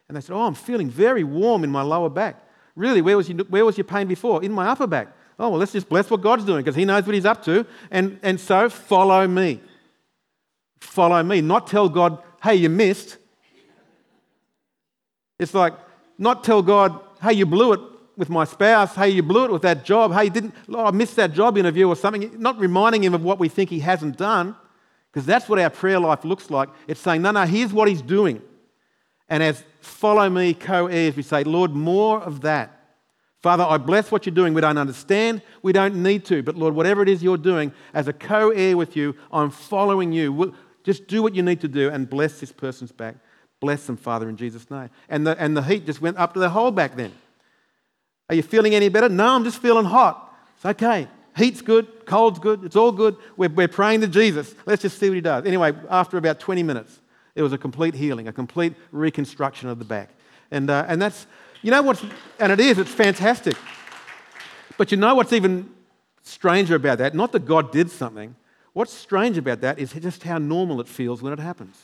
And 0.08 0.16
they 0.16 0.20
said, 0.20 0.34
Oh, 0.34 0.42
I'm 0.42 0.54
feeling 0.54 0.88
very 0.88 1.24
warm 1.24 1.64
in 1.64 1.70
my 1.70 1.82
lower 1.82 2.08
back. 2.08 2.42
Really, 2.76 3.02
where 3.02 3.16
was, 3.16 3.28
you, 3.28 3.36
where 3.48 3.64
was 3.64 3.76
your 3.76 3.84
pain 3.84 4.06
before? 4.06 4.42
In 4.42 4.52
my 4.52 4.68
upper 4.68 4.86
back. 4.86 5.08
Oh, 5.38 5.50
well, 5.50 5.58
let's 5.58 5.72
just 5.72 5.88
bless 5.88 6.10
what 6.10 6.20
God's 6.20 6.44
doing 6.44 6.64
because 6.64 6.76
He 6.76 6.84
knows 6.84 7.04
what 7.04 7.14
He's 7.14 7.26
up 7.26 7.44
to. 7.44 7.66
And, 7.90 8.18
and 8.22 8.38
so 8.38 8.68
follow 8.68 9.26
me. 9.26 9.60
Follow 10.80 11.22
me. 11.22 11.40
Not 11.40 11.66
tell 11.66 11.88
God, 11.88 12.22
hey, 12.42 12.54
you 12.54 12.68
missed. 12.68 13.18
It's 15.38 15.54
like 15.54 15.74
not 16.18 16.42
tell 16.42 16.62
God, 16.62 17.00
hey, 17.22 17.32
you 17.32 17.46
blew 17.46 17.72
it 17.72 17.80
with 18.16 18.28
my 18.28 18.44
spouse, 18.44 18.96
hey, 18.96 19.10
you 19.10 19.22
blew 19.22 19.44
it 19.44 19.52
with 19.52 19.62
that 19.62 19.84
job, 19.84 20.12
hey, 20.12 20.24
you 20.24 20.30
didn't, 20.30 20.54
oh, 20.70 20.86
I 20.86 20.90
missed 20.90 21.14
that 21.16 21.32
job 21.32 21.56
interview 21.56 21.86
or 21.86 21.94
something. 21.94 22.32
Not 22.40 22.58
reminding 22.58 23.04
him 23.04 23.14
of 23.14 23.22
what 23.22 23.38
we 23.38 23.48
think 23.48 23.70
he 23.70 23.78
hasn't 23.78 24.16
done, 24.16 24.56
because 25.18 25.26
that's 25.26 25.48
what 25.48 25.58
our 25.58 25.68
prayer 25.68 25.98
life 25.98 26.24
looks 26.24 26.48
like. 26.48 26.68
It's 26.86 27.00
saying, 27.00 27.22
no, 27.22 27.32
no, 27.32 27.44
here's 27.44 27.72
what 27.72 27.88
he's 27.88 28.02
doing. 28.02 28.40
And 29.28 29.42
as 29.42 29.64
follow 29.80 30.30
me, 30.30 30.54
co 30.54 30.86
heirs, 30.86 31.16
we 31.16 31.24
say, 31.24 31.42
Lord, 31.42 31.72
more 31.72 32.22
of 32.22 32.42
that. 32.42 32.94
Father, 33.42 33.64
I 33.64 33.78
bless 33.78 34.12
what 34.12 34.26
you're 34.26 34.34
doing. 34.36 34.54
We 34.54 34.60
don't 34.60 34.78
understand, 34.78 35.42
we 35.60 35.72
don't 35.72 36.04
need 36.04 36.24
to, 36.26 36.44
but 36.44 36.54
Lord, 36.54 36.72
whatever 36.72 37.02
it 37.02 37.08
is 37.08 37.20
you're 37.20 37.36
doing, 37.36 37.72
as 37.94 38.06
a 38.06 38.12
co 38.12 38.50
heir 38.50 38.76
with 38.76 38.94
you, 38.94 39.16
I'm 39.32 39.50
following 39.50 40.12
you. 40.12 40.54
Just 40.84 41.08
do 41.08 41.20
what 41.20 41.34
you 41.34 41.42
need 41.42 41.62
to 41.62 41.68
do 41.68 41.90
and 41.90 42.08
bless 42.08 42.38
this 42.38 42.52
person's 42.52 42.92
back. 42.92 43.16
Bless 43.58 43.86
them, 43.86 43.96
Father, 43.96 44.28
in 44.28 44.36
Jesus' 44.36 44.70
name. 44.70 44.88
And 45.08 45.26
the, 45.26 45.36
and 45.36 45.56
the 45.56 45.62
heat 45.62 45.84
just 45.84 46.00
went 46.00 46.16
up 46.16 46.34
to 46.34 46.38
the 46.38 46.50
whole 46.50 46.70
back 46.70 46.94
then. 46.94 47.10
Are 48.28 48.36
you 48.36 48.44
feeling 48.44 48.72
any 48.72 48.88
better? 48.88 49.08
No, 49.08 49.30
I'm 49.30 49.42
just 49.42 49.60
feeling 49.60 49.84
hot. 49.84 50.32
It's 50.54 50.64
okay. 50.64 51.08
Heat's 51.38 51.62
good, 51.62 52.04
cold's 52.04 52.40
good, 52.40 52.64
it's 52.64 52.74
all 52.74 52.90
good. 52.90 53.16
We're, 53.36 53.48
we're 53.48 53.68
praying 53.68 54.00
to 54.00 54.08
Jesus. 54.08 54.54
Let's 54.66 54.82
just 54.82 54.98
see 54.98 55.08
what 55.08 55.14
he 55.14 55.20
does. 55.20 55.46
Anyway, 55.46 55.72
after 55.88 56.18
about 56.18 56.40
20 56.40 56.64
minutes, 56.64 57.00
it 57.36 57.42
was 57.42 57.52
a 57.52 57.58
complete 57.58 57.94
healing, 57.94 58.26
a 58.26 58.32
complete 58.32 58.74
reconstruction 58.90 59.68
of 59.68 59.78
the 59.78 59.84
back. 59.84 60.10
And, 60.50 60.68
uh, 60.68 60.84
and 60.88 61.00
that's, 61.00 61.28
you 61.62 61.70
know 61.70 61.80
what's, 61.82 62.04
and 62.40 62.50
it 62.50 62.58
is, 62.58 62.78
it's 62.78 62.90
fantastic. 62.90 63.56
But 64.76 64.90
you 64.90 64.96
know 64.96 65.14
what's 65.14 65.32
even 65.32 65.70
stranger 66.22 66.74
about 66.74 66.98
that? 66.98 67.14
Not 67.14 67.30
that 67.32 67.46
God 67.46 67.70
did 67.70 67.90
something. 67.90 68.34
What's 68.72 68.92
strange 68.92 69.38
about 69.38 69.60
that 69.60 69.78
is 69.78 69.92
just 69.92 70.24
how 70.24 70.38
normal 70.38 70.80
it 70.80 70.88
feels 70.88 71.22
when 71.22 71.32
it 71.32 71.38
happens. 71.38 71.76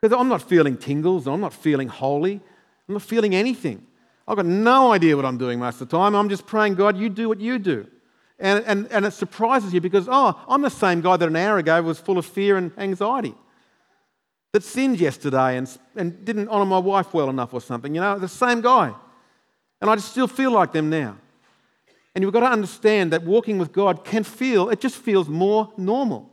Because 0.00 0.18
I'm 0.18 0.28
not 0.28 0.42
feeling 0.42 0.76
tingles, 0.76 1.28
I'm 1.28 1.40
not 1.40 1.54
feeling 1.54 1.88
holy, 1.88 2.40
I'm 2.88 2.94
not 2.94 3.02
feeling 3.02 3.34
anything. 3.34 3.86
I've 4.26 4.36
got 4.36 4.46
no 4.46 4.92
idea 4.92 5.14
what 5.16 5.24
I'm 5.24 5.38
doing 5.38 5.60
most 5.60 5.80
of 5.80 5.88
the 5.88 5.96
time. 5.96 6.14
I'm 6.14 6.28
just 6.28 6.46
praying, 6.46 6.74
God, 6.74 6.96
you 6.96 7.08
do 7.08 7.28
what 7.28 7.40
you 7.40 7.58
do. 7.58 7.86
And, 8.38 8.64
and, 8.64 8.88
and 8.90 9.04
it 9.04 9.12
surprises 9.12 9.72
you 9.72 9.80
because, 9.80 10.08
oh, 10.10 10.38
I'm 10.48 10.62
the 10.62 10.70
same 10.70 11.00
guy 11.00 11.16
that 11.16 11.28
an 11.28 11.36
hour 11.36 11.58
ago 11.58 11.80
was 11.82 11.98
full 11.98 12.18
of 12.18 12.26
fear 12.26 12.56
and 12.56 12.72
anxiety, 12.76 13.34
that 14.52 14.62
sinned 14.62 14.98
yesterday 14.98 15.56
and, 15.56 15.68
and 15.94 16.24
didn't 16.24 16.48
honour 16.48 16.66
my 16.66 16.78
wife 16.78 17.14
well 17.14 17.30
enough 17.30 17.54
or 17.54 17.60
something. 17.60 17.94
You 17.94 18.00
know, 18.00 18.18
the 18.18 18.28
same 18.28 18.60
guy. 18.60 18.92
And 19.80 19.90
I 19.90 19.94
just 19.96 20.10
still 20.10 20.26
feel 20.26 20.50
like 20.50 20.72
them 20.72 20.90
now. 20.90 21.16
And 22.14 22.22
you've 22.22 22.32
got 22.32 22.40
to 22.40 22.50
understand 22.50 23.12
that 23.12 23.24
walking 23.24 23.58
with 23.58 23.72
God 23.72 24.04
can 24.04 24.24
feel, 24.24 24.68
it 24.70 24.80
just 24.80 24.96
feels 24.96 25.28
more 25.28 25.72
normal. 25.76 26.30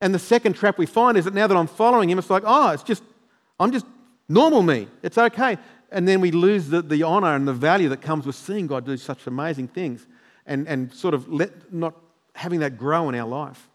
And 0.00 0.14
the 0.14 0.18
second 0.18 0.54
trap 0.54 0.78
we 0.78 0.86
find 0.86 1.18
is 1.18 1.24
that 1.24 1.34
now 1.34 1.46
that 1.46 1.56
I'm 1.56 1.66
following 1.66 2.08
him, 2.08 2.18
it's 2.18 2.30
like, 2.30 2.44
oh, 2.46 2.70
it's 2.70 2.82
just, 2.82 3.02
I'm 3.58 3.72
just 3.72 3.84
normal 4.28 4.62
me. 4.62 4.88
It's 5.02 5.18
okay. 5.18 5.58
And 5.90 6.06
then 6.06 6.20
we 6.20 6.30
lose 6.30 6.68
the, 6.68 6.82
the 6.82 7.02
honor 7.02 7.34
and 7.34 7.46
the 7.46 7.52
value 7.52 7.88
that 7.90 8.00
comes 8.00 8.24
with 8.24 8.36
seeing 8.36 8.66
God 8.66 8.86
do 8.86 8.96
such 8.96 9.26
amazing 9.26 9.68
things 9.68 10.06
and, 10.46 10.66
and 10.68 10.92
sort 10.92 11.14
of 11.14 11.28
let, 11.28 11.72
not 11.72 11.94
having 12.34 12.60
that 12.60 12.78
grow 12.78 13.08
in 13.08 13.14
our 13.14 13.28
life. 13.28 13.68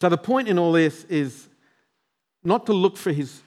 So 0.00 0.08
the 0.08 0.18
point 0.18 0.48
in 0.48 0.58
all 0.58 0.72
this 0.72 1.04
is 1.04 1.48
not 2.42 2.66
to 2.66 2.72
look 2.72 2.96
for 2.96 3.12
his 3.12 3.42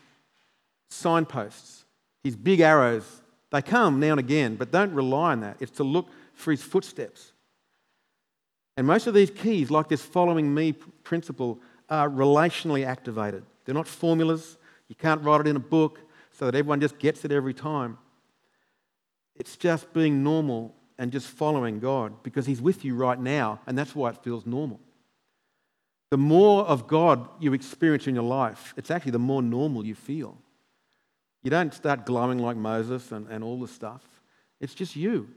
signposts, 0.89 1.85
his 2.23 2.35
big 2.35 2.59
arrows. 2.59 3.21
They 3.51 3.61
come 3.61 3.99
now 3.99 4.11
and 4.11 4.19
again, 4.19 4.55
but 4.55 4.71
don't 4.71 4.93
rely 4.93 5.31
on 5.31 5.41
that. 5.41 5.57
It's 5.59 5.71
to 5.77 5.83
look 5.83 6.07
for 6.33 6.51
his 6.51 6.61
footsteps. 6.61 7.33
And 8.77 8.87
most 8.87 9.07
of 9.07 9.13
these 9.13 9.29
keys, 9.29 9.69
like 9.69 9.87
this 9.87 10.01
following 10.01 10.53
me 10.53 10.73
principle, 11.03 11.59
are 11.89 12.09
relationally 12.09 12.85
activated. 12.85 13.43
They're 13.65 13.75
not 13.75 13.87
formulas. 13.87 14.57
You 14.87 14.95
can't 14.95 15.21
write 15.23 15.41
it 15.41 15.47
in 15.47 15.55
a 15.55 15.59
book 15.59 15.99
so 16.31 16.45
that 16.45 16.55
everyone 16.55 16.81
just 16.81 16.97
gets 16.97 17.23
it 17.25 17.31
every 17.31 17.53
time. 17.53 17.97
It's 19.35 19.57
just 19.57 19.93
being 19.93 20.23
normal 20.23 20.75
and 20.97 21.11
just 21.11 21.27
following 21.27 21.79
God 21.79 22.23
because 22.23 22.45
He's 22.45 22.61
with 22.61 22.85
you 22.85 22.95
right 22.95 23.19
now, 23.19 23.59
and 23.67 23.77
that's 23.77 23.95
why 23.95 24.09
it 24.09 24.23
feels 24.23 24.45
normal. 24.45 24.79
The 26.11 26.17
more 26.17 26.63
of 26.65 26.87
God 26.87 27.27
you 27.39 27.53
experience 27.53 28.07
in 28.07 28.15
your 28.15 28.23
life, 28.23 28.73
it's 28.77 28.91
actually 28.91 29.11
the 29.11 29.19
more 29.19 29.41
normal 29.41 29.85
you 29.85 29.95
feel. 29.95 30.37
You 31.41 31.49
don't 31.49 31.73
start 31.73 32.05
glowing 32.05 32.39
like 32.39 32.55
Moses 32.55 33.11
and, 33.11 33.27
and 33.27 33.43
all 33.43 33.59
this 33.59 33.71
stuff. 33.71 34.03
It's 34.61 34.73
just 34.73 34.95
you. 34.95 35.27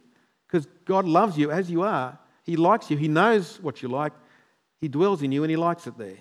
Because 0.47 0.67
God 0.85 1.07
loves 1.07 1.37
you 1.37 1.51
as 1.51 1.71
you 1.71 1.83
are, 1.83 2.19
he 2.47 2.57
likes 2.57 2.91
you. 2.91 2.97
He 2.97 3.09
knows 3.09 3.61
what 3.61 3.83
you 3.83 3.89
like. 3.89 4.13
He 4.81 4.89
dwells 4.89 5.23
in 5.23 5.33
you 5.33 5.43
and 5.43 5.51
He 5.51 5.57
likes 5.57 5.87
it 5.87 5.99
there. 5.99 6.19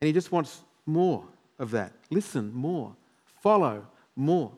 And 0.00 0.06
He 0.06 0.12
just 0.12 0.30
wants 0.30 0.62
more 0.84 1.24
of 1.58 1.70
that. 1.70 1.92
Listen 2.10 2.52
more, 2.52 2.94
follow 3.40 3.86
more. 4.14 4.52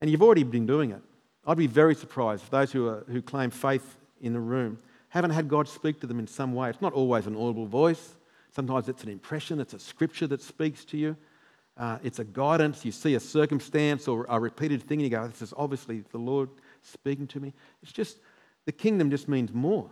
And 0.00 0.08
you've 0.08 0.22
already 0.22 0.44
been 0.44 0.66
doing 0.66 0.92
it. 0.92 1.02
I'd 1.48 1.56
be 1.56 1.66
very 1.66 1.94
surprised 1.94 2.44
if 2.44 2.50
those 2.50 2.70
who, 2.70 2.88
are, 2.88 3.04
who 3.08 3.22
claim 3.22 3.48
faith 3.48 3.96
in 4.20 4.34
the 4.34 4.40
room 4.40 4.78
haven't 5.08 5.30
had 5.30 5.48
God 5.48 5.66
speak 5.66 5.98
to 6.00 6.06
them 6.06 6.18
in 6.18 6.26
some 6.26 6.52
way. 6.52 6.68
It's 6.68 6.82
not 6.82 6.92
always 6.92 7.26
an 7.26 7.34
audible 7.34 7.64
voice, 7.64 8.16
sometimes 8.54 8.86
it's 8.86 9.02
an 9.02 9.08
impression, 9.08 9.58
it's 9.58 9.72
a 9.72 9.78
scripture 9.78 10.26
that 10.26 10.42
speaks 10.42 10.84
to 10.84 10.98
you. 10.98 11.16
Uh, 11.78 11.96
it's 12.02 12.18
a 12.18 12.24
guidance. 12.24 12.84
You 12.84 12.92
see 12.92 13.14
a 13.14 13.20
circumstance 13.20 14.08
or 14.08 14.26
a 14.28 14.38
repeated 14.38 14.82
thing, 14.82 14.98
and 15.00 15.04
you 15.04 15.16
go, 15.16 15.26
This 15.28 15.42
is 15.42 15.54
obviously 15.56 16.02
the 16.10 16.18
Lord 16.18 16.50
speaking 16.82 17.26
to 17.28 17.40
me. 17.40 17.54
It's 17.82 17.92
just, 17.92 18.18
the 18.66 18.72
kingdom 18.72 19.10
just 19.10 19.28
means 19.28 19.54
more. 19.54 19.88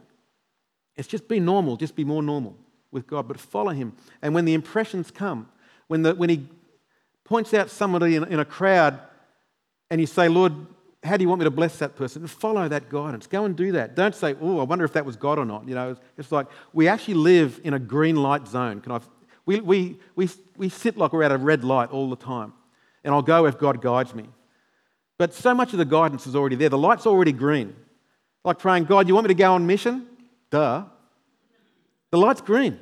It's 0.97 1.09
just 1.09 1.29
be 1.29 1.39
normal, 1.41 1.77
just 1.77 1.95
be 1.95 2.05
more 2.05 2.23
normal 2.23 2.57
with 2.91 3.07
God, 3.07 3.29
but 3.29 3.39
follow 3.39 3.71
Him. 3.71 3.93
And 4.21 4.35
when 4.35 4.45
the 4.45 4.55
impressions 4.55 5.11
come, 5.11 5.49
when, 5.87 6.03
the, 6.03 6.15
when 6.15 6.29
He 6.29 6.49
points 7.25 7.55
out 7.55 7.71
somebody 7.71 8.17
in, 8.17 8.25
in 8.25 8.41
a 8.41 8.45
crowd 8.45 9.01
and 9.89 10.01
you 10.01 10.09
say, 10.09 10.29
Lord, 10.29 10.53
how 11.07 11.17
do 11.17 11.23
you 11.23 11.29
want 11.29 11.41
me 11.41 11.45
to 11.45 11.51
bless 11.51 11.79
that 11.79 11.97
person? 11.97 12.27
Follow 12.27 12.69
that 12.69 12.89
guidance. 12.89 13.27
Go 13.27 13.45
and 13.45 13.57
do 13.57 13.73
that. 13.73 13.95
Don't 13.95 14.15
say, 14.15 14.35
oh, 14.41 14.61
I 14.61 14.65
wonder 14.65 14.85
if 14.85 14.93
that 14.95 15.05
was 15.05 15.17
God 15.17 15.39
or 15.39 15.45
not. 15.45 15.67
You 15.69 15.75
know, 15.75 15.97
it's 16.19 16.33
like 16.33 16.47
we 16.73 16.89
actually 16.89 17.15
live 17.15 17.61
in 17.65 17.75
a 17.75 17.79
green 17.79 18.17
light 18.17 18.47
zone. 18.49 18.81
Can 18.81 18.93
I? 18.93 19.01
We, 19.47 19.61
we, 19.61 19.99
we, 20.17 20.29
we 20.57 20.69
sit 20.69 20.97
like 20.97 21.13
we're 21.13 21.23
at 21.23 21.33
a 21.33 21.39
red 21.39 21.65
light 21.65 21.91
all 21.91 22.11
the 22.11 22.17
time. 22.17 22.53
And 23.05 23.15
I'll 23.15 23.23
go 23.23 23.47
if 23.47 23.59
God 23.59 23.81
guides 23.81 24.15
me. 24.15 24.27
But 25.19 25.33
so 25.33 25.55
much 25.55 25.73
of 25.73 25.79
the 25.79 25.85
guidance 25.85 26.27
is 26.27 26.35
already 26.35 26.57
there. 26.57 26.69
The 26.69 26.79
light's 26.79 27.07
already 27.07 27.33
green. 27.33 27.75
Like 28.45 28.59
praying, 28.59 28.85
God, 28.85 29.09
you 29.09 29.15
want 29.15 29.27
me 29.27 29.29
to 29.29 29.39
go 29.39 29.55
on 29.55 29.67
mission? 29.67 30.07
Duh. 30.51 30.85
The 32.11 32.19
light's 32.19 32.41
green. 32.41 32.79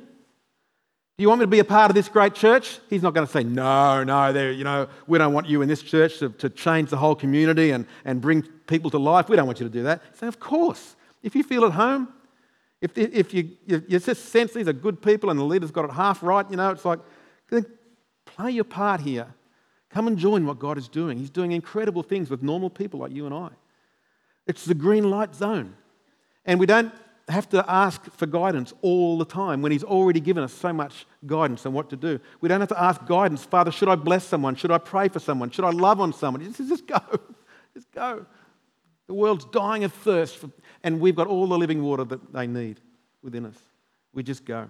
Do 1.17 1.21
you 1.21 1.29
want 1.29 1.39
me 1.39 1.43
to 1.43 1.49
be 1.49 1.59
a 1.59 1.65
part 1.65 1.89
of 1.89 1.95
this 1.95 2.09
great 2.09 2.35
church? 2.35 2.79
He's 2.89 3.01
not 3.01 3.13
going 3.13 3.25
to 3.25 3.31
say, 3.31 3.43
no, 3.43 4.03
no, 4.03 4.27
you 4.49 4.65
know, 4.65 4.89
we 5.07 5.17
don't 5.17 5.31
want 5.33 5.47
you 5.47 5.61
in 5.61 5.69
this 5.69 5.81
church 5.81 6.19
to, 6.19 6.29
to 6.29 6.49
change 6.49 6.89
the 6.89 6.97
whole 6.97 7.15
community 7.15 7.71
and, 7.71 7.87
and 8.03 8.19
bring 8.19 8.41
people 8.67 8.91
to 8.91 8.97
life. 8.97 9.29
We 9.29 9.37
don't 9.37 9.45
want 9.45 9.61
you 9.61 9.65
to 9.65 9.71
do 9.71 9.83
that. 9.83 10.01
Say, 10.17 10.27
of 10.27 10.41
course. 10.41 10.97
If 11.23 11.33
you 11.33 11.43
feel 11.43 11.63
at 11.63 11.71
home, 11.71 12.09
if, 12.81 12.97
if 12.97 13.33
you, 13.33 13.51
you, 13.65 13.81
you 13.87 13.99
just 13.99 14.25
sense 14.25 14.51
these 14.51 14.67
are 14.67 14.73
good 14.73 15.01
people 15.01 15.29
and 15.29 15.39
the 15.39 15.43
leader's 15.45 15.71
got 15.71 15.85
it 15.85 15.91
half 15.91 16.21
right, 16.21 16.45
you 16.51 16.57
know, 16.57 16.69
it's 16.71 16.83
like, 16.83 16.99
play 18.25 18.51
your 18.51 18.65
part 18.65 18.99
here. 18.99 19.27
Come 19.89 20.07
and 20.07 20.17
join 20.17 20.45
what 20.45 20.59
God 20.59 20.77
is 20.77 20.89
doing. 20.89 21.17
He's 21.17 21.29
doing 21.29 21.53
incredible 21.53 22.03
things 22.03 22.29
with 22.29 22.43
normal 22.43 22.69
people 22.69 22.99
like 22.99 23.13
you 23.13 23.25
and 23.25 23.33
I. 23.33 23.49
It's 24.47 24.65
the 24.65 24.75
green 24.75 25.09
light 25.09 25.33
zone. 25.33 25.75
And 26.45 26.59
we 26.59 26.65
don't 26.65 26.93
have 27.27 27.49
to 27.49 27.65
ask 27.67 28.03
for 28.15 28.25
guidance 28.27 28.73
all 28.81 29.17
the 29.17 29.25
time 29.25 29.61
when 29.61 29.71
He's 29.71 29.83
already 29.83 30.19
given 30.19 30.43
us 30.43 30.53
so 30.53 30.71
much 30.71 31.07
guidance 31.25 31.65
on 31.65 31.73
what 31.73 31.89
to 31.89 31.95
do. 31.95 32.19
We 32.41 32.49
don't 32.49 32.59
have 32.59 32.69
to 32.69 32.81
ask 32.81 33.05
guidance, 33.05 33.43
Father, 33.43 33.71
should 33.71 33.89
I 33.89 33.95
bless 33.95 34.25
someone? 34.25 34.55
Should 34.55 34.71
I 34.71 34.77
pray 34.77 35.07
for 35.09 35.19
someone? 35.19 35.49
Should 35.49 35.65
I 35.65 35.71
love 35.71 35.99
on 35.99 36.13
someone? 36.13 36.43
Just, 36.43 36.69
just 36.69 36.87
go. 36.87 36.99
Just 37.73 37.91
go. 37.91 38.25
The 39.07 39.13
world's 39.13 39.45
dying 39.45 39.83
of 39.83 39.91
thirst, 39.91 40.37
for, 40.37 40.49
and 40.81 40.99
we've 40.99 41.15
got 41.15 41.27
all 41.27 41.45
the 41.45 41.57
living 41.57 41.83
water 41.83 42.05
that 42.05 42.33
they 42.33 42.47
need 42.47 42.79
within 43.21 43.45
us. 43.45 43.57
We 44.13 44.23
just 44.23 44.45
go. 44.45 44.67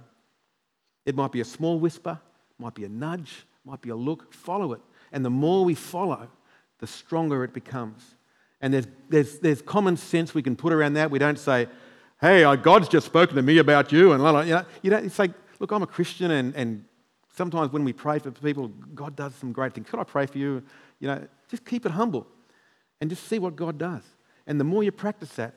It 1.06 1.16
might 1.16 1.32
be 1.32 1.40
a 1.40 1.46
small 1.46 1.80
whisper, 1.80 2.20
might 2.58 2.74
be 2.74 2.84
a 2.84 2.90
nudge, 2.90 3.46
might 3.64 3.82
be 3.82 3.92
a 3.92 3.96
look. 3.96 4.34
Follow 4.34 4.74
it. 4.74 4.82
And 5.12 5.24
the 5.24 5.30
more 5.30 5.64
we 5.64 5.76
follow, 5.76 6.28
the 6.80 6.88
stronger 6.88 7.44
it 7.44 7.54
becomes. 7.54 8.16
And 8.60 8.74
there's, 8.74 8.88
there's, 9.10 9.40
there's 9.40 9.62
common 9.62 9.98
sense 9.98 10.34
we 10.34 10.42
can 10.42 10.56
put 10.56 10.74
around 10.74 10.94
that. 10.94 11.12
We 11.12 11.20
don't 11.20 11.40
say, 11.40 11.68
hey, 12.22 12.44
uh, 12.44 12.56
God's 12.56 12.88
just 12.88 13.06
spoken 13.06 13.36
to 13.36 13.42
me 13.42 13.58
about 13.58 13.92
you. 13.92 14.14
And 14.14 14.24
you 14.48 14.54
know, 14.54 14.66
you 14.82 14.90
know, 14.92 14.98
it's 14.98 15.20
like, 15.20 15.32
look, 15.60 15.72
I'm 15.72 15.84
a 15.84 15.88
Christian, 15.88 16.32
and, 16.32 16.56
and 16.56 16.86
sometimes 17.36 17.72
when 17.72 17.84
we 17.84 17.94
pray 17.94 18.20
for 18.20 18.32
people, 18.32 18.70
God 18.94 19.16
does 19.16 19.36
some 19.36 19.52
great 19.52 19.74
things. 19.74 19.90
Could 19.90 20.00
I 20.00 20.04
pray 20.04 20.26
for 20.26 20.38
you? 20.38 20.64
You 21.00 21.08
know, 21.08 21.28
just 21.50 21.66
keep 21.66 21.86
it 21.86 21.92
humble 21.92 22.28
and 23.02 23.10
just 23.10 23.28
see 23.28 23.40
what 23.40 23.56
God 23.56 23.78
does. 23.78 24.04
And 24.48 24.60
the 24.60 24.64
more 24.64 24.84
you 24.84 24.92
practice 24.92 25.34
that, 25.36 25.56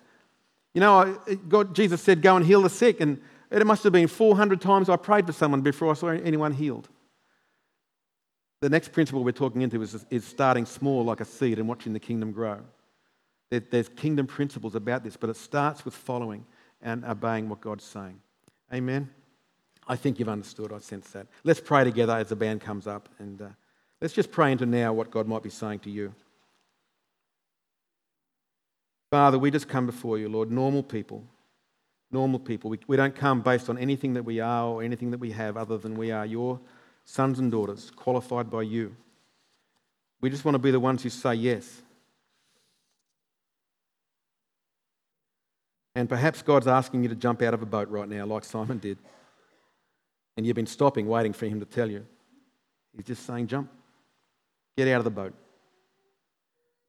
you 0.75 0.81
know, 0.81 1.19
God, 1.49 1.75
Jesus 1.75 2.03
said, 2.03 2.23
go 2.23 2.37
and 2.37 2.45
heal 2.45 2.63
the 2.63 2.71
sick. 2.71 3.01
And 3.01 3.21
it 3.51 3.67
must 3.67 3.83
have 3.85 3.93
been 3.93 4.09
400 4.09 4.61
times 4.61 4.89
I 4.89 4.97
prayed 4.97 5.27
for 5.27 5.33
someone 5.33 5.61
before 5.61 5.91
I 5.91 5.95
saw 5.95 6.09
anyone 6.09 6.53
healed. 6.53 6.89
The 8.61 8.69
next 8.69 8.93
principle 8.93 9.23
we're 9.23 9.33
talking 9.33 9.63
into 9.63 9.81
is, 9.83 10.05
is 10.11 10.25
starting 10.25 10.67
small 10.67 11.05
like 11.05 11.21
a 11.21 11.25
seed 11.25 11.59
and 11.59 11.69
watching 11.69 11.93
the 11.93 12.01
kingdom 12.01 12.33
grow. 12.33 12.61
There's 13.51 13.89
kingdom 13.89 14.27
principles 14.27 14.75
about 14.75 15.05
this, 15.05 15.17
but 15.17 15.31
it 15.31 15.37
starts 15.37 15.85
with 15.85 15.95
following 15.95 16.45
and 16.83 17.05
obeying 17.05 17.49
what 17.49 17.61
God's 17.61 17.85
saying. 17.85 18.21
Amen. 18.73 19.09
I 19.87 19.97
think 19.97 20.19
you've 20.19 20.29
understood. 20.29 20.73
I 20.73 20.79
sense 20.79 21.09
that. 21.11 21.27
Let's 21.45 21.61
pray 21.61 21.85
together 21.85 22.13
as 22.13 22.29
the 22.29 22.37
band 22.37 22.61
comes 22.61 22.87
up, 22.87 23.09
and 23.19 23.41
uh, 23.41 23.49
let's 24.03 24.13
just 24.13 24.31
pray 24.31 24.53
into 24.53 24.67
now 24.67 24.93
what 24.93 25.11
God 25.11 25.27
might 25.27 25.43
be 25.43 25.51
saying 25.51 25.79
to 25.81 25.91
you. 25.91 26.15
Father, 29.11 29.39
we 29.39 29.51
just 29.51 29.69
come 29.69 29.87
before 29.87 30.19
you, 30.19 30.29
Lord, 30.29 30.51
normal 30.51 30.83
people. 30.83 31.25
Normal 32.13 32.39
people. 32.39 32.69
We, 32.69 32.79
we 32.87 32.97
don't 32.97 33.15
come 33.15 33.41
based 33.41 33.71
on 33.71 33.79
anything 33.79 34.15
that 34.15 34.23
we 34.23 34.41
are 34.41 34.67
or 34.67 34.83
anything 34.83 35.11
that 35.13 35.21
we 35.21 35.31
have 35.31 35.57
other 35.57 35.79
than 35.79 35.97
we 35.97 36.11
are 36.11 36.27
your 36.27 36.61
sons 37.05 37.39
and 37.39 37.51
daughters, 37.51 37.91
qualified 37.91 38.51
by 38.51 38.63
you. 38.63 38.95
We 40.21 40.29
just 40.29 40.45
want 40.45 40.55
to 40.55 40.59
be 40.59 40.71
the 40.71 40.81
ones 40.81 41.03
who 41.03 41.09
say 41.09 41.35
yes. 41.35 41.83
And 45.99 46.09
perhaps 46.09 46.43
God's 46.43 46.69
asking 46.69 47.03
you 47.03 47.09
to 47.09 47.17
jump 47.17 47.43
out 47.43 47.55
of 47.55 47.61
a 47.61 47.67
boat 47.67 47.89
right 47.89 48.09
now, 48.09 48.25
like 48.25 48.45
Simon 48.45 48.79
did. 48.79 48.99
And 50.37 50.47
you've 50.47 50.55
been 50.55 50.65
stopping, 50.65 51.09
waiting 51.09 51.33
for 51.33 51.47
him 51.47 51.59
to 51.59 51.67
tell 51.67 51.91
you. 51.91 52.07
He's 52.97 53.05
just 53.05 53.27
saying, 53.27 53.49
jump. 53.49 53.69
Get 54.77 54.87
out 54.87 54.99
of 54.99 55.05
the 55.05 55.11
boat. 55.11 55.35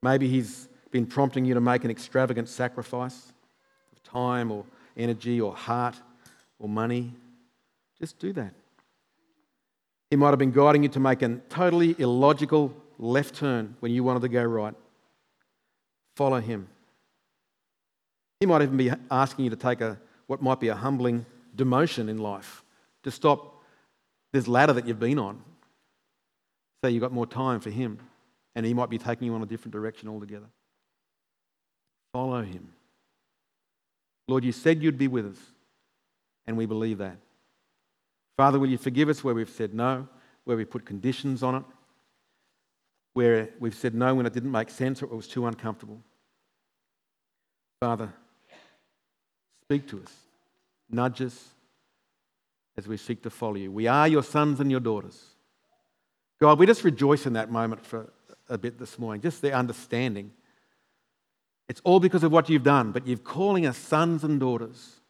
Maybe 0.04 0.28
he's 0.28 0.70
been 0.92 1.08
prompting 1.08 1.44
you 1.44 1.56
to 1.56 1.60
make 1.60 1.84
an 1.84 1.90
extravagant 1.90 2.50
sacrifice 2.50 3.34
of 3.92 4.04
time 4.04 4.52
or 4.52 4.64
energy 4.96 5.42
or 5.42 5.56
heart 5.56 5.96
or 6.60 6.70
money. 6.70 7.12
Just 8.00 8.20
do 8.20 8.32
that. 8.34 8.54
He 10.12 10.18
might 10.18 10.30
have 10.30 10.38
been 10.38 10.52
guiding 10.52 10.84
you 10.84 10.90
to 10.90 11.00
make 11.00 11.24
a 11.24 11.38
totally 11.50 11.96
illogical 11.98 12.72
left 13.00 13.34
turn 13.34 13.76
when 13.80 13.92
you 13.92 14.04
wanted 14.04 14.22
to 14.22 14.30
go 14.30 14.44
right. 14.44 14.76
Follow 16.16 16.40
him. 16.40 16.68
He 18.40 18.46
might 18.46 18.62
even 18.62 18.78
be 18.78 18.92
asking 19.12 19.46
you 19.46 19.52
to 19.52 19.58
take 19.58 19.82
a, 19.82 20.00
what 20.28 20.42
might 20.42 20.60
be 20.60 20.70
a 20.70 20.76
humbling 20.76 21.26
demotion 21.56 22.10
in 22.10 22.18
life, 22.18 22.64
to 23.04 23.12
stop 23.12 23.62
this 24.32 24.48
ladder 24.48 24.74
that 24.74 24.88
you've 24.88 25.00
been 25.00 25.20
on. 25.20 25.42
So 26.82 26.90
you've 26.90 27.02
got 27.02 27.12
more 27.12 27.28
time 27.28 27.60
for 27.60 27.70
him, 27.70 28.00
and 28.56 28.66
he 28.66 28.74
might 28.74 28.90
be 28.90 28.98
taking 28.98 29.28
you 29.28 29.36
on 29.36 29.44
a 29.44 29.46
different 29.46 29.74
direction 29.74 30.08
altogether. 30.08 30.48
Follow 32.14 32.42
him. 32.42 32.72
Lord, 34.28 34.46
you 34.46 34.52
said 34.52 34.82
you'd 34.82 34.98
be 34.98 35.08
with 35.08 35.26
us, 35.26 35.40
and 36.48 36.56
we 36.56 36.66
believe 36.66 37.00
that. 37.00 37.18
Father, 38.38 38.58
will 38.58 38.70
you 38.70 38.78
forgive 38.78 39.10
us 39.10 39.22
where 39.24 39.36
we've 39.36 39.50
said 39.50 39.74
no, 39.74 40.08
where 40.46 40.56
we 40.56 40.64
put 40.64 40.86
conditions 40.86 41.44
on 41.44 41.56
it, 41.56 41.64
where 43.14 43.50
we've 43.60 43.76
said 43.76 43.94
no 43.94 44.16
when 44.16 44.26
it 44.26 44.34
didn't 44.34 44.52
make 44.52 44.70
sense 44.70 45.02
or 45.02 45.06
it 45.06 45.14
was 45.14 45.28
too 45.28 45.46
uncomfortable. 45.46 46.00
Father, 47.82 48.14
speak 49.70 49.88
to 49.88 50.02
us, 50.02 50.12
nudge 50.90 51.22
us 51.22 51.50
as 52.76 52.88
we 52.88 52.98
seek 52.98 53.22
to 53.22 53.30
follow 53.30 53.54
you. 53.54 53.72
We 53.72 53.86
are 53.86 54.08
your 54.08 54.24
sons 54.24 54.60
and 54.60 54.72
your 54.72 54.80
daughters. 54.80 55.24
God, 56.42 56.58
we 56.58 56.66
just 56.66 56.84
rejoice 56.84 57.28
in 57.28 57.34
that 57.34 57.52
moment 57.52 57.86
for 57.86 58.12
a 58.50 58.58
bit 58.58 58.80
this 58.80 58.98
morning, 58.98 59.22
just 59.22 59.44
the 59.44 59.54
understanding. 59.54 60.32
It's 61.68 61.82
all 61.84 62.00
because 62.00 62.24
of 62.24 62.32
what 62.32 62.50
you've 62.50 62.64
done, 62.64 62.92
but 62.92 63.06
you're 63.06 63.20
calling 63.20 63.68
us 63.68 63.78
sons 63.78 64.24
and 64.24 64.40
daughters. 64.40 65.02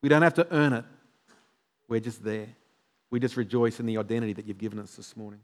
We 0.00 0.08
don't 0.08 0.22
have 0.22 0.34
to 0.34 0.46
earn 0.50 0.72
it. 0.72 0.86
We're 1.86 2.00
just 2.00 2.24
there. 2.24 2.48
We 3.10 3.20
just 3.20 3.36
rejoice 3.36 3.78
in 3.78 3.84
the 3.84 3.98
identity 3.98 4.32
that 4.32 4.46
you've 4.46 4.56
given 4.56 4.78
us 4.78 4.94
this 4.94 5.18
morning. 5.18 5.40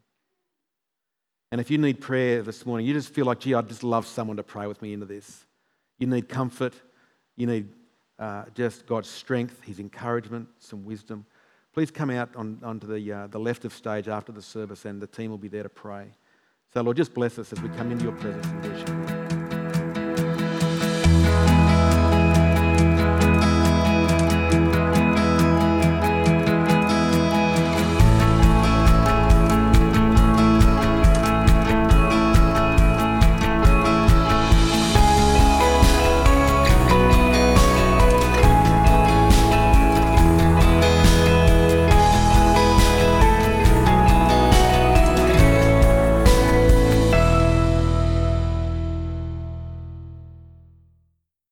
And 1.52 1.60
if 1.60 1.70
you 1.70 1.76
need 1.76 2.00
prayer 2.00 2.40
this 2.40 2.64
morning, 2.64 2.86
you 2.86 2.94
just 2.94 3.12
feel 3.12 3.26
like, 3.26 3.40
gee, 3.40 3.52
I'd 3.52 3.68
just 3.68 3.84
love 3.84 4.06
someone 4.06 4.38
to 4.38 4.42
pray 4.42 4.66
with 4.66 4.80
me 4.80 4.94
into 4.94 5.04
this. 5.04 5.44
You 5.98 6.06
need 6.06 6.30
comfort. 6.30 6.72
You 7.36 7.46
need 7.46 7.68
uh, 8.18 8.44
just 8.54 8.86
God's 8.86 9.08
strength, 9.08 9.62
His 9.62 9.78
encouragement, 9.78 10.48
some 10.58 10.84
wisdom. 10.84 11.24
Please 11.72 11.90
come 11.90 12.10
out 12.10 12.34
on, 12.34 12.58
onto 12.62 12.86
the, 12.86 13.12
uh, 13.12 13.26
the 13.28 13.38
left 13.38 13.64
of 13.64 13.72
stage 13.72 14.08
after 14.08 14.32
the 14.32 14.42
service, 14.42 14.84
and 14.84 15.00
the 15.00 15.06
team 15.06 15.30
will 15.30 15.38
be 15.38 15.48
there 15.48 15.62
to 15.62 15.68
pray. 15.68 16.08
So, 16.72 16.82
Lord, 16.82 16.96
just 16.96 17.14
bless 17.14 17.38
us 17.38 17.52
as 17.52 17.60
we 17.60 17.68
come 17.70 17.92
into 17.92 18.04
your 18.04 18.14
presence 18.14 18.46
and 18.46 18.64
worship. 18.64 19.17